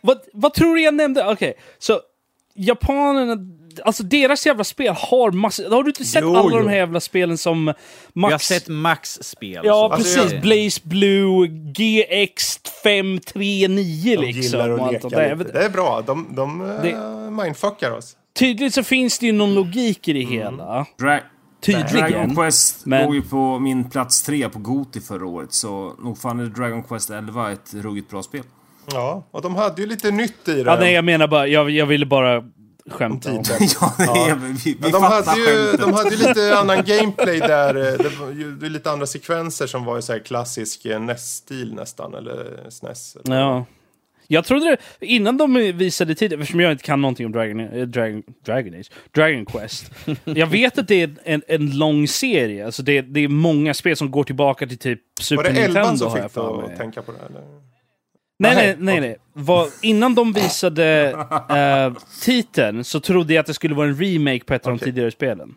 [0.00, 1.26] Vad, vad tror du jag nämnde?
[1.32, 2.00] Okej, så
[2.66, 3.36] japanerna,
[3.84, 5.70] alltså deras jävla spel har massor.
[5.70, 6.58] Har du inte sett Jo, alla jo.
[6.58, 7.76] de här jävla spelen som Max?
[8.14, 9.60] Vi har sett Max-spel.
[9.64, 10.32] Ja, så- Alltså, precis.
[10.32, 13.34] jag- Blaze Blue, GX539
[14.16, 14.42] De liksom.
[14.42, 14.78] gillar och.
[14.78, 15.34] Jag lite.
[15.34, 16.02] vet- Det är bra.
[16.06, 18.16] De, de eh, Det- mindfuckar oss.
[18.38, 20.86] Tydligt så finns det ju någon logik i det hela.
[20.98, 21.20] Dra-
[21.66, 22.36] Dragon Tydligen.
[22.36, 26.40] Quest Men- låg ju på min plats tre på Goti förra året, så nog fan
[26.40, 28.42] är Dragon Quest 11 ett ruggigt bra spel.
[28.92, 30.60] Ja, och de hade ju lite nytt i det.
[30.70, 32.44] Ja, nej, jag menar bara, jag, jag ville bara
[32.90, 33.68] skämta om titeln.
[33.80, 35.80] ja, det är, vi, vi Men de, fattar hade ju, skämtet.
[35.80, 37.74] de hade ju lite annan gameplay där.
[37.76, 40.84] eh, Det var ju det är lite andra sekvenser som var i så här klassisk
[40.84, 42.14] eh, NES-stil nästan.
[42.14, 43.16] Eller SNES.
[43.24, 43.36] Eller.
[43.40, 43.64] Ja.
[44.32, 47.82] Jag trodde det, innan de visade tid, eftersom jag inte kan någonting om Dragon, eh,
[47.86, 49.90] Dragon, Dragon Age, Dragon Quest.
[50.24, 53.96] jag vet att det är en, en lång serie, alltså det, det är många spel
[53.96, 56.62] som går tillbaka till typ Var Super det elvan Nintendo som har jag fick för
[56.62, 57.18] dig att tänka på det?
[57.18, 57.42] Eller?
[58.40, 59.16] Nej, nej, Nej, nej.
[59.32, 61.10] Vad, innan de visade
[61.48, 64.84] eh, titeln så trodde jag att det skulle vara en remake på ett av de
[64.84, 65.54] tidigare spelen.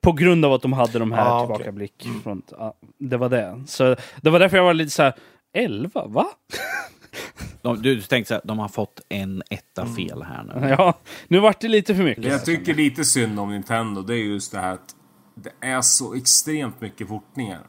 [0.00, 2.08] På grund av att de hade de här Ah, tillbakablick.
[2.22, 3.62] Från, ja, det var det.
[3.66, 5.14] Så det var därför jag var lite så här.
[5.54, 6.06] 11?
[6.06, 6.26] Va?
[7.62, 9.94] De, du tänkte så här, de har fått en etta Mm.
[9.96, 10.68] fel här nu.
[10.68, 10.98] Ja,
[11.28, 12.24] nu vart det lite för mycket.
[12.24, 14.94] Jag tycker lite synd om Nintendo, det är just det här att
[15.34, 17.60] det är så extremt mycket portningar.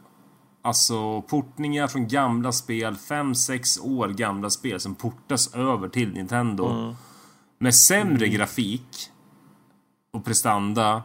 [0.64, 6.94] Alltså portningar från gamla spel, 5-6 år gamla spel som portas över till Nintendo.
[7.58, 9.10] Med sämre grafik
[10.12, 11.02] och prestanda.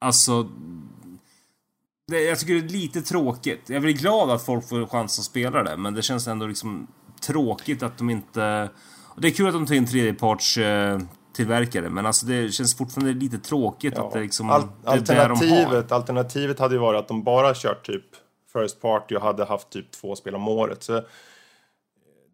[0.00, 0.48] Alltså...
[2.08, 3.70] Det, jag tycker det är lite tråkigt.
[3.70, 6.86] Jag blir glad att folk får chans att spela det, men det känns ändå liksom
[7.20, 8.70] tråkigt att de inte...
[9.16, 11.00] Det är kul att de tar in tredjeparts eh,
[11.32, 14.50] tillverkare, men alltså det känns fortfarande lite tråkigt att det liksom...
[14.50, 18.04] Al- det de alternativet hade ju varit att de bara kört typ
[18.60, 20.82] First Party och hade haft typ två spel om året.
[20.82, 21.02] Så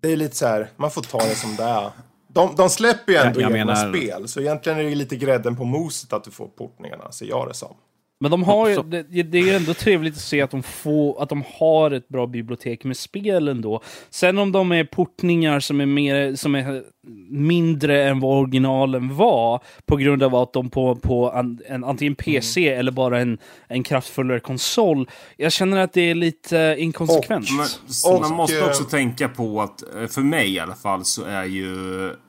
[0.01, 1.91] det är lite så här, man får ta det som det är.
[2.29, 5.57] De, de släpper ju ändå Jag egna menar- spel, så egentligen är det lite grädden
[5.57, 7.77] på moset att du får portningarna, ser jag det som.
[8.23, 11.23] Men de har ju, det, det är ju ändå trevligt att se att de, får,
[11.23, 13.83] att de har ett bra bibliotek med spel ändå.
[14.11, 16.83] Sen om de är portningar som är, mer, som är
[17.31, 22.15] mindre än vad originalen var på grund av att de på, på an, en, antingen
[22.15, 22.79] PC Mm.
[22.81, 23.39] eller bara en,
[23.69, 25.09] en kraftfullare konsol.
[25.37, 27.47] Jag känner att det är lite inkonsekvent.
[27.51, 31.05] Men, Och, man måste eh, också tänka på att, eh, för mig i alla fall,
[31.05, 31.67] så är ju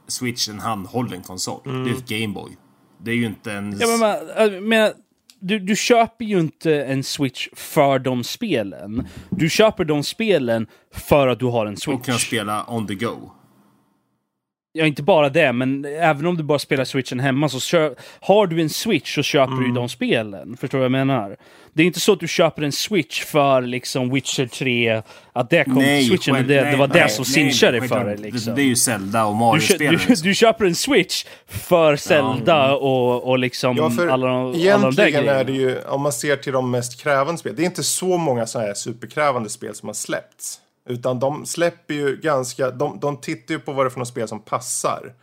[0.07, 1.60] Switch en handhållen konsol.
[1.64, 2.52] Det är ett Gameboy.
[3.06, 3.78] Det är ju inte en...
[3.80, 4.91] Ja, men, man- äh, men,
[5.44, 9.07] du, du köper ju inte en Switch för de spelen.
[9.30, 11.99] Du köper de spelen för att du har en Switch.
[11.99, 13.32] och kan spela on the go.
[14.76, 18.48] Ja, inte bara det, men även om du bara spelar switchen hemma så kö- har
[18.48, 20.58] du en switch så köper du ju de spelen.
[20.58, 21.36] Förstår du vad jag menar?
[21.74, 25.02] Det är inte så att du köper en switch för liksom Witcher 3,
[25.34, 27.80] att det kom till switchen, själv- det, det nej, var nej, det som nej, cinchade
[27.80, 28.18] nej, för dig.
[28.18, 28.45] Liksom.
[28.45, 30.00] Det, det är ju Zelda och du, kö- Mario-spelen.
[30.08, 34.52] du, du köper en switch för Zelda och, och liksom Ja, för alla, alla de
[34.95, 37.66] där egentligen är det ju, om man ser till de mest krävande spel, det är
[37.66, 40.60] inte så många sådana här superkrävande spel som har släppts.
[40.90, 44.08] Utan de släpper ju ganska, de, de tittar ju på vad det är för något
[44.08, 45.14] spel som passar.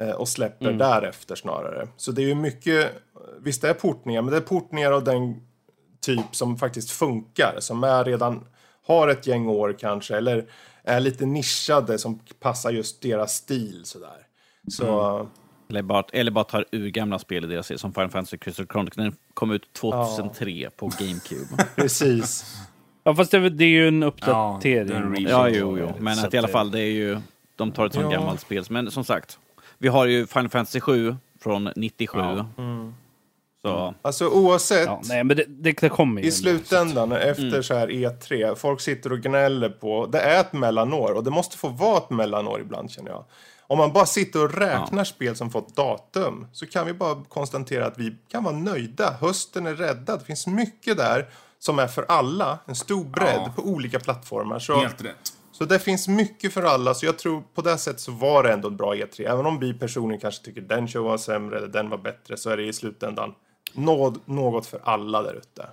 [0.00, 0.78] eh, Och släpper Mm.
[0.78, 1.88] därefter snarare.
[1.96, 2.92] Så det är ju mycket,
[3.40, 5.40] visst det är portningar, men det är portningar av den
[6.00, 7.56] typ som faktiskt funkar.
[7.60, 8.44] Som är redan
[8.86, 10.16] har ett gäng år kanske.
[10.16, 10.46] Eller
[10.84, 14.26] är lite nischade som passar just deras stil sådär.
[14.70, 15.16] Så...
[15.16, 15.26] Mm.
[15.70, 18.66] Eller bara, eller bara tar ur gamla spel i deras serie, som Final Fantasy Crystal
[18.66, 18.96] Chronicles.
[19.04, 20.70] Den kom ut 2003 ja.
[20.76, 21.64] på GameCube.
[21.76, 22.44] Precis.
[23.08, 25.14] Ja, fast det, det, är ju en uppdatering.
[25.18, 25.92] Ja, ja jo, jo.
[25.98, 27.18] Men att i alla fall, det är ju...
[27.56, 28.18] De tar ett sånt ja.
[28.18, 28.64] gammalt spel.
[28.68, 29.38] Men som sagt,
[29.78, 32.18] vi har ju Final Fantasy 7 från 97.
[32.18, 32.46] Ja.
[32.58, 32.94] Mm.
[33.62, 33.94] Så.
[34.02, 34.86] Alltså oavsett.
[34.86, 37.62] Ja, nej, men det, det, det kommer I slutändan, efter mm.
[37.62, 41.58] så här E3, folk sitter och gnäller på, det är ett mellanår och det måste
[41.58, 43.24] få vara ett mellanår ibland känner jag.
[43.66, 45.04] Om man bara sitter och räknar ja.
[45.04, 49.14] spel som fått datum så kan vi bara konstatera att vi kan vara nöjda.
[49.20, 50.18] Hösten är räddad.
[50.18, 51.26] Det finns mycket där
[51.58, 52.58] som är för alla.
[52.66, 53.52] En stor bredd ja.
[53.56, 54.58] på olika plattformar.
[54.58, 55.32] Så, Helt rätt.
[55.52, 56.94] Så det finns mycket för alla.
[56.94, 59.28] Så jag tror på det sättet så var det ändå en bra E3.
[59.28, 62.50] Även om vi personligen kanske tycker den show var sämre eller den var bättre så
[62.50, 63.34] är det i slutändan
[63.72, 65.66] något, något för alla där ute.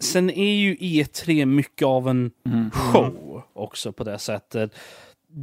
[0.00, 2.70] Sen är ju E3 mycket av en mm.
[2.70, 4.74] show också på det sättet.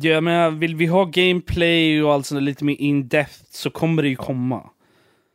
[0.02, 4.10] Jag menar, vill vi ha gameplay och allt sånt lite mer in-depth så kommer det
[4.10, 4.70] ju komma.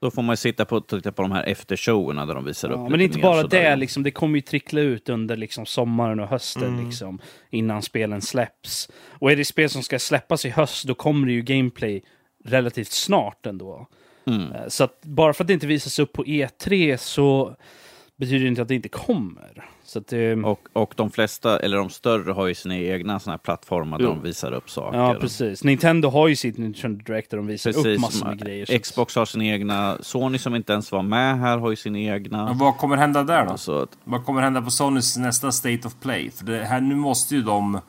[0.05, 2.74] Då får man ju sitta på, titta på de här eftershowerna där de visar ja,
[2.74, 6.28] upp Men inte bara det, liksom, det kommer ju trickla ut under liksom, sommaren och
[6.28, 6.86] hösten mm.
[6.86, 7.18] liksom,
[7.51, 8.89] innan spelen släpps.
[9.09, 12.02] Och är det spel som ska släppas i höst, då kommer det ju gameplay
[12.44, 13.89] relativt snart ändå.
[14.26, 14.52] Mm.
[14.52, 17.56] Eh, så att bara för att det inte visas upp på E3 så
[18.16, 19.68] betyder det inte att det inte kommer.
[19.86, 20.44] Så att, um...
[20.44, 24.05] och, och de flesta, eller de större, har ju sina egna såna här plattformar där
[24.05, 24.11] jo.
[24.11, 24.98] de visar upp saker.
[24.98, 25.65] Ja, precis.
[25.65, 27.86] Nintendo har ju sitt Nintendo Direct där de visar precis.
[27.86, 28.78] upp massor med grejer.
[28.78, 32.44] Xbox har sin egna, Sony som inte ens var med här har ju sin egna.
[32.44, 33.82] Men vad kommer hända där då?
[33.82, 33.98] Att...
[34.05, 36.31] Vad kommer hända på Sonys nästa State of Play?
[36.31, 37.81] För det här, nu måste ju de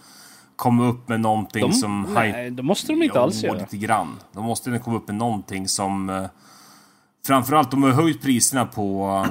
[0.55, 2.07] komma upp med någonting de, som...
[2.13, 3.57] Nej, det måste de inte alls göra.
[3.57, 4.19] lite grann.
[4.31, 6.09] De måste ju komma upp med någonting som...
[6.09, 6.27] Uh,
[7.27, 9.25] framförallt, de har höjt priserna på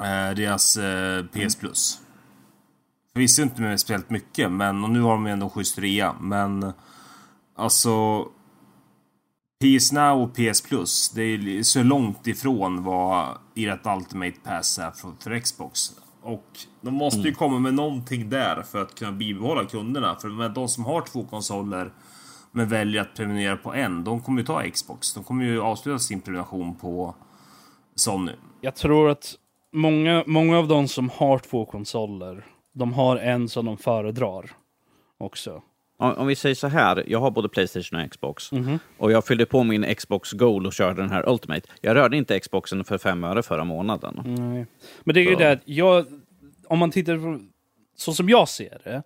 [0.00, 2.00] uh, deras eh, PS Plus.
[3.12, 6.14] Förvisso inte med speciellt mycket, men och nu har de ändå schysst rea.
[6.20, 6.72] Men
[7.56, 8.26] alltså...
[9.64, 14.90] PS Now och PS Plus, det är så långt ifrån vad ert Ultimate Pass är
[14.90, 15.92] för, för Xbox.
[16.22, 17.34] Och de måste ju mm.
[17.34, 20.16] komma med någonting där för att kunna bibehålla kunderna.
[20.16, 21.92] För med de som har två konsoler
[22.52, 25.14] men väljer att prenumerera på en, de kommer ju ta Xbox.
[25.14, 27.14] De kommer ju avsluta sin prenumeration på
[27.94, 28.32] Sony.
[28.60, 29.34] Jag tror att
[29.72, 34.50] många, många av de som har två konsoler, de har en som de föredrar
[35.18, 35.62] också.
[35.96, 38.52] Om vi säger så här, jag har både Playstation och Xbox.
[38.52, 38.78] Mm -hmm.
[38.98, 41.68] Och jag fyllde på min Xbox Gold och körde den här Ultimate.
[41.80, 44.22] Jag rörde inte Xboxen för fem öre förra månaden.
[44.24, 44.66] Nej.
[45.04, 45.30] Men det är så.
[45.30, 46.06] ju det att jag,
[46.66, 47.40] om man tittar på,
[47.96, 49.02] så som jag ser det.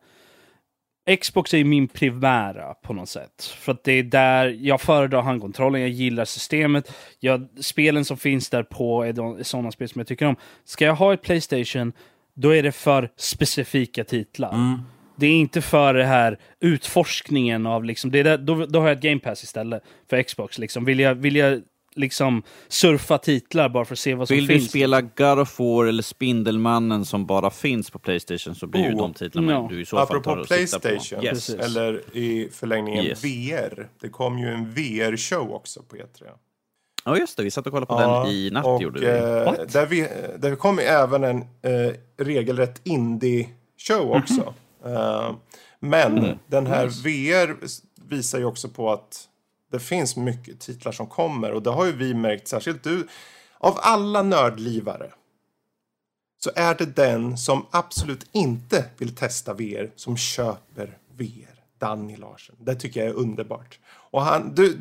[1.21, 3.45] Xbox är min primära på något sätt.
[3.59, 6.93] För att det är där jag föredrar handkontrollen, jag gillar systemet.
[7.21, 10.37] Jag, spelen som finns där på är, de, är sådana spel som jag tycker om.
[10.65, 11.93] Ska jag ha ett Playstation,
[12.35, 14.55] då är det för specifika titlar.
[14.55, 14.81] Mm.
[15.17, 18.89] Det är inte för det här utforskningen av liksom, det är där, då, då har
[18.89, 20.59] jag ett game pass istället för Xbox.
[20.59, 20.85] Liksom.
[20.85, 21.63] Vill, jag, vill jag
[21.95, 24.61] liksom surfa titlar bara för att se vad som Vill finns.
[24.61, 28.83] Vill du spela God of War eller Spindelmannen som bara finns på Playstation så blir
[28.83, 29.69] oh, ju de titlarna no.
[29.69, 31.25] du i så fall tar Playstation, på.
[31.25, 31.51] Yes.
[31.51, 33.25] eller i förlängningen yes.
[33.25, 33.89] VR.
[34.01, 36.03] Det kom ju en VR-show också på E3.
[37.05, 39.07] Ja just det, vi satt och kollade på ja, den i natt och, gjorde vi.
[39.07, 40.09] Eh, där vi.
[40.39, 44.41] Där kom även en eh, regelrätt indie-show också.
[44.41, 45.29] Mm -hmm.
[45.29, 45.35] Uh,
[45.81, 46.39] men mm.
[46.47, 47.03] den här nice.
[47.03, 47.57] VR
[48.09, 49.29] visar ju också på att
[49.75, 53.09] det finns mycket titlar som kommer och det har ju vi märkt, särskilt du.
[53.59, 55.11] Av alla nördlivare
[56.39, 61.55] så är det den som absolut inte vill testa VR som köper VR.
[61.79, 62.57] Danny Larsen.
[62.59, 63.79] Det tycker jag är underbart.
[64.11, 64.79] Och han, du,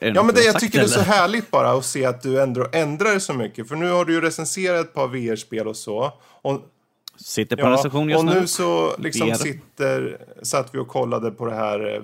[0.00, 0.88] ja, men det, jag tycker eller?
[0.88, 3.68] det är så härligt bara att se att du ändå ändrar så mycket.
[3.68, 6.12] För nu har du ju recenserat ett par VR-spel och så.
[6.42, 6.60] Och
[7.18, 8.32] Sitter på ja, en recension just och nu.
[8.32, 12.00] Och nu så liksom sitter, satt vi och kollade på det här eh,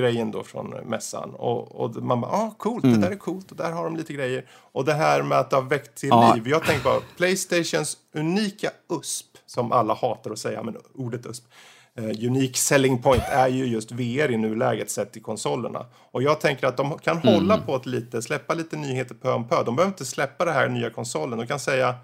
[0.00, 1.30] VR-grejen då från mässan.
[1.30, 3.00] Och, och man bara, ah coolt, mm.
[3.00, 4.44] det där är coolt och där har de lite grejer.
[4.50, 6.34] Och det här med att det har väckt till ja.
[6.34, 6.48] liv.
[6.48, 11.44] Jag tänker bara, Playstations unika USP, som alla hatar att säga, men ordet USP.
[11.98, 15.86] Uh, unique selling point är ju just VR i nuläget sett i konsolerna.
[16.10, 17.34] Och jag tänker att de kan mm.
[17.34, 19.62] hålla på ett lite, släppa lite nyheter pö om pö.
[19.64, 21.38] De behöver inte släppa det här nya konsolen.
[21.38, 21.94] De kan säga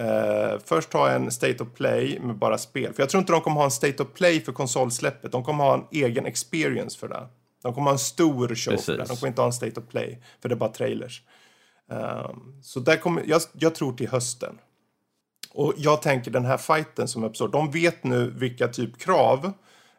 [0.00, 2.92] Uh, först ha en State of Play med bara spel.
[2.92, 5.32] För jag tror inte de kommer ha en State of Play för konsolsläppet.
[5.32, 7.26] De kommer ha en egen experience för det.
[7.62, 8.86] De kommer ha en stor show Precis.
[8.86, 9.04] för det.
[9.04, 11.22] De kommer inte ha en State of Play, för det är bara trailers.
[11.92, 12.30] Uh,
[12.62, 14.58] så där kommer, jag, jag, tror till hösten.
[15.52, 19.52] Och jag tänker den här fighten som uppstår, de vet nu vilka typ krav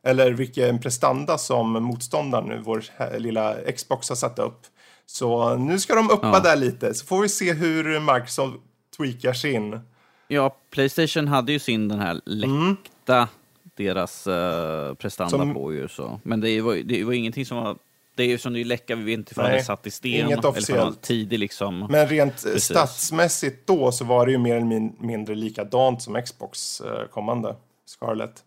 [0.03, 2.83] eller vilken prestanda som motståndaren nu, vår
[3.19, 4.61] lilla Xbox har satt upp.
[5.05, 6.39] Så nu ska de uppa ja.
[6.39, 8.57] där lite, så får vi se hur Microsoft
[8.99, 9.79] tweakar sin.
[10.27, 13.27] Ja, Playstation hade ju sin den här läckta,
[13.75, 16.19] deras uh, prestanda Som- på ju så.
[16.23, 17.77] Men det var, det var ingenting som var...
[18.15, 20.11] Det är ju som det är läcka, vi vet inte ifall det satt i sten.
[20.25, 21.01] inget officiellt.
[21.01, 21.87] tidig liksom.
[21.89, 22.63] Men rent eh, Precis.
[22.63, 27.55] statsmässigt då så var det ju mer eller min- mindre likadant som Xbox eh, kommande
[27.85, 28.43] Scarlett.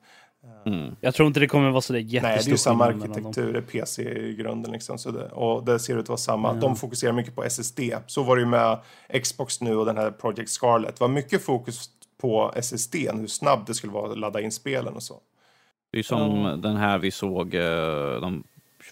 [1.01, 3.53] Jag tror inte det kommer vara så där Nej, det är jättestor ju samma arkitektur,
[3.53, 4.99] det är PC i grunden liksom.
[4.99, 6.53] Så det, och det ser ut att vara samma.
[6.53, 7.81] De fokuserar mycket på SSD.
[8.07, 8.79] Så var det ju med
[9.23, 10.97] Xbox nu och den här Project Scarlett.
[10.97, 11.91] Det var mycket fokus
[12.21, 15.21] på SSD, hur snabbt det skulle vara att ladda in spelen och så.
[15.93, 18.45] Det är som den här vi såg, eh, de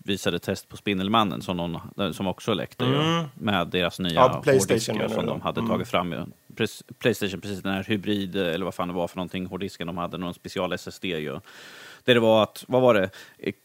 [0.04, 4.32] visade test på Spindelmannen som, någon, som också läckte ju, med deras nya Mm.
[4.34, 5.70] Ja, PlayStation hårddiskar som de hade Mm.
[5.70, 6.12] tagit fram.
[6.12, 6.18] ju.
[6.98, 10.18] Playstation, precis den här hybrid, eller vad fan det var för någonting, hårddisken de hade,
[10.18, 11.40] någon special SSD ju.
[12.04, 13.10] Där det var att, vad var det?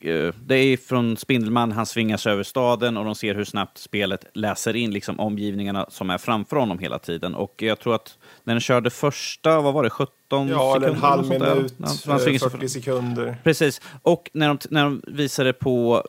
[0.10, 4.26] Eh, Det är från Spindelman, han svingas över staden och de ser hur snabbt spelet
[4.34, 7.36] läser in liksom omgivningarna som är framför honom hela tiden.
[7.36, 10.96] Och jag tror att när den körde första, vad var det, 17 Ja, eller en
[10.96, 11.40] halv där.
[11.56, 13.38] minut, svingar sig eh, 40 sekunder.
[13.44, 13.82] Precis.
[14.02, 16.04] Och när de, när de visade på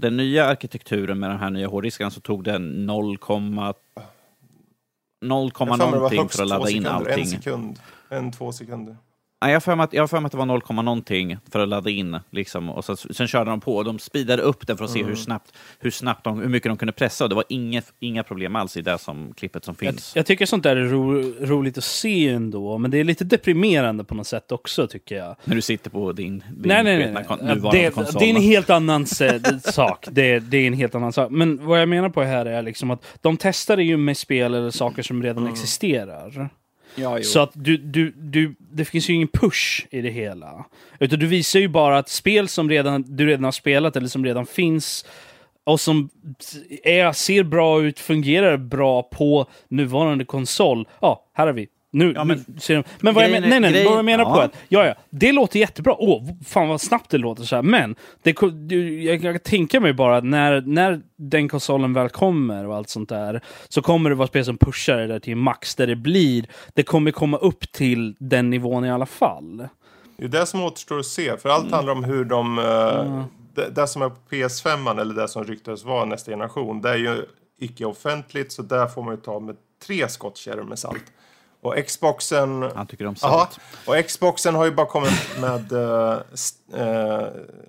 [0.00, 3.18] den nya arkitekturen med de här nya hårddiskarna så tog det 0,
[5.20, 7.26] 0, Jag har för mig det var någonting för att ladda in sekunder, En allting.
[7.26, 7.78] sekund.
[8.08, 8.96] En, två sekunder.
[9.42, 11.36] Nej, jag har för mig att, jag har för mig att det var 0, någonting
[11.52, 12.18] för att ladda in.
[12.30, 12.70] Liksom.
[12.70, 15.08] Och så, sen körde de på och de speedade upp den för att se Mm.
[15.08, 17.24] hur snabbt, hur snabbt de, hur mycket de kunde pressa.
[17.24, 20.12] Och det var inget, inga problem alls i det som klippet som Jag, finns.
[20.16, 24.04] jag tycker sånt där är ro, roligt att se ändå, men det är lite deprimerande
[24.04, 25.36] på något sätt också tycker jag.
[25.44, 27.24] När du sitter på din, din Nej, nej, nej.
[27.28, 28.18] kon- nuvarande Det, konsol.
[28.20, 29.06] det är en helt annan
[29.64, 30.06] sak.
[30.10, 31.30] Det, det är en helt annan sak.
[31.30, 34.70] Men vad jag menar på här är liksom att de testade ju med spel eller
[34.70, 36.50] saker som redan existerar
[36.94, 37.24] ja, jo.
[37.24, 40.64] Så att du, du, du, det finns ju ingen push i det hela.
[40.98, 44.24] Utan du visar ju bara att spel som redan, du redan har spelat eller som
[44.24, 45.04] redan finns
[45.64, 46.08] och som
[46.82, 50.88] är, ser bra ut, fungerar bra på nuvarande konsol.
[51.00, 51.68] Ja, här har vi.
[51.92, 52.82] Nu, Ja, men- nu ser de.
[53.00, 54.40] Men vad jag, grejen men, är- nej, nej, grejen- vad jag menar på ja.
[54.42, 55.94] är att, ja, ja, det låter jättebra.
[55.98, 57.62] Åh, fan vad snabbt det låter så här.
[57.62, 62.66] Men det, jag, jag kan tänka mig bara att när, när den konsolen väl kommer
[62.66, 65.74] och allt sånt där, så kommer det vara spel som pushar det där till max,
[65.74, 69.68] där det blir, det kommer komma upp till den nivån i alla fall.
[70.16, 71.36] Det är det som återstår att se.
[71.36, 72.58] För allt handlar om hur de...
[72.58, 76.80] eh, Det, det som är på PS5 eller det som ryktades vara nästa generation.
[76.82, 77.24] Det är ju
[77.60, 78.52] icke-offentligt.
[78.52, 79.56] Så där får man ju ta med
[79.86, 81.04] tre skottkärror med salt.
[81.60, 82.62] Och Xboxen...
[82.62, 83.60] Han tycker om salt.
[83.86, 87.26] och Xboxen har ju bara kommit med uh, st, eh,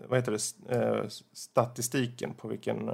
[0.08, 0.76] vad heter det?
[0.76, 1.04] Eh,
[1.34, 2.90] statistiken på vilken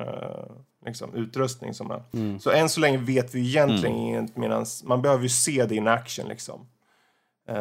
[0.85, 2.01] liksom, utrustning som är.
[2.39, 5.87] Så än så länge vet vi egentligen inget medan man behöver ju se det in
[5.87, 6.67] action liksom.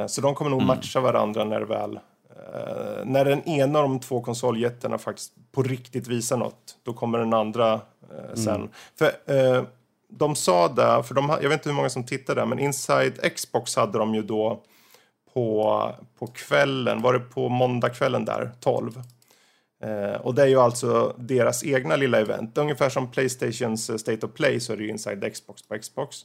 [0.08, 1.98] Så de kommer nog matcha varandra när det väl
[3.04, 7.34] när den ena av de två konsoljättarna faktiskt på riktigt visar något, då kommer den
[7.34, 7.80] andra
[8.34, 8.68] sen.
[8.98, 9.62] För eh,
[10.18, 13.76] de sa där, för de, jag vet inte hur många som tittade men Inside Xbox
[13.76, 14.62] hade de ju då
[15.34, 19.02] på, på kvällen, var det på måndagskvällen där, 12.
[19.82, 22.58] Eh, och det är ju alltså deras egna lilla event.
[22.58, 26.16] Ungefär som Playstations eh, State of Play så är det ju Inside Xbox på Xbox.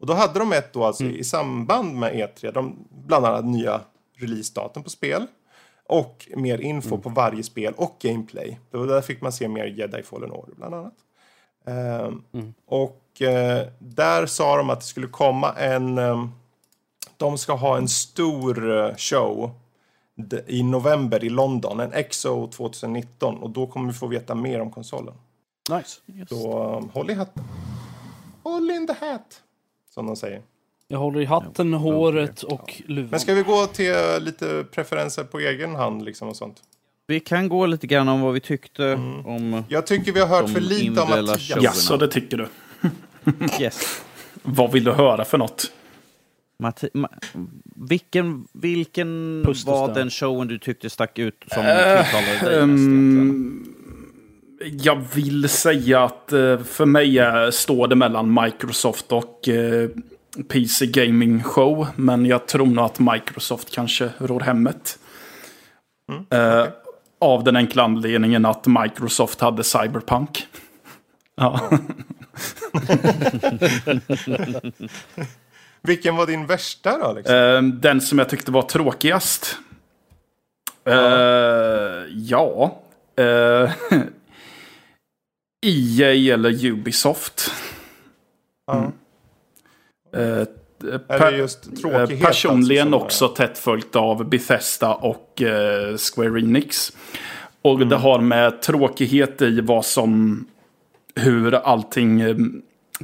[0.00, 3.80] Och då hade de ett då alltså i samband med E3, de, bland annat nya
[4.16, 5.26] releasedatum på spel.
[5.84, 8.58] Och mer info på varje spel och gameplay.
[8.70, 10.94] Det var där fick man se mer Jedi Fallen Order bland annat.
[11.66, 12.22] Ehm,
[12.66, 15.98] Och eh, där sa de att det skulle komma en...
[15.98, 16.30] ehm,
[17.16, 19.50] de ska ha en stor eh, show
[20.46, 23.38] i november i London, en XO 2019.
[23.38, 25.14] Och då kommer vi få veta mer om konsolen.
[25.70, 26.00] Nice.
[26.28, 27.44] Så um, håll i hatten.
[28.42, 29.42] Håll in the hat,
[29.94, 30.42] som de säger.
[30.88, 33.10] Jag håller i hatten, håret och luvan.
[33.10, 36.62] Men ska vi gå till eh, lite preferenser på egen hand liksom och sånt?
[37.06, 38.92] Vi kan gå lite grann om vad vi tyckte
[39.24, 39.64] om...
[39.68, 41.48] Jag tycker vi har hört för lite om Mattias.
[41.48, 41.58] show.
[41.62, 42.48] Ja, så det tycker du.
[43.60, 44.02] Yes.
[44.42, 45.72] Vad vill du höra för något?
[46.62, 47.08] Matti, ma,
[47.76, 53.74] vilken vilken var den showen du tyckte stack ut som tilltalade dig mest egentligen?
[54.60, 57.18] Jag vill säga att eh, för mig
[57.52, 59.88] står det mellan Microsoft och eh,
[60.48, 61.86] PC Gaming Show.
[61.96, 64.98] Men jag tror nog att Microsoft kanske rår hemmet.
[66.30, 66.66] Eh,
[67.20, 70.46] av den enkla anledningen att Microsoft hade Cyberpunk.
[71.36, 71.70] ja.
[75.82, 77.12] Vilken var din värsta då?
[77.12, 77.34] Liksom?
[77.36, 79.56] Eh, den som jag tyckte var tråkigast.
[80.84, 80.94] Eh,
[82.14, 82.80] ja.
[83.16, 83.70] Eh,
[85.66, 87.50] EA eller Ubisoft.
[88.66, 88.92] Ja.
[90.16, 90.22] Eh,
[90.92, 92.24] Är per- det just eh, tråkighet?
[92.26, 96.92] personligen alltså, också tätt följt av Bethesda och eh, Square Enix.
[97.62, 97.88] Och Mm.
[97.88, 100.44] det har med tråkighet i vad som...
[101.18, 102.36] Hur allting eh,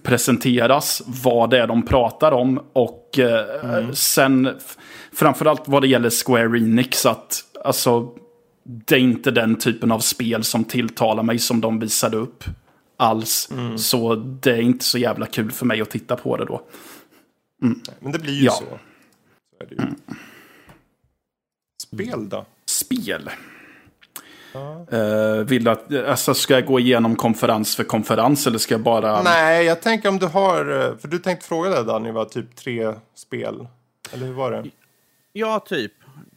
[0.02, 4.76] presenteras, vad det är de pratar om och eh, sen f-
[5.12, 8.14] framförallt vad det gäller Square Enix att alltså
[8.64, 12.44] det är inte den typen av spel som tilltalar mig som de visade upp
[12.96, 13.48] alls.
[13.76, 16.62] Så det är inte så jävla kul för mig att titta på det då.
[18.00, 18.52] Men det blir ju Ja.
[18.52, 18.64] så.
[19.68, 19.78] så ju.
[21.82, 22.46] Spel då?
[22.66, 23.30] Spel.
[24.90, 28.80] Eh, vill du att, alltså ska jag gå igenom konferens för konferens eller ska jag
[28.80, 29.22] bara...
[29.22, 30.58] Nej, jag tänker om du har...
[30.90, 33.66] eh, För du tänkte fråga det Danny, var typ tre spel.
[34.12, 34.64] Eller hur var det?
[35.32, 35.92] Ja, typ.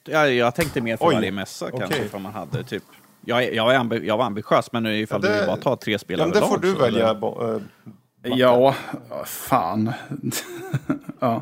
[0.05, 1.13] Jag, jag tänkte mer för Oj.
[1.15, 2.05] varje mässa kanske, Okej.
[2.05, 2.83] ifall man hade typ...
[3.25, 5.57] Jag, jag, är ambi, jag var ambitiös, men nu ifall Ja, det- du vill bara
[5.57, 7.15] ta tre spel Ja, men det överlag får du så- välja.
[7.15, 7.61] bo- eh,
[8.23, 8.75] Ja,
[9.25, 9.93] fan.
[11.19, 11.41] ja.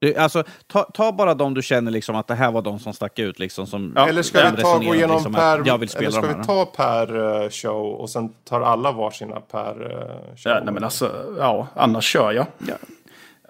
[0.00, 2.92] Du, alltså, ta, ta bara de du känner liksom att det här var de som
[2.92, 3.38] stack ut.
[3.38, 5.62] Liksom, som Ja, Eller ska vi ta gå igenom liksom per...
[5.64, 9.40] Jag vill spela eller ska vi ta per eh, show och sen tar alla varsina
[9.40, 10.52] per eh, show?
[10.52, 12.46] ja nej, men alltså, ja, annars kör jag.
[12.58, 12.74] Ja.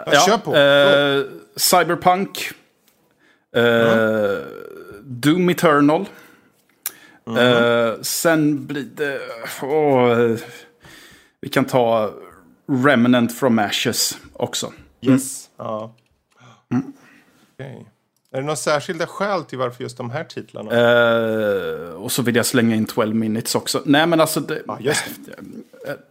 [0.07, 0.57] Ja, kör på.
[0.57, 1.25] Eh,
[1.57, 2.51] Cyberpunk.
[3.57, 4.39] Eh,
[5.03, 6.05] Doom Eternal.
[7.39, 9.15] Eh, sen blir det...
[9.15, 10.39] eh,
[11.41, 12.11] vi kan ta
[12.85, 14.73] Remnant from Ashes också.
[15.01, 15.51] Yes.
[15.57, 15.95] Ja.
[16.75, 17.87] Okej.
[18.33, 20.71] Är det några särskilda skäl till varför just de här titlarna?
[20.73, 23.83] Eh, och så vill jag slänga in 12 minutes också.
[23.85, 24.41] Nej men alltså...
[24.41, 25.05] Det, Ja, just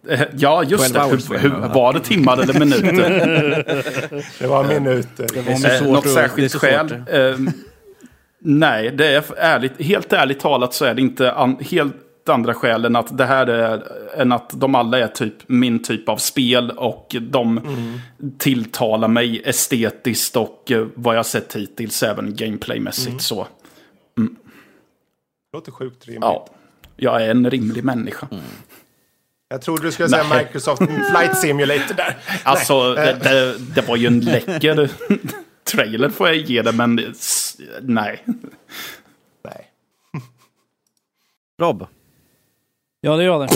[0.09, 0.99] Eh, Ja, just 12 det.
[1.11, 1.69] hours Hur, hur, jag.
[1.73, 4.23] var det timmar eller minuter?
[4.39, 5.27] Det var minuter.
[5.33, 6.89] Det var Eh, svårt något särskilt det skäl?
[6.89, 7.09] svårt.
[7.09, 7.37] Eh,
[8.39, 11.95] nej, det är ärligt, helt ärligt talat så är det inte an, helt
[12.29, 13.83] andra skäl än att det här är
[14.15, 17.59] än att de alla är typ min typ av spel och de
[18.37, 23.47] tilltalar mig estetiskt och eh, vad jag sett hittills även gameplaymässigt så.
[25.53, 26.23] låter sjukt rimligt.
[26.23, 26.47] Ja,
[26.95, 28.27] jag är en rimlig människa.
[29.49, 30.43] Jag trodde du skulle säga Nej.
[30.45, 30.81] Microsoft
[31.11, 32.17] Flight Simulator där.
[32.43, 34.89] Alltså, det, det, det var ju en läcker
[35.71, 37.13] trailer får jag ge det, men
[37.81, 38.23] nej.
[39.43, 39.71] Nej.
[41.61, 41.87] Rob,
[43.01, 43.49] Ja, det gör det.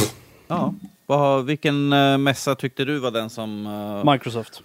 [0.47, 0.73] ja.
[1.05, 3.67] Vad, vilken uh, mässa tyckte du var den som...
[3.67, 4.63] eh, Microsoft.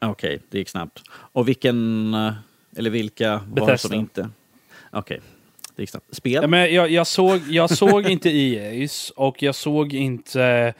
[0.00, 1.02] Okej, det gick snabbt.
[1.10, 2.32] Och vilken, eh,
[2.76, 3.88] eller vilka var det Bethesda.
[3.88, 4.30] som inte?
[4.92, 5.20] Okej,
[5.76, 6.14] det gick snabbt.
[6.14, 6.32] Spel?
[6.32, 10.74] Ja, men jag, jag, såg, jag såg inte EA's och jag såg inte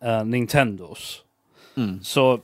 [0.00, 1.22] eh, Nintendos.
[1.76, 2.02] Mm.
[2.02, 2.40] Så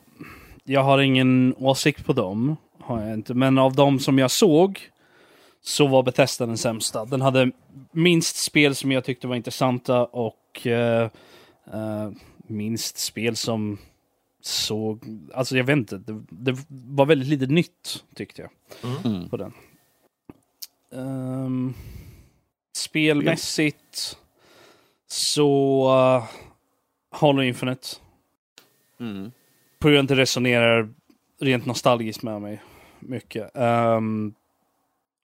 [0.65, 2.57] jag har ingen åsikt på dem.
[2.81, 3.35] Har jag inte.
[3.35, 4.91] Men av de som jag såg
[5.63, 7.05] så var Bethesda den sämsta.
[7.05, 7.51] Den hade
[7.93, 10.35] minst spel som jag tyckte var intressanta och
[10.67, 11.11] eh,
[11.73, 12.11] eh,
[12.47, 13.79] minst spel som
[14.41, 15.05] såg...
[15.35, 15.99] Alltså jag vet inte.
[15.99, 18.51] Det, det var väldigt lite nytt tyckte jag
[19.05, 19.29] Mm.
[19.29, 19.53] på den.
[20.93, 21.75] Ehm,
[22.77, 24.19] spelmässigt
[25.07, 25.85] så
[26.19, 26.25] uh,
[27.11, 27.89] Halo Infinite.
[29.01, 29.33] Mm.
[29.79, 30.89] På grund av att det resonerar
[31.41, 32.63] rent nostalgiskt med mig
[32.99, 33.51] mycket.
[33.57, 34.35] Ehm,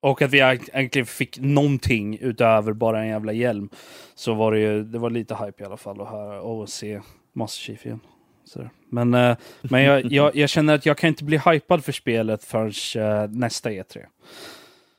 [0.05, 3.69] och att vi eg- egentligen fick någonting utöver bara en jävla hjälm.
[4.15, 7.01] Så var det ju, det var lite hype i alla fall att höra och se
[7.35, 8.01] Master Chief igen.
[8.45, 8.71] Sådär.
[8.91, 12.45] Men, eh, men jag, jag, jag känner att jag kan inte bli hypad för spelet
[12.45, 12.73] förrän
[13.23, 13.99] eh, nästa E3.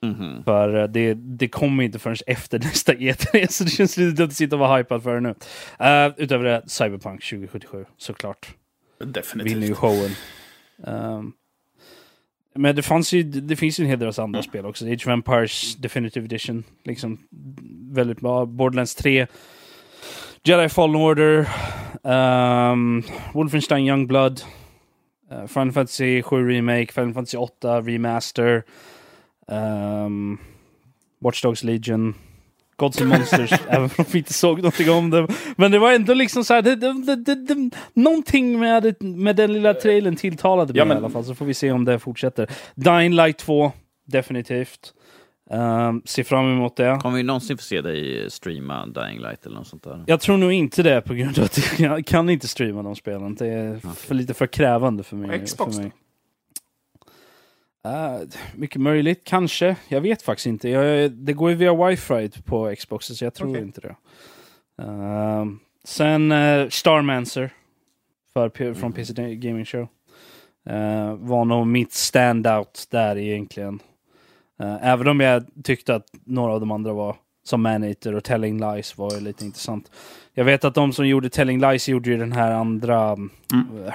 [0.01, 0.43] Mhm.
[0.43, 4.27] För eh, det, det kommer inte förrän efter nästa E3, så det känns lite dumt
[4.27, 5.29] att sitta och vara hypad för det nu.
[5.29, 8.47] Uh, utöver det, Cyberpunk 2077, såklart.
[8.99, 9.77] Vinner ju Definitivt.
[9.77, 10.11] showen.
[10.87, 11.31] Ehm,
[12.55, 14.85] men det, fanns ju, det finns ju en hel del andra spel också.
[14.85, 16.63] Age of Empires Definitive Edition.
[16.83, 17.19] Liksom
[17.91, 18.45] väldigt bra.
[18.45, 19.27] Borderlands 3.
[20.43, 21.47] Jedi Fallen Order.
[22.03, 23.03] Um,
[23.33, 24.41] Wolfenstein Youngblood.
[25.31, 26.91] Uh, Final Fantasy 7 Remake.
[26.91, 28.63] Final Fantasy 8 Remaster.
[29.47, 30.39] Um,
[31.19, 32.15] Watch Dogs Legion.
[32.77, 35.27] Gods and Monsters, även om vi inte såg någonting om det.
[35.57, 39.01] Men det var ändå liksom så här, det, det, det, det, det, någonting med, det,
[39.01, 41.71] med den lilla trailern tilltalade mig Ja, men- i alla fall, så får vi se
[41.71, 42.49] om det fortsätter.
[42.75, 43.71] Dying Light 2,
[44.07, 44.93] definitivt.
[45.51, 46.97] Um, ser fram emot det.
[47.01, 50.03] Kommer vi någonsin få se dig streama Dying Light eller något sånt där?
[50.07, 53.35] Jag tror nog inte det på grund av att jag kan inte streama de spelen.
[53.35, 55.45] Det är för lite för krävande för mig.
[55.45, 55.91] Xbox för mig.
[57.85, 59.75] Uh, mycket möjligt, kanske.
[59.87, 60.69] Jag vet faktiskt inte.
[60.69, 63.61] Jag, det går ju via wifi på Xbox, så jag tror Okej.
[63.61, 63.95] inte det.
[64.83, 67.53] Ehm, sen uh, Starmancer
[68.33, 69.87] för, P- från PC Gaming Show.
[70.69, 73.79] Uh, var nog mitt standout där egentligen.
[74.59, 77.15] Eh, även om jag tyckte att några av de andra var
[77.47, 79.91] som Maneater och Telling Lies var ju lite intressant.
[80.33, 83.29] Jag vet att de som gjorde Telling Lies gjorde ju den här andra mm.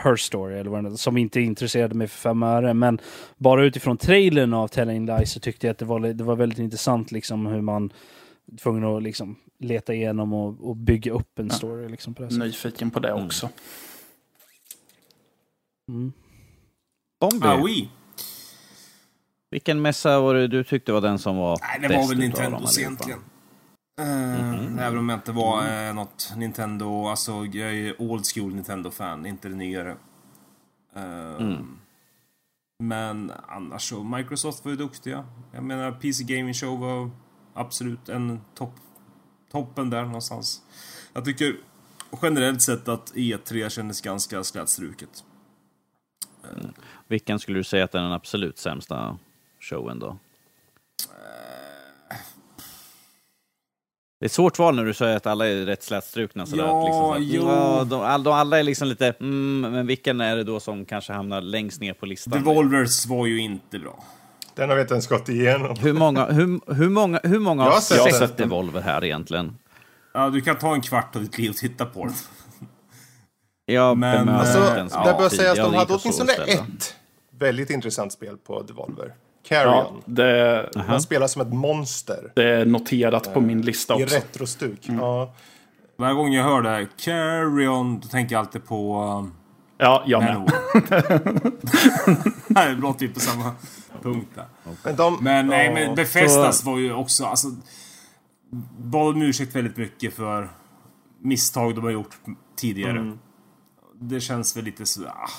[0.04, 2.74] Her Story, eller vad den, som inte intresserade mig för fem öre.
[2.74, 2.98] Men
[3.36, 6.58] bara utifrån trailern av Telling Lies så tyckte jag att det var, det var väldigt
[6.58, 7.92] intressant liksom hur man
[8.52, 11.88] är tvungen att liksom leta igenom och, och bygga upp en story.
[11.88, 12.36] Liksom på det.
[12.36, 13.48] Nyfiken på det också.
[17.20, 17.88] Bombi, Ah, oui.
[19.50, 22.78] vilken mässa var det du tyckte var den som var Nej, det var väl Nintendos
[22.78, 23.04] allihopa?
[24.02, 24.78] Egentligen.
[24.78, 29.26] Eh, Även om jag inte var uh, något Nintendo, alltså jag är old school Nintendo-fan,
[29.26, 29.96] inte det nyare.
[30.96, 31.58] Eh,
[32.82, 35.24] Men annars så, Microsoft var ju duktiga.
[35.52, 37.10] Jag menar, PC Gaming Show var
[37.54, 38.74] absolut en topp,
[39.52, 40.62] toppen där någonstans.
[41.12, 41.56] Jag tycker
[42.22, 45.24] generellt sett att E3 kändes ganska slätstruket.
[47.08, 49.18] Vilken skulle du säga att är den absolut sämsta
[49.60, 50.18] showen då?
[54.20, 56.46] Det är ett svårt val när du säger att alla är rätt slätstrukna.
[56.46, 57.42] Sådär, Ja, att liksom, så att, jo.
[57.42, 60.84] ja, de, all- de, alla är liksom lite, mm, men vilken är det då som
[60.84, 62.38] kanske hamnar längst ner på listan?
[62.38, 64.04] Devolvers var ju inte bra.
[64.54, 65.76] Den har vi inte ens gått igenom.
[65.78, 68.48] Hur många, hur, hur många, hur många Jag har sett sett, den.
[68.48, 69.58] Devolver här egentligen?
[70.14, 72.14] Ja, du kan ta en kvart av ditt liv och titta på den.
[73.66, 76.94] Jag Men, bemöter alltså, inte ens det bör sägas att Jag de hade åtminstone ett
[77.38, 79.14] väldigt intressant spel på Devolver.
[79.48, 79.74] Carrion.
[79.74, 82.32] Ja, det, Man spelar som ett monster.
[82.34, 84.16] det är noterat på min lista I också.
[84.16, 84.80] retrostuk.
[84.82, 85.34] Ja.
[85.96, 89.32] Varje gång jag hör det här, carry on, då tänker jag alltid på um,
[89.82, 90.52] Ja, jag med.
[92.48, 93.52] Nej, det låter ju på samma
[94.02, 94.46] punkt där.
[94.84, 95.72] Men, de, Men nej, ja.
[95.72, 97.48] men Befestas var ju också, alltså...
[98.78, 100.48] Bad om ursäkt väldigt mycket för
[101.20, 102.18] misstag de har gjort
[102.56, 103.16] tidigare.
[104.00, 105.06] Det känns väl lite så...
[105.06, 105.30] Ah.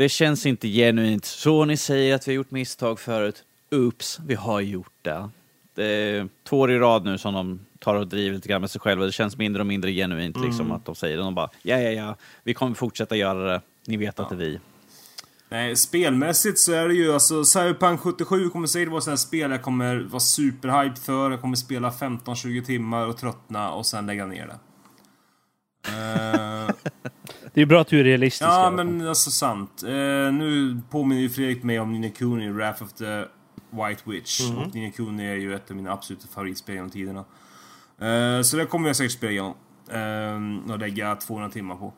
[0.00, 1.24] Det känns inte genuint.
[1.24, 3.44] Så ni säger att vi har gjort misstag förut.
[3.70, 5.30] Oops, vi har gjort det.
[5.74, 8.70] Det är två år i rad nu som de tar och driver lite grann med
[8.70, 9.06] sig själva.
[9.06, 11.22] Det känns mindre och mindre genuint liksom att de säger det.
[11.22, 13.60] De bara, ja, ja, ja, vi kommer fortsätta göra det.
[13.86, 14.60] Ni vet att det är vi.
[15.48, 19.62] Nej, spelmässigt så är det ju alltså Cyberpunk 77 kommer säkert vara här spel jag
[19.62, 21.30] kommer vara superhyped för.
[21.30, 24.69] Jag kommer spela 15-20 timmar och tröttna och sen lägga ner det.
[25.88, 26.74] Eh,
[27.54, 28.42] Det är bra att du är realistisk.
[28.42, 29.82] i Ja, men alltså sant.
[29.82, 29.90] Eh,
[30.32, 33.24] nu påminner ju Fredrik mig om Nina Kuni, Wrath of the
[33.70, 34.40] White Witch.
[34.40, 37.24] Och Nina Kuni är ju ett av mina absoluta favoritspel genom tiderna.
[37.98, 39.54] Eh, så det kommer jag säkert spela igenom.
[39.90, 41.92] Eh, och lägga 200 timmar på.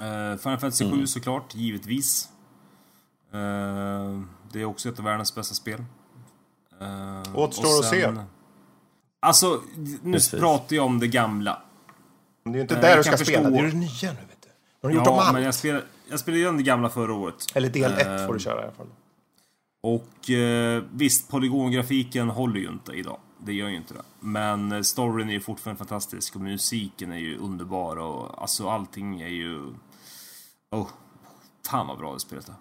[0.00, 2.28] Eh, Final Fantasy 7 såklart, givetvis.
[3.32, 4.20] Eh,
[4.52, 5.84] det är också ett av världens bästa spel.
[6.80, 8.14] Eh, Återstår och att se.
[9.20, 9.62] Alltså,
[10.02, 10.40] nu Precis.
[10.40, 11.62] pratar jag om det gamla.
[12.46, 14.42] Det är ju inte Eh, där du ska spela, det är det nya nu vet
[14.42, 14.48] du.
[14.80, 15.32] De har gjort om Ja, allt.
[15.32, 17.44] men jag spelade, jag spelade ju det gamla förra året.
[17.54, 18.86] Eller del Eh, 1 får du köra i alla fall.
[19.82, 23.18] Och eh, visst, polygongrafiken håller ju inte idag.
[23.38, 24.02] Det gör ju inte det.
[24.20, 29.20] Men eh, storyn är ju fortfarande fantastisk och musiken är ju underbar och alltså allting
[29.20, 29.60] är ju...
[30.70, 30.88] Oh,
[31.70, 32.54] fan vad bra det spelet är.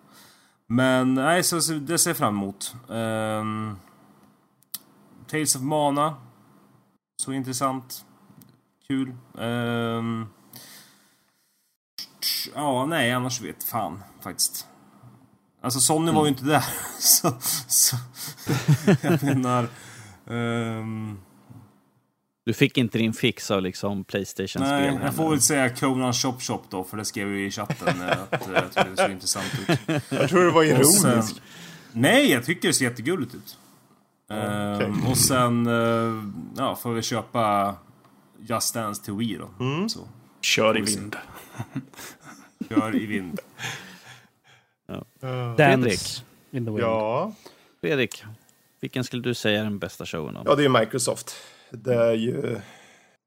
[0.68, 2.76] Men nej, så, så det ser jag fram emot.
[2.90, 3.76] Ehm,
[5.28, 6.16] Tales of Mana.
[7.22, 8.06] Så intressant.
[8.88, 9.14] Kul.
[9.40, 10.26] Ehm,
[12.56, 14.68] ja, nej, annars vet fan faktiskt.
[15.62, 16.64] Alltså Sony var ju inte där.
[17.00, 17.34] Så,
[17.68, 17.96] så
[19.02, 19.68] jag menar...
[20.30, 21.18] ehm,
[22.46, 24.82] Du fick inte din fix av liksom Playstation-spel.
[24.96, 28.02] nej, jag får väl säga Conan Shop Shop då, för det skrev vi i chatten
[28.02, 29.80] eh, att eh, jag tycker det såg intressant ut.
[30.10, 31.02] Jag tror det var ironiskt.
[31.02, 31.24] sen,
[31.92, 33.58] nej, jag tycker det ser jättegulligt ut.
[34.30, 35.12] Ehm, okej.
[35.12, 36.24] och sen eh,
[36.58, 37.76] ja, får vi köpa
[38.40, 39.66] Just Dance till Wii då.
[39.66, 39.90] Mm.
[39.90, 40.08] Så,
[40.42, 41.16] Kör i vind.
[42.70, 43.40] kör i vind.
[46.52, 46.80] In the wind.
[46.84, 47.34] Ja.
[47.82, 48.24] Fredrik,
[48.80, 50.34] vilken skulle du säga är den bästa showen?
[50.34, 50.42] Då?
[50.46, 51.36] ja, det är Microsoft.
[51.70, 52.62] Det är ju...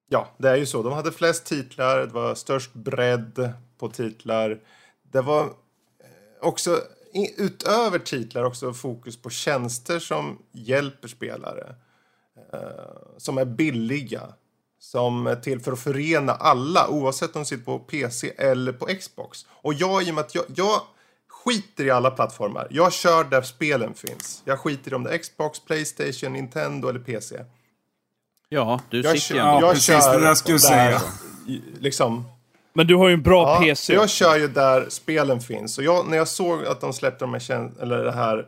[0.08, 0.82] Ja, det är ju så.
[0.82, 4.60] De hade flest titlar, det var störst bredd på titlar.
[5.02, 5.48] Det var eh,
[6.40, 6.80] också,
[7.38, 11.74] utöver titlar, också fokus på tjänster som hjälper spelare.
[12.52, 14.34] Eh, som är billiga.
[14.92, 18.86] Som är till för att förena alla, oavsett om de sitter på PC eller på
[18.86, 19.46] Xbox.
[19.50, 20.80] Och jag, i och med att jag, jag
[21.28, 22.66] skiter i alla plattformar.
[22.70, 24.42] Jag kör där spelen finns.
[24.44, 27.36] Jag skiter i om det är Xbox, Playstation, Nintendo eller PC.
[28.48, 29.52] Ja, du Jag sitter kör, ju ändå.
[29.52, 31.00] Ja, jag precis, kör det där skulle säga.
[31.78, 32.24] Liksom,
[32.72, 33.94] Men du har ju en bra ja, PC.
[33.94, 35.78] jag kör ju där spelen finns.
[35.78, 38.46] Och jag, när jag såg att de släppte de här, eller det här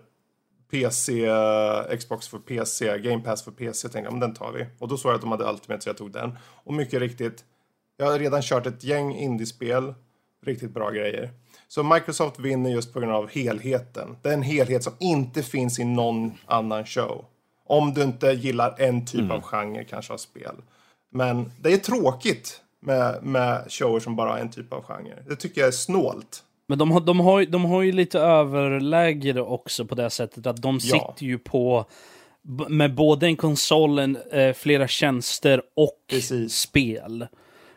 [0.70, 4.66] PC, eh, Xbox för PC, Game Pass för PC, tänkte jag, men den tar vi.
[4.78, 6.38] Och då såg jag att de hade Ultimate så jag tog den.
[6.64, 7.44] Och mycket riktigt,
[7.96, 9.94] jag har redan kört ett gäng indiespel,
[10.46, 11.30] riktigt bra grejer.
[11.68, 14.16] Så Microsoft vinner just på grund av helheten.
[14.22, 17.24] Det är en helhet som inte finns i någon annan show.
[17.66, 20.54] Om du inte gillar en typ av genre kanske av spel.
[21.10, 25.14] Men det är tråkigt med, med shower som bara har en typ av genre.
[25.28, 26.44] Det tycker jag är snålt.
[26.70, 30.62] Men de har, de, har, de har ju lite överläge också på det sättet att
[30.62, 30.80] de Ja.
[31.14, 31.84] sitter ju på
[32.68, 36.54] med både en konsol, en, eh, flera tjänster och Precis.
[36.54, 37.26] spel.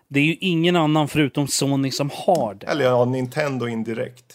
[0.08, 2.66] Det är ju ingen annan förutom Sony som har det.
[2.66, 4.26] Eller ja, Nintendo indirekt.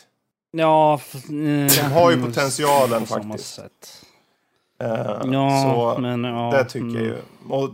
[0.50, 1.30] Ja, eh,
[1.76, 3.54] De har ju potentialen på samma faktiskt.
[3.54, 4.02] sätt.
[4.82, 4.88] Eh,
[5.32, 6.50] Ja, så men ja.
[6.52, 7.04] det tycker jag mm.
[7.06, 7.16] ju.
[7.48, 7.70] Och,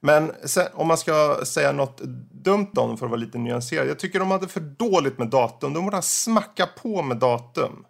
[0.00, 2.00] men sen, om man ska säga något
[2.42, 3.88] dumt om dem för att vara lite nyanserad.
[3.88, 5.72] Jag tycker de hade för dåligt med datum.
[5.72, 7.84] De borde ha smackat på med datum.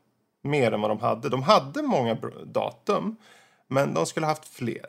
[0.44, 1.28] Mer än vad de hade.
[1.28, 3.16] De hade många datum.
[3.68, 4.86] Men de skulle ha haft fler.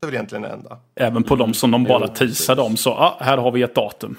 [0.00, 0.78] Det är väl egentligen det enda.
[0.94, 2.76] Även på de som de bara teasade om.
[2.76, 4.16] Så ah, här har vi ett datum.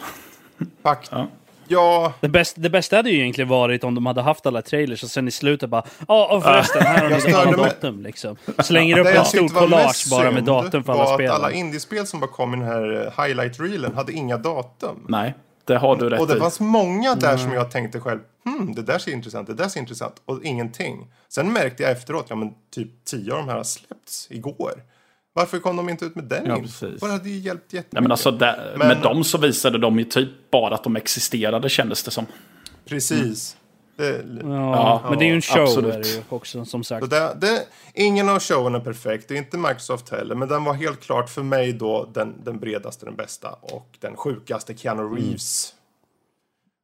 [0.84, 1.10] Fakt.
[1.12, 1.28] Ja.
[1.72, 5.04] Ja, Det, bäst, det bästa hade ju egentligen varit om de hade haft alla trailers
[5.04, 8.36] och sen i slutet bara Ja, och förresten, här har ni störde mig- datum liksom.
[8.64, 11.32] Slänger upp en stor collage bara med datum för alla spel.
[11.32, 15.06] alla indiespel som bara kom i den här eh, highlight-reelen hade inga datum.
[15.10, 15.34] Nej,
[15.66, 16.40] det har du rätt Och det i.
[16.40, 19.80] fanns många där som jag tänkte själv, hmm, det där ser intressant, det där ser
[19.80, 20.16] intressant.
[20.26, 21.08] Och ingenting.
[21.30, 24.72] Sen märkte jag efteråt, ja men typ tio av de här har släppts igår.
[25.34, 27.00] Varför kom de inte ut med den Ja, precis.
[27.02, 27.94] Det hade ju hjälpt jättemycket.
[27.94, 30.96] Nej, men alltså, där, Men- Med dem så visade de ju typ bara att de
[30.96, 32.26] existerade kändes det som.
[32.86, 33.58] Precis.
[33.98, 35.94] Det, Ja, men det är ju en show absolut.
[35.94, 37.10] är det också, som sagt.
[37.10, 40.36] det, det, ingen av showen är perfekt, det är inte Microsoft heller.
[40.36, 44.16] Men den var helt klart för mig då den, den bredaste, den bästa och den
[44.16, 45.74] sjukaste Keanu Reeves.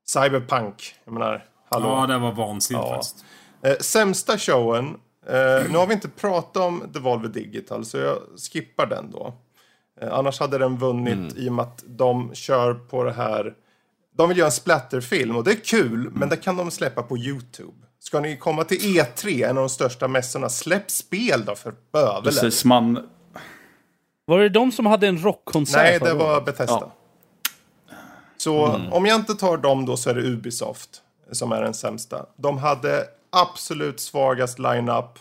[0.08, 1.88] Cyberpunk, jag menar, hallå.
[1.88, 2.94] Ja, det var vansinnigt Ja.
[2.96, 3.26] faktiskt.
[3.62, 4.96] Eh, sämsta showen.
[5.30, 8.18] Eh, nu har vi inte pratat om Devolver Digital, så jag
[8.52, 9.34] skippar den då.
[10.02, 13.54] Eh, annars hade den vunnit i och med att de kör på det här.
[14.18, 17.18] De vill göra en splatterfilm och det är kul, men det kan de släppa på
[17.18, 17.74] YouTube.
[18.00, 22.24] Ska ni komma till E3, en av de största mässorna, släpp spel då för bövelen.
[22.24, 23.10] Precis, man...
[24.26, 25.76] Var det de som hade en rockkonsert?
[25.76, 26.42] Nej, det var?
[26.42, 26.92] Bethesda.
[28.38, 31.02] Så om jag inte tar dem då så är det Ubisoft
[31.32, 32.26] som är den sämsta.
[32.38, 35.20] De hade absolut svagast line-up.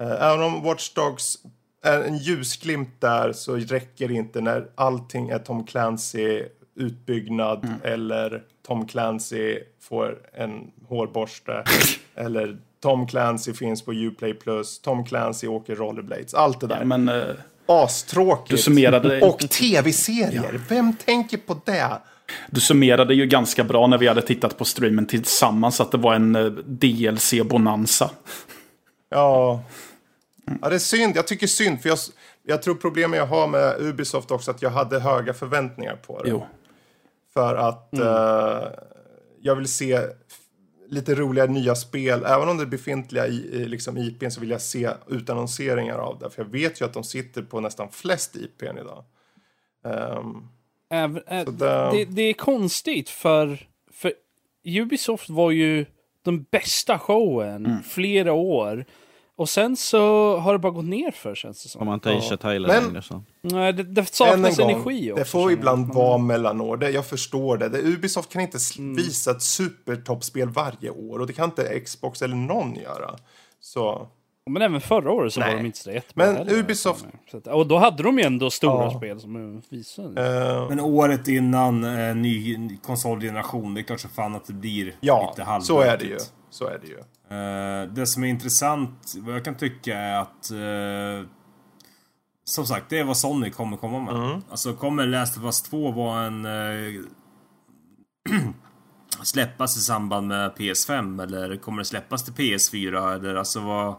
[0.00, 1.38] Eh, Även om Watch Dogs
[1.84, 6.42] är en ljusglimt där så räcker det inte när allting är Tom Clancy
[6.74, 11.64] utbyggnad eller Tom Clancy får en hårborste
[12.14, 16.84] eller Tom Clancy finns på Uplay Plus, Tom Clancy åker rollerblades, allt det där.
[16.84, 17.24] Men, eh,
[17.66, 18.50] Astråkigt.
[19.22, 20.60] Och tv-serier.
[20.68, 21.90] Vem tänker på det?
[22.50, 26.14] Du summerade ju ganska bra när vi hade tittat på streamen tillsammans att det var
[26.14, 28.10] en eh, DLC-bonanza.
[29.08, 29.62] Ja.
[30.62, 31.16] ja, det är synd.
[31.16, 31.82] Jag tycker synd.
[31.82, 31.98] För jag,
[32.42, 36.30] jag tror problemet jag har med Ubisoft också att jag hade höga förväntningar på det.
[36.30, 36.46] Jo.
[37.34, 38.68] För att eh,
[39.40, 40.00] jag vill se
[40.90, 42.24] lite roliga nya spel.
[42.24, 46.18] Även om det är befintliga i, i liksom IPn så vill jag se utannonseringar av
[46.18, 46.30] det.
[46.30, 49.04] För jag vet ju att de sitter på nästan flest IPn idag.
[49.84, 50.48] Ehm,
[50.90, 53.58] Även, ä, Så det- det, är konstigt för,
[53.92, 54.12] för
[54.64, 55.86] Ubisoft var ju
[56.24, 57.82] den bästa showen Mm.
[57.82, 58.84] flera år.
[59.36, 61.86] Och sen så har det bara gått ner för känns det Om som.
[61.86, 63.22] man inte Asia Tyler Men- längre så.
[63.42, 65.18] Nej, det, det saknas en gång, energi också.
[65.24, 66.76] det får ibland vara mellanår.
[66.76, 67.68] Det, jag förstår det.
[67.68, 67.78] det.
[67.82, 68.96] Ubisoft kan inte Mm.
[68.96, 73.16] visa ett supertoppspel varje år och det kan inte Xbox eller någon göra.
[73.60, 74.08] Så,
[74.50, 75.50] Men även förra året så Nej.
[75.50, 78.24] var de inte så jättebra Men heller, Ubisoft- Så att, och då hade de ju
[78.24, 78.90] ändå stora Ja.
[78.98, 80.46] spel som visade.
[80.50, 84.52] eh, Men året innan eh, ny, ny konsolgeneration, det är klart så fan att det
[84.52, 85.66] blir ja, lite halvdant.
[85.66, 86.18] så är det ju.
[86.50, 86.98] Så är det ju.
[87.36, 90.50] Eh, det som är intressant, vad jag kan tycka är att...
[90.50, 91.28] eh,
[92.44, 94.14] som sagt, det är vad Sony kommer komma med.
[94.30, 94.42] Mm.
[94.50, 96.46] Alltså kommer Last of Us 2 vara en...
[99.22, 103.94] släppas i samband med PS5 eller kommer det släppas till PS4 eller alltså vad...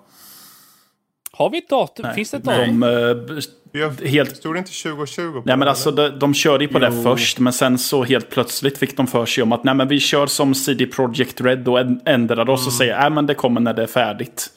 [1.33, 2.13] Har vi ett datum?
[2.13, 2.79] Finns det ett datum?
[2.79, 3.43] De, eh,
[3.81, 6.67] Jag, Helt- Stod det inte 2020 på Nej men det, alltså de, de körde ju
[6.67, 7.03] på det Jo.
[7.03, 9.99] först men sen så helt plötsligt fick de för sig om att nej men vi
[9.99, 13.61] kör som CD Projekt Red och änd- ändrade oss och säger nej men det kommer
[13.61, 14.47] när det är färdigt.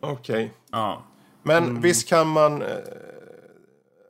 [0.00, 0.52] Okej.
[0.72, 1.02] Ja.
[1.42, 1.80] Men Mm.
[1.80, 2.62] visst kan man...
[2.62, 2.68] Eh,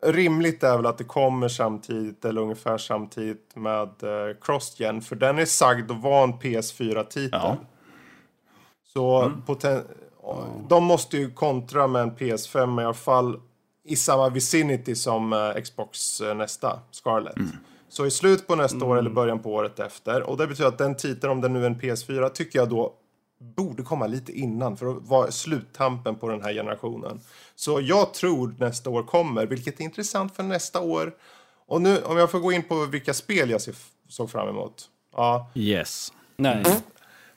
[0.06, 5.00] rimligt är väl att det kommer samtidigt eller ungefär samtidigt med eh, Crossgen.
[5.00, 7.28] För den är sagd att vara en PS4-titel.
[7.32, 7.56] Ja.
[8.92, 9.42] Så Mm.
[10.68, 13.40] De måste ju kontra med en PS5 i alla fall
[13.84, 17.36] i samma vicinity som eh, Xbox eh, nästa, Scarlett.
[17.36, 17.50] Mm.
[17.88, 20.22] Så i slutet på nästa år eller början på året efter.
[20.22, 22.94] Och det betyder att den titeln, om den nu är en PS4, tycker jag då
[23.56, 27.20] borde komma lite innan för att vara sluttampen på den här generationen.
[27.54, 31.14] Så jag tror nästa år kommer, vilket är intressant för nästa år.
[31.66, 33.74] Och nu, om jag får gå in på vilka spel jag ser,
[34.08, 34.88] såg fram emot.
[35.16, 36.12] Ja, Yes.
[36.36, 36.64] Nej.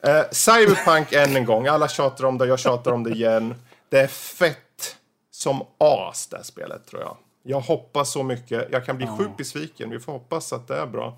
[0.08, 1.68] Eh, Cyberpunk än en gång.
[1.68, 3.56] Alla tjatar om det, jag tjatar om det igen.
[3.90, 4.98] Det är fett
[5.32, 7.18] som as det här spelet tror jag.
[7.44, 8.68] Jag hoppas så mycket.
[8.72, 9.90] Jag kan bli sjukt besviken.
[9.90, 11.18] Vi får hoppas att det är bra.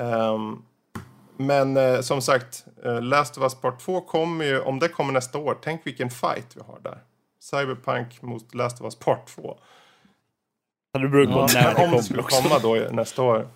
[0.00, 0.62] Ehm,
[1.36, 5.12] men eh, som sagt, eh, Last of Us Part 2 kommer ju, om det kommer
[5.12, 6.98] nästa år, tänk vilken fight vi har där.
[7.40, 9.58] Cyberpunk mot Last of Us Part 2.
[10.92, 13.48] Det beror på Men om det skulle komma då nästa år.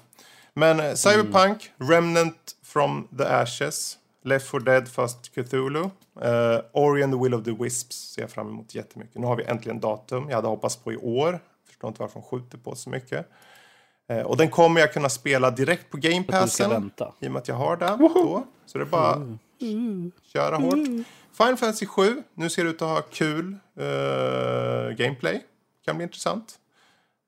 [0.54, 3.98] Men eh, Cyberpunk, Remnant from the Ashes.
[4.22, 5.80] Left 4 Dead fast Cthulhu.
[5.82, 5.90] Uh,
[6.72, 9.14] Ori and the Will of the Wisps ser jag fram emot jättemycket.
[9.18, 10.28] Nu har vi äntligen datum.
[10.28, 11.40] Jag hade hoppats på i år.
[11.66, 13.26] Förstår inte varför de skjuter på så mycket.
[14.12, 16.70] Uh, och den kommer jag kunna spela direkt på Game Passen.
[16.70, 17.12] vänta.
[17.20, 18.44] I och med att jag har den då.
[18.66, 19.14] Så det är bara
[19.62, 20.12] Mm.
[20.32, 20.74] köra hårt.
[21.32, 22.22] Final Fantasy 7.
[22.34, 23.46] Nu ser det ut att ha kul
[23.80, 25.44] uh, gameplay.
[25.84, 26.58] Kan bli intressant.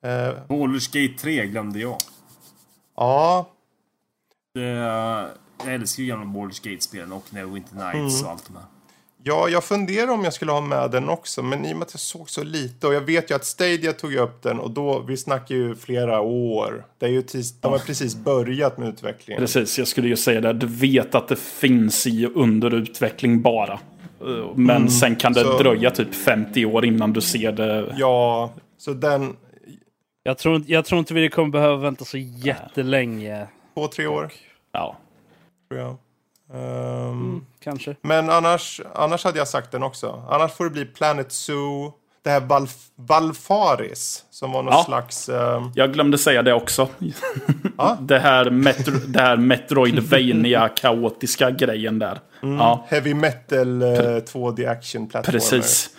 [0.05, 0.10] Uh,
[0.48, 1.97] Baldur's Gate 3 glömde jag.
[2.97, 3.51] ja,
[4.55, 5.28] Det,
[5.64, 8.26] jag älskar ju gamla Baldur's Gate-spelen och Neverwinter Nights Mm.
[8.26, 8.64] och allt de här.
[9.24, 11.94] Ja, jag funderar om jag skulle ha med den också, men i och med att
[11.94, 14.98] jag såg så lite och jag vet ju att Stadia tog upp den och då,
[15.01, 16.86] vi snackar ju flera år.
[16.98, 19.40] Det är ju tis, de har precis börjat med utvecklingen.
[19.43, 20.52] Precis, jag skulle ju säga det.
[20.52, 23.80] Du vet att det finns i under utveckling bara.
[24.55, 27.94] Men sen kan det så- dröja typ 50 år innan du ser det.
[27.98, 29.36] Ja, så den,
[30.22, 33.47] Jag tror, inte- jag tror inte vi kommer behöva vänta så jättelänge.
[33.74, 34.32] två, tre år
[34.72, 34.97] Ja.
[35.73, 35.97] Tror jag.
[36.55, 37.97] Ehm, Kanske.
[38.03, 40.23] Men annars, annars hade jag sagt den också.
[40.31, 41.93] Annars får det bli Planet Zoo,
[42.24, 44.85] det här Valf, Valfaris, som var någon Ja.
[44.85, 45.28] slags...
[45.28, 46.89] ehm, Jag glömde säga det också.
[47.78, 47.97] Ja.
[48.01, 52.20] det här, metro, det här Metroidvania kaotiska grejen där.
[52.40, 55.39] Ja, Heavy metal eh, 2D action plattformer.
[55.39, 55.90] precis.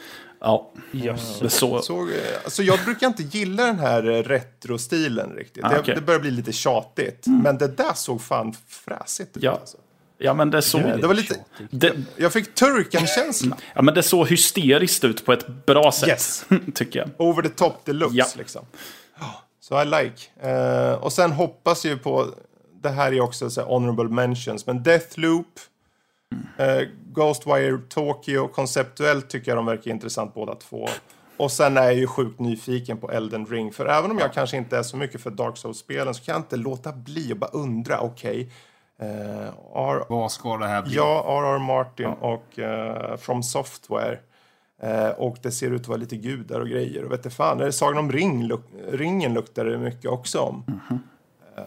[0.45, 1.39] Ja, Yes.
[1.39, 1.81] det så.
[1.81, 5.63] Såg, eh, alltså jag brukar inte gilla den här eh, retro-stilen riktigt.
[5.63, 5.95] Ah, det, okej.
[5.95, 7.23] det börjar bli lite tjatigt.
[7.27, 9.43] Men det där såg fan fräsigt ut.
[9.43, 9.51] Ja.
[9.51, 9.77] Alltså.
[10.17, 10.77] Ja, men det är så...
[10.77, 11.35] Det var lite...
[11.71, 13.57] Det, Jag fick Turken-känsla.
[13.75, 16.09] ja, men det såg hysteriskt ut på ett bra sätt.
[16.09, 16.45] Yes.
[16.75, 17.09] tycker jag.
[17.17, 18.25] Over the top deluxe Ja.
[18.37, 18.65] liksom.
[19.61, 20.49] Så I like.
[20.49, 22.27] Eh, och sen hoppas jag ju på,
[22.81, 25.47] det här är också så här honorable mentions, men Deathloop,
[26.57, 26.81] eh,
[27.13, 30.87] Ghostwire Tokyo, konceptuellt tycker jag de verkar intressant båda två.
[31.37, 34.57] Och sen är jag ju sjukt nyfiken på Elden Ring, för även om jag kanske
[34.57, 37.49] inte är så mycket för Dark Souls-spelen så kan jag inte låta bli att bara
[37.51, 38.51] undra, okej,
[38.99, 40.95] eh, R- Vad ska det här bli?
[40.95, 41.59] Ja, R.R.
[41.59, 44.19] Martin och eh, From Software.
[44.81, 47.03] Eh, och det ser ut att vara lite gudar och grejer.
[47.05, 48.61] Och vet du fan, är det Sagan om ring, luk
[48.91, 50.63] ringen luktar det mycket också om.
[51.57, 51.63] Eh,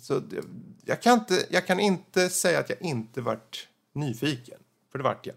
[0.00, 0.36] så det,
[0.84, 4.58] jag, kan inte, jag kan inte säga att jag inte vart nyfiken.
[4.92, 5.36] För det vart jag.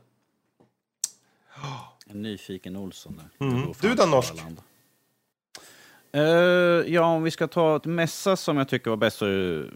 [2.07, 3.47] En nyfiken Olsson där.
[3.47, 3.73] Mm.
[3.81, 4.33] Du då, norsk?
[6.11, 6.21] Eh,
[6.93, 9.73] ja, om vi ska ta ett mässa som jag tycker var bäst så är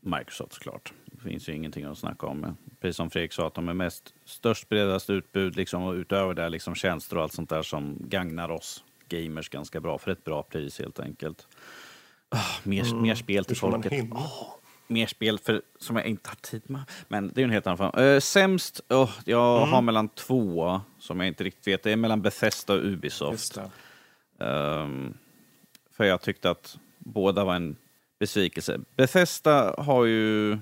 [0.00, 0.92] Microsoft såklart.
[1.04, 2.56] Det finns ju ingenting att snacka om.
[2.80, 6.48] Precis som Fredrik sa, att de är mest störst, bredast utbud liksom, och utöver det
[6.48, 10.42] liksom tjänster och allt sånt där som gagnar oss gamers ganska bra för ett bra
[10.42, 11.46] pris helt enkelt.
[12.28, 13.92] Ah, mer, mer spel till folket.
[13.92, 14.20] hinna?
[14.86, 16.82] Mer spel för, som jag inte har tid med.
[17.08, 18.14] Men det är en helt annan fråga.
[18.14, 19.72] Uh, sämst, oh, jag Mm.
[19.72, 21.82] har mellan två som jag inte riktigt vet.
[21.82, 23.58] Det är mellan Bethesda och Ubisoft.
[24.40, 25.14] Ehm,
[25.96, 27.76] för jag tyckte att båda var en
[28.18, 28.80] besvikelse.
[28.96, 30.58] Bethesda har ju,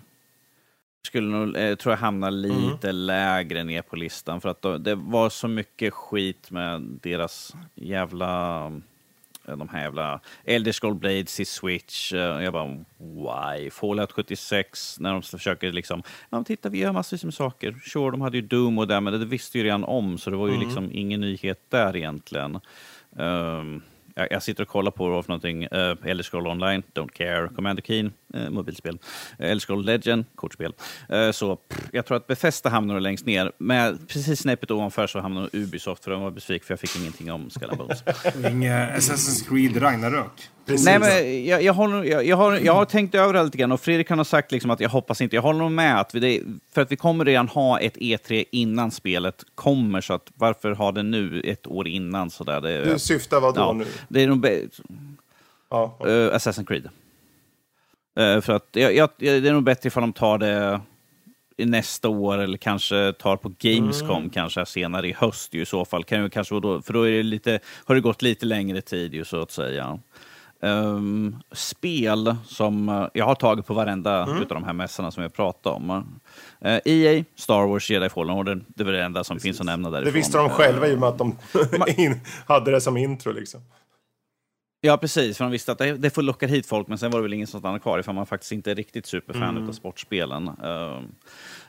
[1.07, 4.95] skulle nog, eh, tror jag hamna lite lägre ner på listan för att de, det
[4.95, 8.71] var så mycket skit med deras jävla eh,
[9.47, 12.13] de här jävla Elder Scroll Blades i Switch.
[12.13, 13.71] Eh, Jag bara, why?
[13.71, 17.75] Fallout 76, när de försöker liksom, ja titta vi gör massvis med saker.
[17.85, 20.37] Sure, de hade ju Doom och det, men det visste ju redan om, så det
[20.37, 22.61] var ju liksom ingen nyhet där egentligen.
[23.19, 23.83] Ehm,
[24.15, 25.63] jag, jag sitter och kollar på vad för någonting.
[25.63, 28.99] Uh, Elder Scroll Online, Don't Care, Commander Keen, eh, mobilspel.
[29.41, 30.73] Uh, Elder Scroll Legend, kortspel.
[31.09, 33.53] Eh, så pff, jag tror att Bethesda hamnar längst ner.
[33.59, 37.33] Men precis snäppet ovanför så hamnar Ubisoft, för de var besviken för jag fick ingenting
[37.33, 38.03] om Skull and Bones.
[38.53, 40.51] Inga Assassin's Creed Ragnarök.
[40.67, 40.87] Precis.
[40.87, 43.73] Nej, men jag, jag, håller, jag, jag, har, jag har tänkt över det lite grann
[43.73, 45.37] och Fredrik kan ha sagt liksom att jag hoppas inte.
[45.37, 46.41] Jag håller nog med att vi, det,
[46.75, 50.93] för att vi kommer redan ha ett E3 innan spelet kommer, så att varför ha
[50.93, 52.31] det nu ett år innan?
[52.31, 53.87] Så där, det, Du syftar vad då ja, nu?
[54.09, 54.61] Det är nog be-
[55.71, 56.89] Ja, uh, Assassin's Creed.
[58.17, 60.81] Eh, för att jag, jag, det är nog bättre ifall de tar det
[61.57, 65.85] i nästa år eller kanske tar på Gamescom kanske senare i höst ju, i så
[65.85, 66.05] fall.
[66.05, 69.15] Kan ju kanske, då, för då är det lite, har det gått lite längre tid
[69.15, 69.99] ju, så att säga.
[70.63, 75.33] Ehm, spel som eh, jag har tagit på varenda utav de här mässorna som jag
[75.33, 75.91] pratat om.
[76.65, 79.91] Uh, EA, Star Wars, Jedi Fallen Order, det var det enda som finns att nämna
[79.91, 80.13] därifrån.
[80.13, 81.37] det visste de själva i och med att de
[82.47, 83.61] hade det som intro liksom.
[84.85, 85.37] Ja, precis.
[85.37, 87.33] För de visste att det, det får locka hit folk, men sen var det väl
[87.33, 89.69] ingen som stannade kvar ifall man faktiskt inte är riktigt superfan Mm.
[89.69, 90.51] av sportspelen.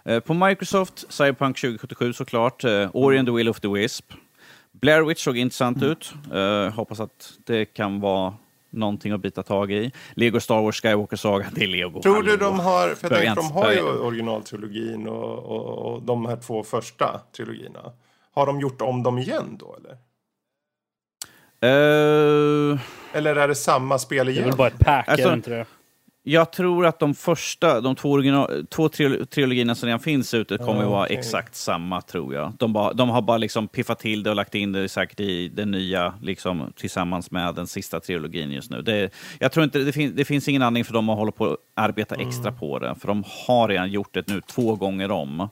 [0.05, 4.13] Eh, på Microsoft, Cyberpunk 2077 såklart, uh, Ori and the Will of the Wisp.
[4.71, 5.89] Blair Witch såg intressant Mm.
[5.91, 6.13] ut.
[6.33, 8.33] Eh, hoppas att det kan vara
[8.69, 9.91] någonting att bita tag i.
[10.13, 12.01] Lego Star Wars Skywalker Saga, det är Lego.
[12.01, 16.25] Tror du de har, för jag tänker, de har ju originaltrilogin och, och, och de
[16.25, 17.91] här två första trilogierna.
[18.33, 19.97] Har de gjort om dem igen då eller?
[21.63, 22.79] Eh,
[23.13, 24.45] Eller är det samma spel Det är igen?
[24.47, 25.65] väl bara ett pack, Alltså- är inte det?
[26.25, 28.89] Jag tror att de första, de två, original, två
[29.29, 32.53] trilogierna som redan finns ute kommer att vara exakt samma, tror jag.
[32.59, 35.47] De, bara, de har bara liksom piffat till det och lagt in det säkert i
[35.47, 38.81] den nya, liksom, tillsammans med den sista trilogin just nu.
[38.81, 39.09] Det,
[39.39, 41.57] jag tror inte, det, fin, det finns ingen anledning för dem att hålla på att
[41.75, 45.49] arbeta extra på det, för de har redan gjort det nu två gånger om.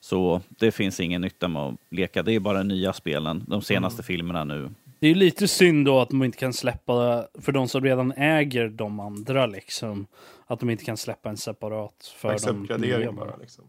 [0.00, 2.22] Så det finns ingen nytta med att leka.
[2.22, 4.70] Det är bara nya spelen, de senaste filmerna nu.
[5.00, 8.12] Det är ju lite synd då att de inte kan släppa, för de som redan
[8.12, 10.06] äger de andra liksom,
[10.46, 13.36] att de inte kan släppa en separat för Slags de bara.
[13.36, 13.64] Liksom.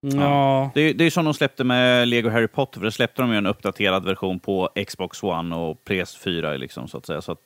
[0.00, 0.70] Ja.
[0.74, 3.30] Det, är- det är som de släppte med Lego Harry Potter, för det släppte de
[3.30, 7.22] ju en uppdaterad version på Xbox One och PS4, liksom, så att säga.
[7.22, 7.40] Så att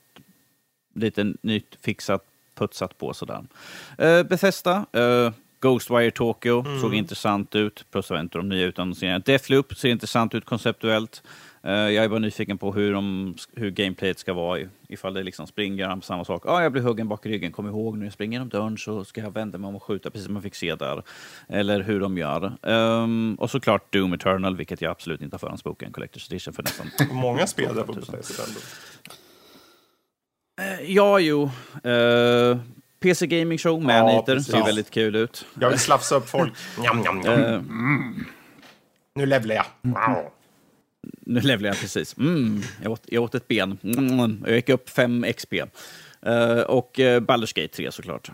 [0.94, 2.24] lite nytt fixat,
[2.54, 3.44] putsat på sådär.
[4.02, 9.22] Uh, Bethesda, uh, Ghostwire Tokyo såg intressant ut, plus jag inte de nya utannonseringarna.
[9.26, 11.22] Deathloop ser intressant ut konceptuellt.
[11.62, 15.46] Eh, jag är bara nyfiken på hur, de, hur gameplayet ska vara, ifall det liksom
[15.46, 16.42] springer på samma sak.
[16.46, 19.04] Ah, jag blir huggen bak i ryggen, kom ihåg när jag springer genom dörren så
[19.04, 21.02] ska jag vända mig om och skjuta, precis som man fick se där.
[21.48, 22.52] Eller hur de gör.
[22.62, 26.62] Ehm, och såklart Doom Eternal, vilket jag absolut inte har förhandsbokat en Collector's Edition för
[26.62, 26.86] nästan.
[27.16, 28.42] Många spel där på Bethesda.
[30.60, 31.50] Eh, ja, jo.
[31.86, 32.58] Uh,
[33.00, 34.52] PC Gaming Show, Maneater, precis.
[34.52, 35.46] ser väldigt kul ut.
[35.60, 36.52] Jag vill slafsa upp folk.
[36.78, 37.40] Njam, njam, njam.
[37.40, 37.60] Eh,
[39.14, 39.64] Nu levlar jag.
[39.82, 40.30] Wow.
[41.20, 42.18] Nu levlar jag precis.
[42.18, 43.78] Mm, jag, åt, jag åt ett ben.
[43.82, 45.54] Mm, jag gick upp 5 XP.
[46.22, 48.30] Eh, och uh, Baldur's Gate 3 såklart.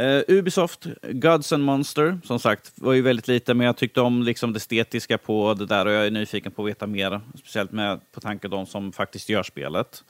[0.00, 4.22] Eh, Ubisoft, Gods and Monster, som sagt, var ju väldigt lite, men jag tyckte om
[4.22, 7.72] liksom det estetiska på det där och jag är nyfiken på att veta mer, speciellt
[7.72, 10.04] med på tanke de som faktiskt gör spelet.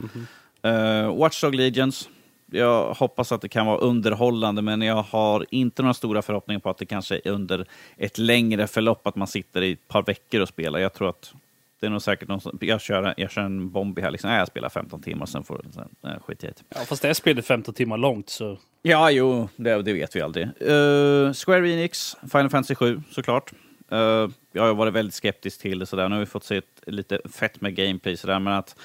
[0.61, 2.09] Eh, Watchdog Legions,
[2.51, 6.69] jag hoppas att det kan vara underhållande, men jag har inte några stora förhoppningar på
[6.69, 7.67] att det kanske är under
[7.97, 10.79] ett längre förlopp, att man sitter i ett par veckor och spelar.
[10.79, 11.33] Jag tror att
[11.79, 14.47] det är nog säkert någon som, jag, kör, jag kör en bombi här, liksom, jag
[14.47, 16.53] spelar 15 timmar, sen får sen, nej, skit i det.
[16.69, 18.57] ja, fast det här spelet är 15 timmar långt så...
[18.81, 20.43] Ja, jo, det, det vet vi aldrig.
[20.45, 23.51] Eh, Square Enix, Final Fantasy 7 såklart.
[23.91, 26.09] Uh, jag har varit väldigt skeptisk till det sådär.
[26.09, 28.75] Nu har vi fått se ett, lite fett med gameplay sådär, men att...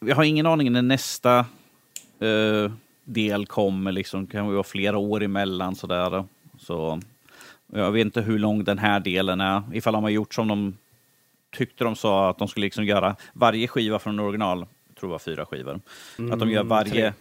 [0.00, 1.46] Jag har ingen aning när nästa
[2.20, 2.72] eh,
[3.04, 4.24] del kommer, liksom.
[4.26, 6.24] Det kan ju vara flera år emellan sådär.
[6.58, 7.00] Så
[7.72, 9.62] jag vet inte hur lång den här delen är.
[9.72, 10.76] Ifall de har gjort som de
[11.56, 15.12] tyckte de sa att de skulle liksom göra varje skiva från original, jag tror det
[15.12, 15.80] var fyra skivor.
[16.32, 16.90] att de gör varje...
[16.90, 17.12] tre.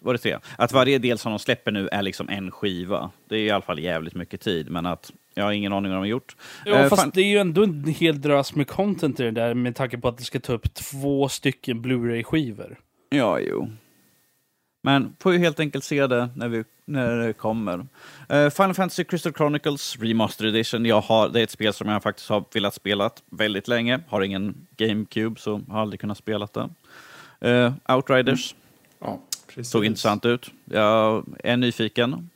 [0.00, 0.38] Var det tre?
[0.58, 3.10] Att varje del som de släpper nu är liksom en skiva.
[3.28, 5.96] Det är i alla fall jävligt mycket tid, men att jag har ingen aning om
[5.96, 6.36] vad de har gjort.
[6.64, 9.30] Ja, Eh, fast fan- det är ju ändå en hel drös med content i det
[9.30, 12.78] där med tanke på att det ska ta upp två stycken Blu-ray-skivor.
[13.10, 13.68] Ja, jo.
[14.82, 17.86] Men får ju helt enkelt se det när, vi, när det kommer.
[18.28, 20.84] Eh, Final Fantasy Crystal Chronicles Remastered Edition.
[20.84, 24.00] Jag har, det är ett spel som jag faktiskt har velat spela väldigt länge.
[24.08, 26.68] Har ingen GameCube, så har aldrig kunnat spela det.
[27.50, 28.54] Eh, Outriders
[29.00, 29.20] Ja.
[29.46, 29.70] Precis.
[29.70, 30.50] såg intressant ut.
[30.64, 32.30] Jag är nyfiken.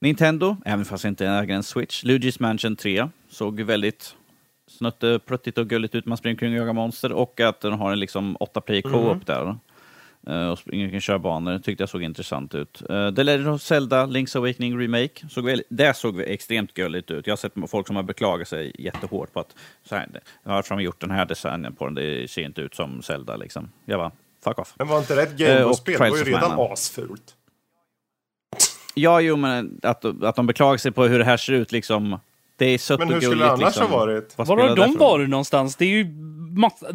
[0.00, 2.04] Nintendo, även fast jag inte äger en Switch.
[2.04, 4.14] Luigi's Mansion 3 såg väldigt
[4.66, 6.06] snuttepruttigt och gulligt ut.
[6.06, 9.26] Man springer kring och jagar monster och att den har en liksom 8 play co-op
[9.26, 9.56] där.
[10.28, 11.58] Eh, och springer kring körbanor.
[11.58, 12.82] tyckte jag såg intressant ut.
[12.90, 15.28] Uh, The Legend of Zelda, Link's Awakening Remake.
[15.30, 17.26] Såg väl, det såg extremt gulligt ut.
[17.26, 20.08] Jag har sett folk som har beklagat sig jättehårt på att så här,
[20.44, 21.94] jag har som gjort den här designen på den.
[21.94, 23.70] Det ser inte ut som Zelda liksom.
[23.84, 24.10] Jag bara,
[24.44, 24.74] fuck off.
[24.78, 25.94] Men var inte det ett Eh, och Gameboy-spel?
[25.94, 27.34] Det var ju redan asfult.
[28.94, 32.18] Ja, jo, men att, att de beklagar sig på hur det här ser ut, liksom.
[32.56, 33.30] Det är sött Men och hur gulligt.
[33.30, 33.90] skulle det annars liksom.
[33.90, 34.38] ha varit?
[34.38, 35.76] Var har de varit någonstans?
[35.76, 36.06] Det är ju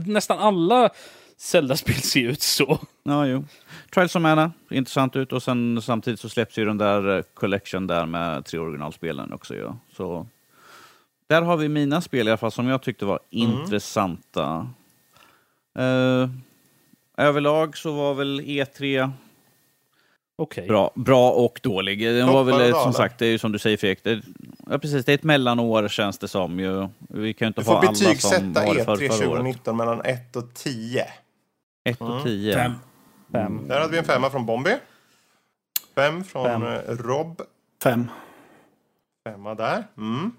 [0.05, 0.89] nästan alla
[1.37, 2.79] Zelda-spel ser ut så.
[3.03, 3.45] Ja, jo.
[3.93, 5.33] Trials of Mana, intressant ut.
[5.33, 9.55] Och sen samtidigt så släpps ju den där eh, collection där med tre originalspelen också.
[9.55, 9.77] Ja.
[9.95, 10.27] Så
[11.27, 14.67] där har vi mina spel i alla fall som jag tyckte var intressanta.
[15.79, 16.29] Eh,
[17.17, 19.11] överlag så var väl E3
[20.35, 20.67] Okej.
[20.67, 22.05] bra, bra och dålig.
[22.05, 24.03] Den var väl som sagt, det är ju som du säger Fredrik.
[24.03, 24.21] Det,
[24.69, 26.59] ja, precis, det är ett mellanår känns det som.
[26.59, 26.87] Ju.
[26.97, 29.07] Vi kan ju inte Du ha får alla som betygsätta var det E3 för, förra
[29.07, 29.23] året.
[29.23, 31.05] 2019 mellan 1 och 10.
[31.83, 32.53] 1 och 10.
[32.53, 32.73] Fem.
[33.31, 33.67] Fem.
[33.67, 34.77] Där hade vi en femma från Bombi.
[35.95, 36.63] Fem från Fem.
[36.63, 37.41] eh, Rob.
[37.83, 38.11] Fem.
[39.27, 39.83] Femma där.
[39.97, 40.31] Mm.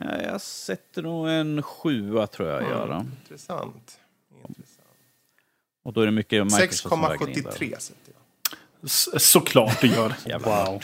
[0.00, 2.88] Ja, jag sätter nog en sjua tror jag jag gör.
[2.88, 3.06] då.
[3.20, 4.00] Intressant.
[4.48, 4.86] Intressant.
[5.84, 7.50] Och då är det mycket Microsoft som väger in där.
[7.50, 8.54] 6,73 sätter jag.
[8.84, 10.14] S- såklart du gör.
[10.26, 10.66] Jävlar.
[10.70, 10.82] Wow.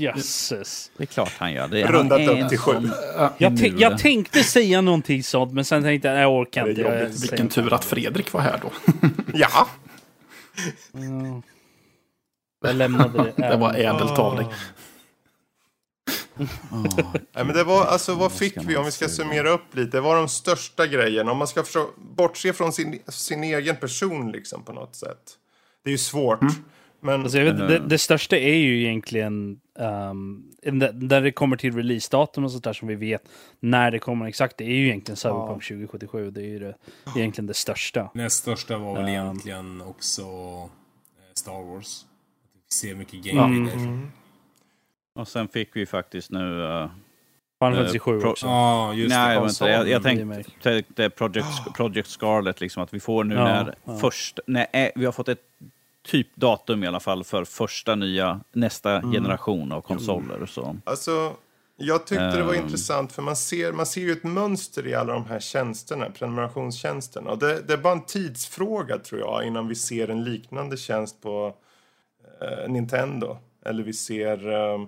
[0.00, 0.90] Jösses.
[0.96, 1.68] Det är klart han gör.
[1.68, 2.90] Det är Rundat upp till sju.
[3.38, 6.80] Jag, te- jag tänkte säga någonting sånt, men sen tänkte jag jag orkar inte.
[6.80, 8.70] Jag Vilken tur att Fredrik var här då.
[9.34, 9.68] Ja,
[12.62, 13.48] Jag lämnade det.
[13.48, 14.46] Det var ädelt av dig.
[17.34, 19.96] Nej, men det var, alltså, vad fick vi om vi ska summera upp lite?
[19.96, 21.32] Det var de största grejerna.
[21.32, 25.18] Om man ska försöka bortse från sin, sin egen person liksom på något sätt.
[25.84, 26.42] Det är ju svårt.
[26.42, 26.54] Mm.
[27.00, 30.50] Men Alltså jag vet, det, det största är ju egentligen um,
[30.94, 33.22] när det kommer till releasedatum och sånt där som vi vet
[33.60, 34.56] när det kommer exakt.
[34.56, 36.30] Det är ju egentligen Cyberpunk 2077.
[36.30, 36.74] Det är ju det,
[37.16, 38.10] egentligen det största.
[38.14, 39.08] Näst största var väl Um.
[39.08, 42.04] egentligen också eh, Star Wars.
[42.68, 44.12] Vi ser mycket gameplay därifrån.
[45.14, 46.60] Och sen fick vi faktiskt nu...
[46.62, 46.90] Uh,
[47.64, 48.46] Final Eh, Fantasy 7 pro- också.
[48.46, 49.48] Ja, just nej, det.
[49.48, 51.46] inte, jag, jag tänkte tänkte Project,
[51.76, 53.98] Project Scarlet, liksom, att vi får nu Ja, när ja.
[53.98, 54.38] först...
[54.46, 55.42] När, eh, vi har fått ett
[56.10, 59.12] typ datum i alla fall för första nya, nästa Mm.
[59.12, 60.46] generation av konsoler.
[60.46, 60.76] Så.
[60.84, 61.32] Alltså,
[61.76, 62.64] jag tyckte det var Ehm.
[62.64, 67.30] intressant för man ser, man ser ju ett mönster i alla de här tjänsterna, prenumerationstjänsterna.
[67.30, 71.22] Och det, det är bara en tidsfråga tror jag innan vi ser en liknande tjänst
[71.22, 71.54] på
[72.42, 73.36] eh, Nintendo.
[73.64, 74.78] Eller vi ser eh,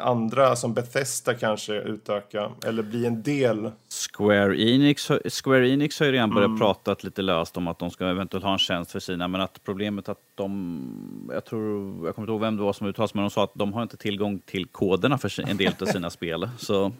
[0.00, 2.50] andra som Bethesda kanske utöka.
[2.66, 3.70] Eller bli en del.
[4.12, 5.10] Square Enix,
[5.44, 6.58] Square Enix har ju redan börjat Mm.
[6.58, 9.60] prata lite löst om att de ska eventuellt ha en tjänst för sina, men att
[9.64, 13.24] problemet att de, jag tror, jag kommer inte ihåg vem det var som uttalade men
[13.24, 16.48] de sa att de har inte tillgång till koderna för en del av sina spel.
[16.58, 16.92] Så,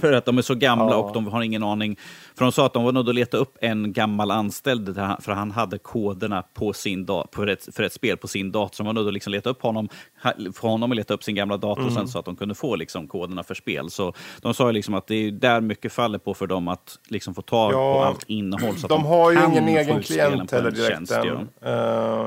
[0.00, 0.96] för att de är så gamla Ja.
[0.96, 1.96] och de har ingen aning.
[2.38, 5.50] För de sa att de var nödda att leta upp en gammal anställd, för han
[5.50, 8.74] hade koderna på sin da, för, ett, för ett spel på sin dator.
[8.76, 9.88] Så de var nödda att liksom leta upp honom,
[10.54, 11.94] få honom att leta upp sin gamla dator Mm.
[11.94, 13.90] sen så att de kunde få liksom koderna för spel.
[13.90, 14.12] Så
[14.42, 17.34] de sa ju liksom att det är där mycket faller på för dem att liksom
[17.34, 18.76] få tag på Ja, allt innehåll.
[18.76, 21.26] Så att De har ju ingen egen klient på en heller direkt tjänst, än.
[21.26, 21.48] de.
[21.68, 21.72] Eh,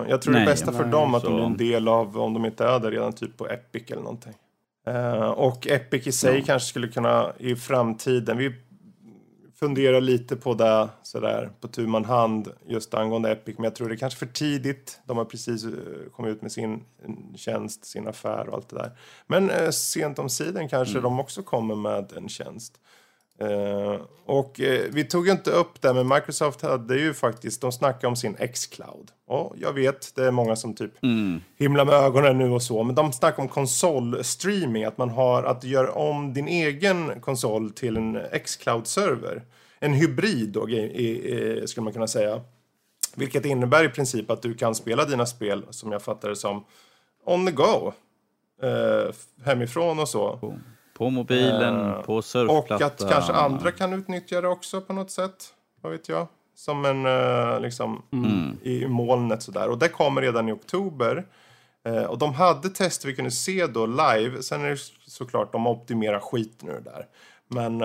[0.09, 2.17] jag tror Nej, det bästa för nej, dem att de så- blir en del av,
[2.19, 4.33] om de inte är där redan, typ på Epic eller någonting.
[4.85, 8.55] Eh, och Epic i sig kanske skulle kunna i framtiden, vi
[9.59, 13.89] funderar lite på det sådär på tu man hand just angående Epic, men jag tror
[13.89, 14.99] det är kanske för tidigt.
[15.05, 15.71] De har precis eh,
[16.11, 16.83] kommit ut med sin
[17.35, 18.91] tjänst, sin affär och allt det där.
[19.27, 22.79] Men eh, sent om sidan kanske de också kommer med en tjänst.
[23.39, 28.07] Eh, och eh, vi tog inte upp det, men Microsoft hade ju faktiskt, de snackade
[28.07, 29.11] om sin X-Cloud.
[29.27, 30.91] Och jag vet, det är många som typ
[31.57, 35.63] himlar med ögonen nu och så, men de snackar om konsolstreaming, att man har att
[35.63, 39.41] göra om din egen konsol till en X-Cloud-server.
[39.79, 42.41] En hybrid då, i, i, skulle man kunna säga.
[43.15, 46.63] Vilket innebär i princip att du kan spela dina spel, som jag fattar det som,
[47.25, 47.91] on the go.
[48.61, 49.13] Eh,
[49.45, 50.39] hemifrån och så.
[50.93, 52.85] På mobilen, Eh, på Och surfplatta.
[52.85, 55.53] att kanske andra kan utnyttja det också på något sätt.
[55.81, 56.27] Vad vet jag.
[56.55, 58.57] Som en eh, liksom Mm.
[58.63, 59.69] i molnet sådär.
[59.69, 61.25] Och det kommer redan i oktober.
[61.85, 64.43] Eh, och de hade tester vi kunde se då live.
[64.43, 67.05] Sen är det såklart de optimerar skiten ur det där.
[67.47, 67.81] Men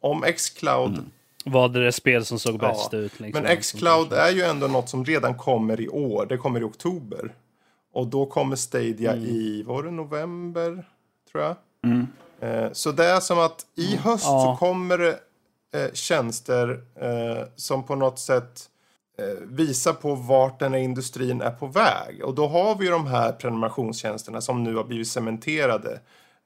[0.00, 1.04] om Xcloud Mm.
[1.48, 3.20] Var det det spel som såg Ja, bäst ut?
[3.20, 3.42] Liksom.
[3.42, 6.26] Men Xcloud är ju ändå något som redan kommer i år.
[6.26, 7.34] Det kommer i oktober.
[7.92, 9.24] Och då kommer Stadia Mm.
[9.24, 10.84] i, var det november?
[11.32, 11.50] Tror jag.
[11.50, 12.02] Eh,
[12.72, 14.56] så det är som att i höst Ja.
[14.60, 15.18] så kommer det
[15.74, 18.68] eh, tjänster eh, som på något sätt
[19.18, 22.24] eh, visar på vart den här industrin är på väg.
[22.24, 26.00] Och då har vi ju de här prenumerationstjänsterna som nu har blivit cementerade.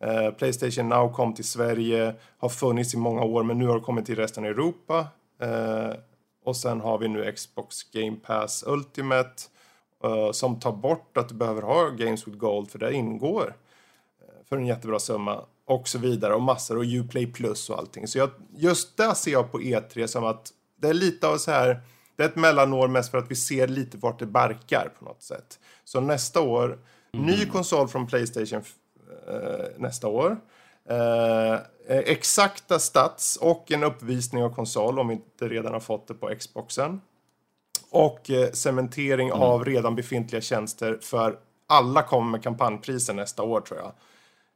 [0.04, 3.80] Eh, Playstation Now kom till Sverige, har funnits i många år men nu har det
[3.84, 5.06] kommit till resten av Europa.
[5.42, 5.92] Eh,
[6.44, 9.30] och sen har vi nu Xbox Game Pass Ultimate
[10.04, 13.54] eh, som tar bort att du behöver ha Games with Gold för det ingår
[14.20, 15.40] eh, för en jättebra summa
[15.70, 18.08] och så vidare och massor och Uplay Plus och allting.
[18.08, 21.50] Så jag, just där ser jag på E3 som att det är lite av så
[21.50, 21.80] här,
[22.16, 25.22] det är ett mellanår mest för att vi ser lite vart det barkar på något
[25.22, 25.58] sätt.
[25.84, 26.78] Så nästa år,
[27.12, 28.62] ny konsol från Playstation
[29.28, 30.36] eh, nästa år.
[30.88, 36.14] Eh, exakta stats och en uppvisning av konsol om vi inte redan har fått det
[36.14, 37.00] på Xboxen.
[37.90, 43.80] Och eh, cementering av redan befintliga tjänster för alla kommer med kampanjpriser nästa år tror
[43.80, 43.92] jag.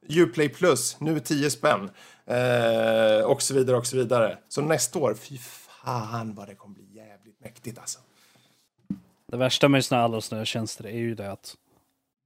[0.09, 1.90] Uplay Plus, nu 10 spänn.
[2.26, 4.39] Eh, och så vidare och så vidare.
[4.48, 7.98] Så nästa år, fy fan vad det kommer bli jävligt mäktigt alltså.
[9.26, 11.55] Det värsta med såna alla såna här tjänster är ju det att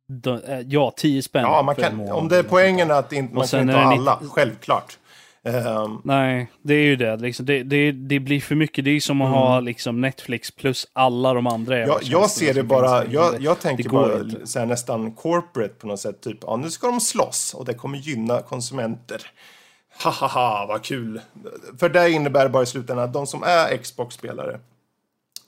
[0.09, 3.47] de, eh, ja, 10 spänn Ja, man kan, om det är poängen att inte, man
[3.47, 4.99] kan inte ha alla, 90 självklart.
[5.43, 5.99] Där.
[6.05, 7.17] Nej, det är ju det.
[7.17, 7.93] Liksom, det, det.
[7.93, 8.85] Det blir för mycket.
[8.85, 11.89] Det är som att ha liksom, Netflix plus alla de andra Mm.
[11.89, 14.47] jag, jag ser det bara, jag, jag tänker bara inte.
[14.47, 16.21] så här, nästan corporate på något sätt.
[16.21, 19.23] Typ, ja nu ska de slåss och det kommer gynna konsumenter.
[19.99, 21.21] Hahaha, vad kul.
[21.81, 24.61] För det innebär bara i slutändan att de som är Xbox-spelare,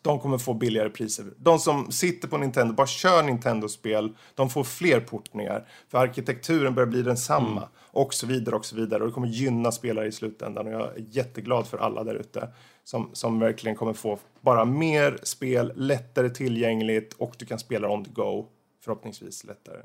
[0.03, 1.25] de kommer få billigare priser.
[1.37, 5.69] De som sitter på Nintendo, bara kör Nintendo-spel, de får fler portningar.
[5.89, 7.51] För arkitekturen börjar bli densamma.
[7.51, 7.69] Mm.
[7.93, 9.01] Och så vidare och så vidare.
[9.01, 10.67] Och det kommer gynna spelare i slutändan.
[10.67, 12.49] Och jag är jätteglad för alla där ute.
[12.85, 18.05] Som, som verkligen kommer få bara mer spel, lättare tillgängligt och du kan spela on
[18.05, 18.47] the go.
[18.85, 19.79] Förhoppningsvis lättare.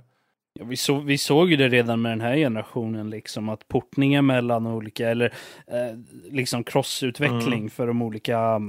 [0.59, 4.25] Ja, vi, så, vi såg ju det redan med den här generationen, liksom att portningen
[4.25, 5.33] mellan olika, eller
[5.67, 5.97] eh,
[6.31, 7.69] liksom crossutveckling Mm.
[7.69, 8.61] för de olika,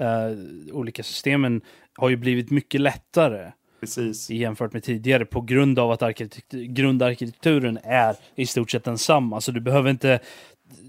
[0.00, 1.60] eh, olika systemen
[1.94, 3.52] har ju blivit mycket lättare.
[3.80, 4.30] Precis.
[4.30, 9.40] jämfört med tidigare på grund av att arkitekt- grundarkitekturen är i stort sett densamma.
[9.40, 10.18] Så du behöver inte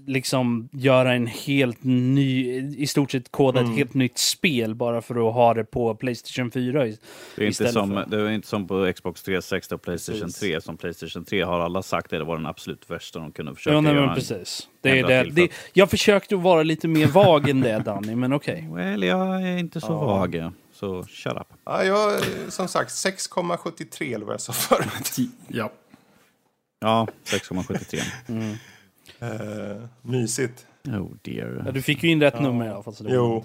[0.06, 3.72] liksom göra en helt ny, i stort sett koda Mm.
[3.72, 6.86] ett helt nytt spel bara för att ha det på Playstation 4.
[6.86, 6.90] i-
[7.36, 10.20] Det är, inte istället som, för- det är inte som på Xbox 360 och Playstation
[10.22, 10.40] Precis.
[10.40, 10.60] 3.
[10.60, 13.80] Som Playstation 3 har alla sagt det var den absolut värsta de kunde försöka Ja,
[13.80, 14.06] nej, göra.
[14.06, 14.68] men precis.
[14.80, 15.30] Det är det.
[15.30, 18.68] Det, jag försökte att vara lite mer vag än det, Danny, men okej.
[18.72, 20.06] Well, jag är inte så Ja.
[20.06, 20.50] vag.
[20.72, 21.46] Så shut up.
[21.64, 25.16] Ja, jag, som sagt, 6,73 eller vad jag sa förut.
[25.48, 25.72] Ja.
[26.80, 28.56] Ja, 6,73.
[29.20, 30.66] Eh, mysigt.
[30.88, 31.62] Oh dear.
[31.66, 32.94] Ja, du fick ju in rätt nummer i alla fall.
[32.94, 33.44] Så det var Jo.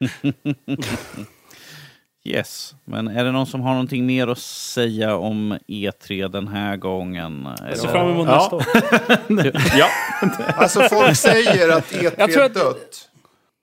[2.24, 6.76] Yes, men är det någon som har någonting mer att säga om E3 den här
[6.76, 7.48] gången?
[7.68, 8.36] Jag ser fram emot Ja.
[8.36, 8.64] nästa år.
[9.78, 9.88] ja.
[10.56, 13.08] Alltså folk säger att E3 Jag tror är att- dött.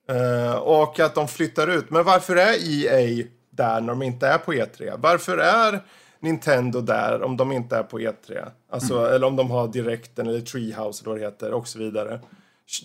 [0.10, 1.90] Eh, och att de flyttar ut.
[1.90, 4.94] Men varför är EA där när de inte är på E3?
[4.98, 5.80] Varför är
[6.24, 8.50] Nintendo där om de inte är på E3?
[8.70, 9.14] Alltså, Mm.
[9.16, 12.20] Eller om de har Directen eller Treehouse eller vad det heter och så vidare.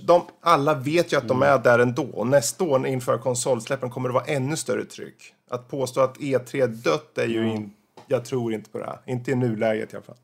[0.04, 1.54] De, alla vet ju att de Mm.
[1.54, 2.24] är där ändå.
[2.24, 5.34] Nästa år inför konsolsläppen kommer det vara ännu större tryck.
[5.50, 7.72] Att påstå att E3 är dött är ju in,
[8.06, 8.98] Jag tror inte på det här.
[9.06, 10.16] Inte i nuläget i alla fall.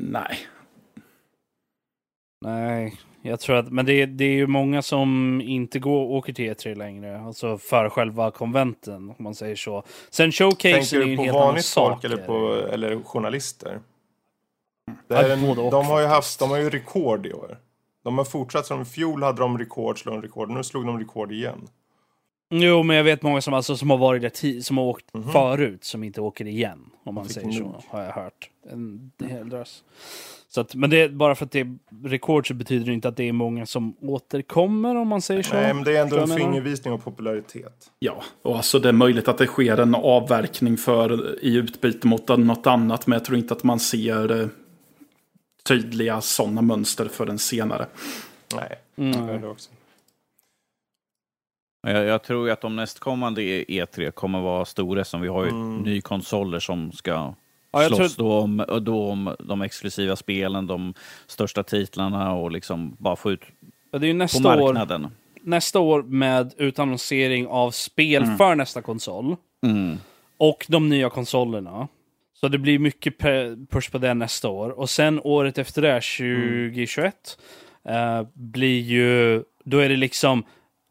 [0.00, 0.38] Nej.
[2.44, 6.32] Nej, jag tror att, men det, är- det är ju många som inte går, åker
[6.32, 7.20] till E3 längre.
[7.20, 9.82] Alltså för själva konventen, om man säger så.
[10.10, 11.90] Sen showcasen Tänker är ju du en på helt annan vanligt sak.
[11.92, 13.80] folk eller, på, eller journalister?
[15.08, 17.58] Det är en, de, har ju haft, de har ju rekord i år.
[18.04, 20.50] De har fortsatt som i fjol hade de rekord, slog de rekord.
[20.50, 21.68] Nu slog de rekord igen.
[22.50, 25.14] Jo, men jag vet många som, alltså, som har varit där ti- som har åkt
[25.14, 25.32] Mhm.
[25.32, 26.78] förut, som inte åker igen.
[27.04, 27.74] Om man säger så, nog.
[27.88, 28.50] har jag hört.
[28.70, 29.84] En hel drös.
[30.48, 33.08] Så att, men det, är- bara för att det är rekord så betyder det inte
[33.08, 35.54] att det är många som återkommer, om man säger så.
[35.54, 37.90] Nej, men det är ändå en fingervisning av popularitet.
[37.98, 42.28] Ja, och alltså det är möjligt att det sker en avverkning för, i utbyte mot
[42.28, 44.48] något annat, men jag tror inte att man ser eh,
[45.68, 47.86] tydliga sådana mönster förrän senare.
[48.54, 49.26] Nej, Mm.
[49.26, 49.70] det är det också.
[51.86, 55.76] Jag, jag tror att de nästkommande E3 kommer vara stora som vi har ju Mm.
[55.78, 57.10] ny konsoler som ska
[57.72, 60.94] Ja, jag slåss tror- då, om, då om de exklusiva spelen, de
[61.26, 63.40] största titlarna och liksom bara få ut
[63.90, 65.10] Ja, det är ju på nästa år, marknaden.
[65.42, 69.36] nästa år med utannonsering av spel för nästa konsol.
[69.66, 69.96] Mm.
[70.38, 71.88] Och de nya konsolerna.
[72.40, 73.18] Så det blir mycket
[73.70, 74.70] push på det nästa år.
[74.78, 77.38] Och sen året efter det, 2021,
[77.88, 79.42] eh, blir ju...
[79.64, 80.44] Då är det liksom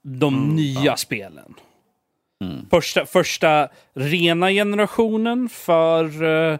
[0.08, 1.54] de nya spelen.
[2.44, 2.66] Mm.
[2.70, 6.58] Första, första rena generationen för eh,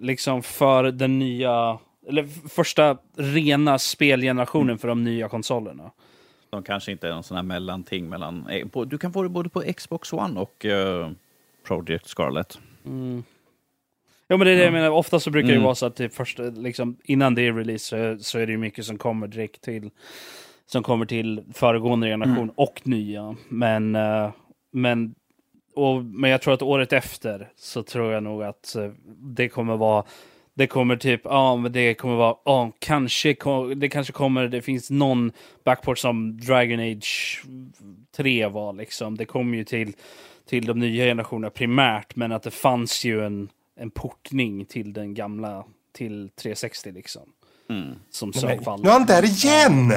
[0.00, 1.78] liksom för den nya...
[2.08, 5.90] Eller första rena spelgenerationen för de nya konsolerna.
[6.50, 8.46] De kanske inte är någon sån här mellanting mellan...
[8.48, 11.10] eh, Du kan få det både på Xbox One och eh,
[11.66, 12.58] Project Scarlet.
[14.28, 15.64] Ja men det är det jag menar, ofta så brukar det Mm.
[15.64, 17.84] vara så att det första, liksom, innan det är release
[18.18, 19.90] så, så är det ju mycket som kommer direkt till
[20.66, 22.54] som kommer till föregående generation Mm.
[22.56, 23.36] och nya.
[23.48, 24.30] Men, eh,
[24.72, 25.14] men,
[25.74, 29.76] och, men jag tror att året efter så tror jag nog att eh, det kommer
[29.76, 30.04] vara
[30.56, 33.36] det kommer typ, ja men det kommer vara, ja kanske,
[33.76, 35.32] det kanske kommer, det finns någon
[35.64, 37.42] backport som Dragon Age
[38.16, 39.16] 3 var liksom.
[39.16, 39.92] Det kommer ju till,
[40.48, 45.14] till de nya generationerna primärt, men att det fanns ju en, en portning till den
[45.14, 47.22] gamla, till 360 liksom.
[47.70, 47.94] Mm.
[48.10, 48.82] Som Men, sök fall.
[48.82, 49.92] nu är han där igen!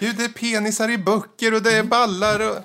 [0.00, 2.56] Gud, det är penisar i böcker och det är ballar och...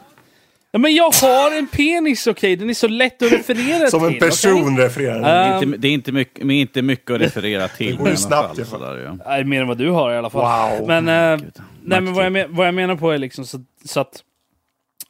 [0.72, 2.56] Ja, men jag har en penis, okej?
[2.56, 4.14] Den är så lätt att referera Som till.
[4.14, 4.86] en person okej?
[4.86, 5.22] refererar.
[5.22, 7.98] Det är Ehm, inte, det är inte, mycket, men inte mycket att referera till.
[7.98, 9.18] går ju snabbt fall, sådär, ja.
[9.26, 10.78] Nej, mer än vad du har i alla fall.
[10.80, 10.88] Wow.
[10.88, 11.54] Men, Gud.
[11.84, 14.24] nej, men vad, jag vad jag menar på är liksom så, så att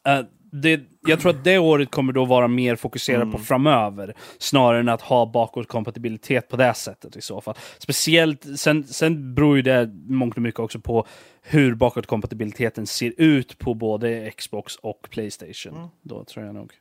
[0.08, 0.20] eh,
[0.52, 3.32] det, jag tror att det året kommer då vara mer fokuserat Mm.
[3.32, 7.54] på framöver, snarare än att ha bakåtkompatibilitet på det sättet i så fall.
[7.78, 11.06] Speciellt, sen, sen beror ju det mångt och mycket också på
[11.48, 15.76] hur bakåtkompatibiliteten ser ut på både Xbox och Playstation.
[15.76, 15.88] Mm.
[16.02, 16.72] Då tror jag nog.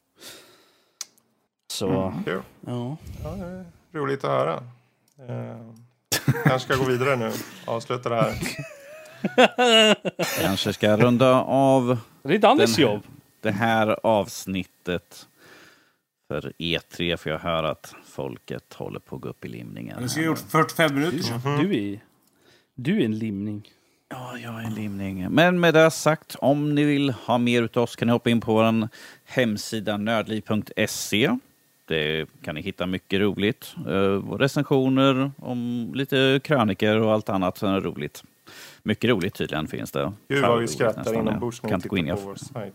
[1.71, 2.41] Så, Kul.
[2.61, 2.97] ja.
[3.23, 3.65] Ja, det är
[4.01, 4.53] roligt att höra.
[5.29, 5.71] Eh,
[6.43, 7.31] kanske ska gå vidare nu.
[7.65, 8.33] Avsluta det här.
[10.41, 13.01] Kanske ska runda av Det är Dannys Den- jobb.
[13.41, 15.27] det här avsnittet
[16.27, 19.97] för E3, för jag hör att folket håller på att gå upp i limningen.
[20.01, 21.41] Du ha gjort 45 minuter sedan.
[21.59, 21.99] Du är,
[22.75, 23.69] du är en limning.
[24.09, 25.27] Ja, jag är en limning.
[25.29, 28.41] Men med det sagt, om ni vill ha mer utav oss kan ni hoppa in
[28.41, 28.87] på vår
[29.25, 31.37] hemsida nördliv.se.
[31.87, 33.75] Det kan ni hitta mycket roligt.
[33.87, 38.23] Eh, recensioner om lite kröniker och allt annat som är roligt.
[38.83, 40.11] Mycket roligt tydligen finns det.
[40.27, 42.73] Gud vad vi skrattar inombords när Kan vi in tittar på vår sajt.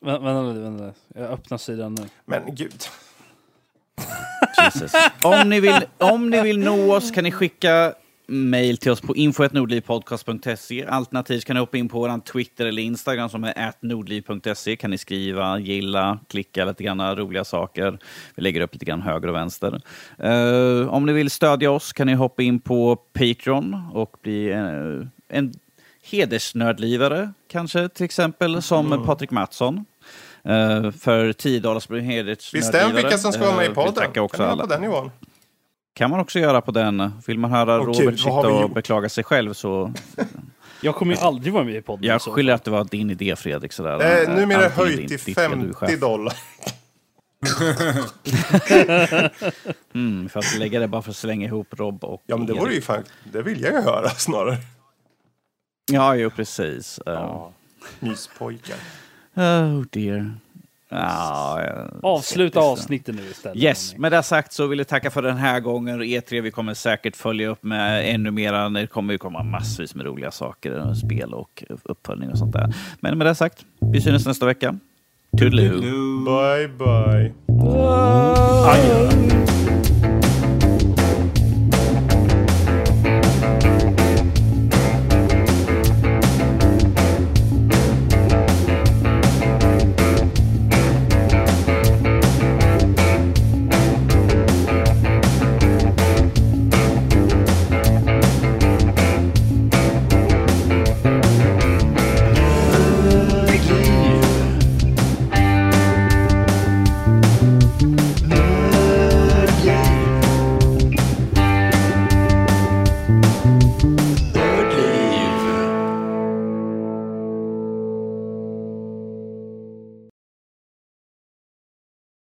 [0.00, 0.98] Vä- Vänta lite, vänta lite.
[1.14, 2.02] Jag öppnar sidan nu.
[2.24, 2.84] Men gud.
[4.64, 4.92] Jesus.
[5.22, 7.94] Om, ni vill, om ni vill nå oss kan ni skicka
[8.26, 10.84] mail till oss på info.nordlivpodcast.se.
[10.88, 14.76] Alternativt kan ni hoppa in på vår Twitter eller Instagram som är atnordliv.se.
[14.76, 17.98] kan ni skriva, gilla, klicka lite grann roliga saker.
[18.34, 19.80] Vi lägger upp lite grann höger och vänster.
[20.18, 25.36] Eh, om ni vill stödja oss kan ni hoppa in på Patreon och bli eh,
[25.38, 25.52] en
[26.10, 29.84] hedersnördlivare kanske till exempel som Patrik Mattsson.
[30.44, 32.72] Eh, för 10 dollars blir hedersnördlivare.
[32.82, 33.94] Bestäm vilka som ska vara med Eh, i vi podden.
[33.94, 34.62] tackar också kan alla.
[34.62, 35.10] på den nivån?
[35.94, 37.12] Kan man också göra på den.
[37.26, 38.74] Vill man höra Åh, Robert vad sitta och gjort?
[38.74, 39.92] beklaga sig själv så...
[40.80, 42.04] Jag kommer ju aldrig vara med i podden.
[42.04, 43.72] Jag skyller att det var din idé Fredrik.
[43.72, 44.22] Sådär.
[44.28, 46.00] Eh, numera är höjt din- till ditt fel, du är 50 chef.
[46.00, 46.34] dollar.
[49.94, 52.52] Mm, för att lägga det bara för att slänga ihop Rob och Ja, men det
[52.52, 52.62] Erik.
[52.62, 53.02] vore ju fan...
[53.32, 54.56] Det vill jag ju höra snarare.
[55.92, 56.98] Ja, jo precis.
[57.06, 57.52] Uh, Ja.
[58.00, 58.76] Myspojkar.
[59.34, 60.34] Oh dear.
[60.94, 61.60] Ja,
[62.02, 63.58] Avsluta avsnittet nu istället.
[63.58, 66.02] Yes, med det sagt så vill jag tacka för den här gången.
[66.02, 68.68] E3, vi kommer säkert följa upp med ännu mera.
[68.68, 72.74] Det kommer ju komma massvis med roliga saker, spel och uppföljning och sånt där.
[73.00, 74.78] Men med det sagt, vi syns nästa vecka.
[75.38, 75.80] Toodaloo.
[76.24, 77.32] Bye, bye.
[78.66, 79.10] Adjö.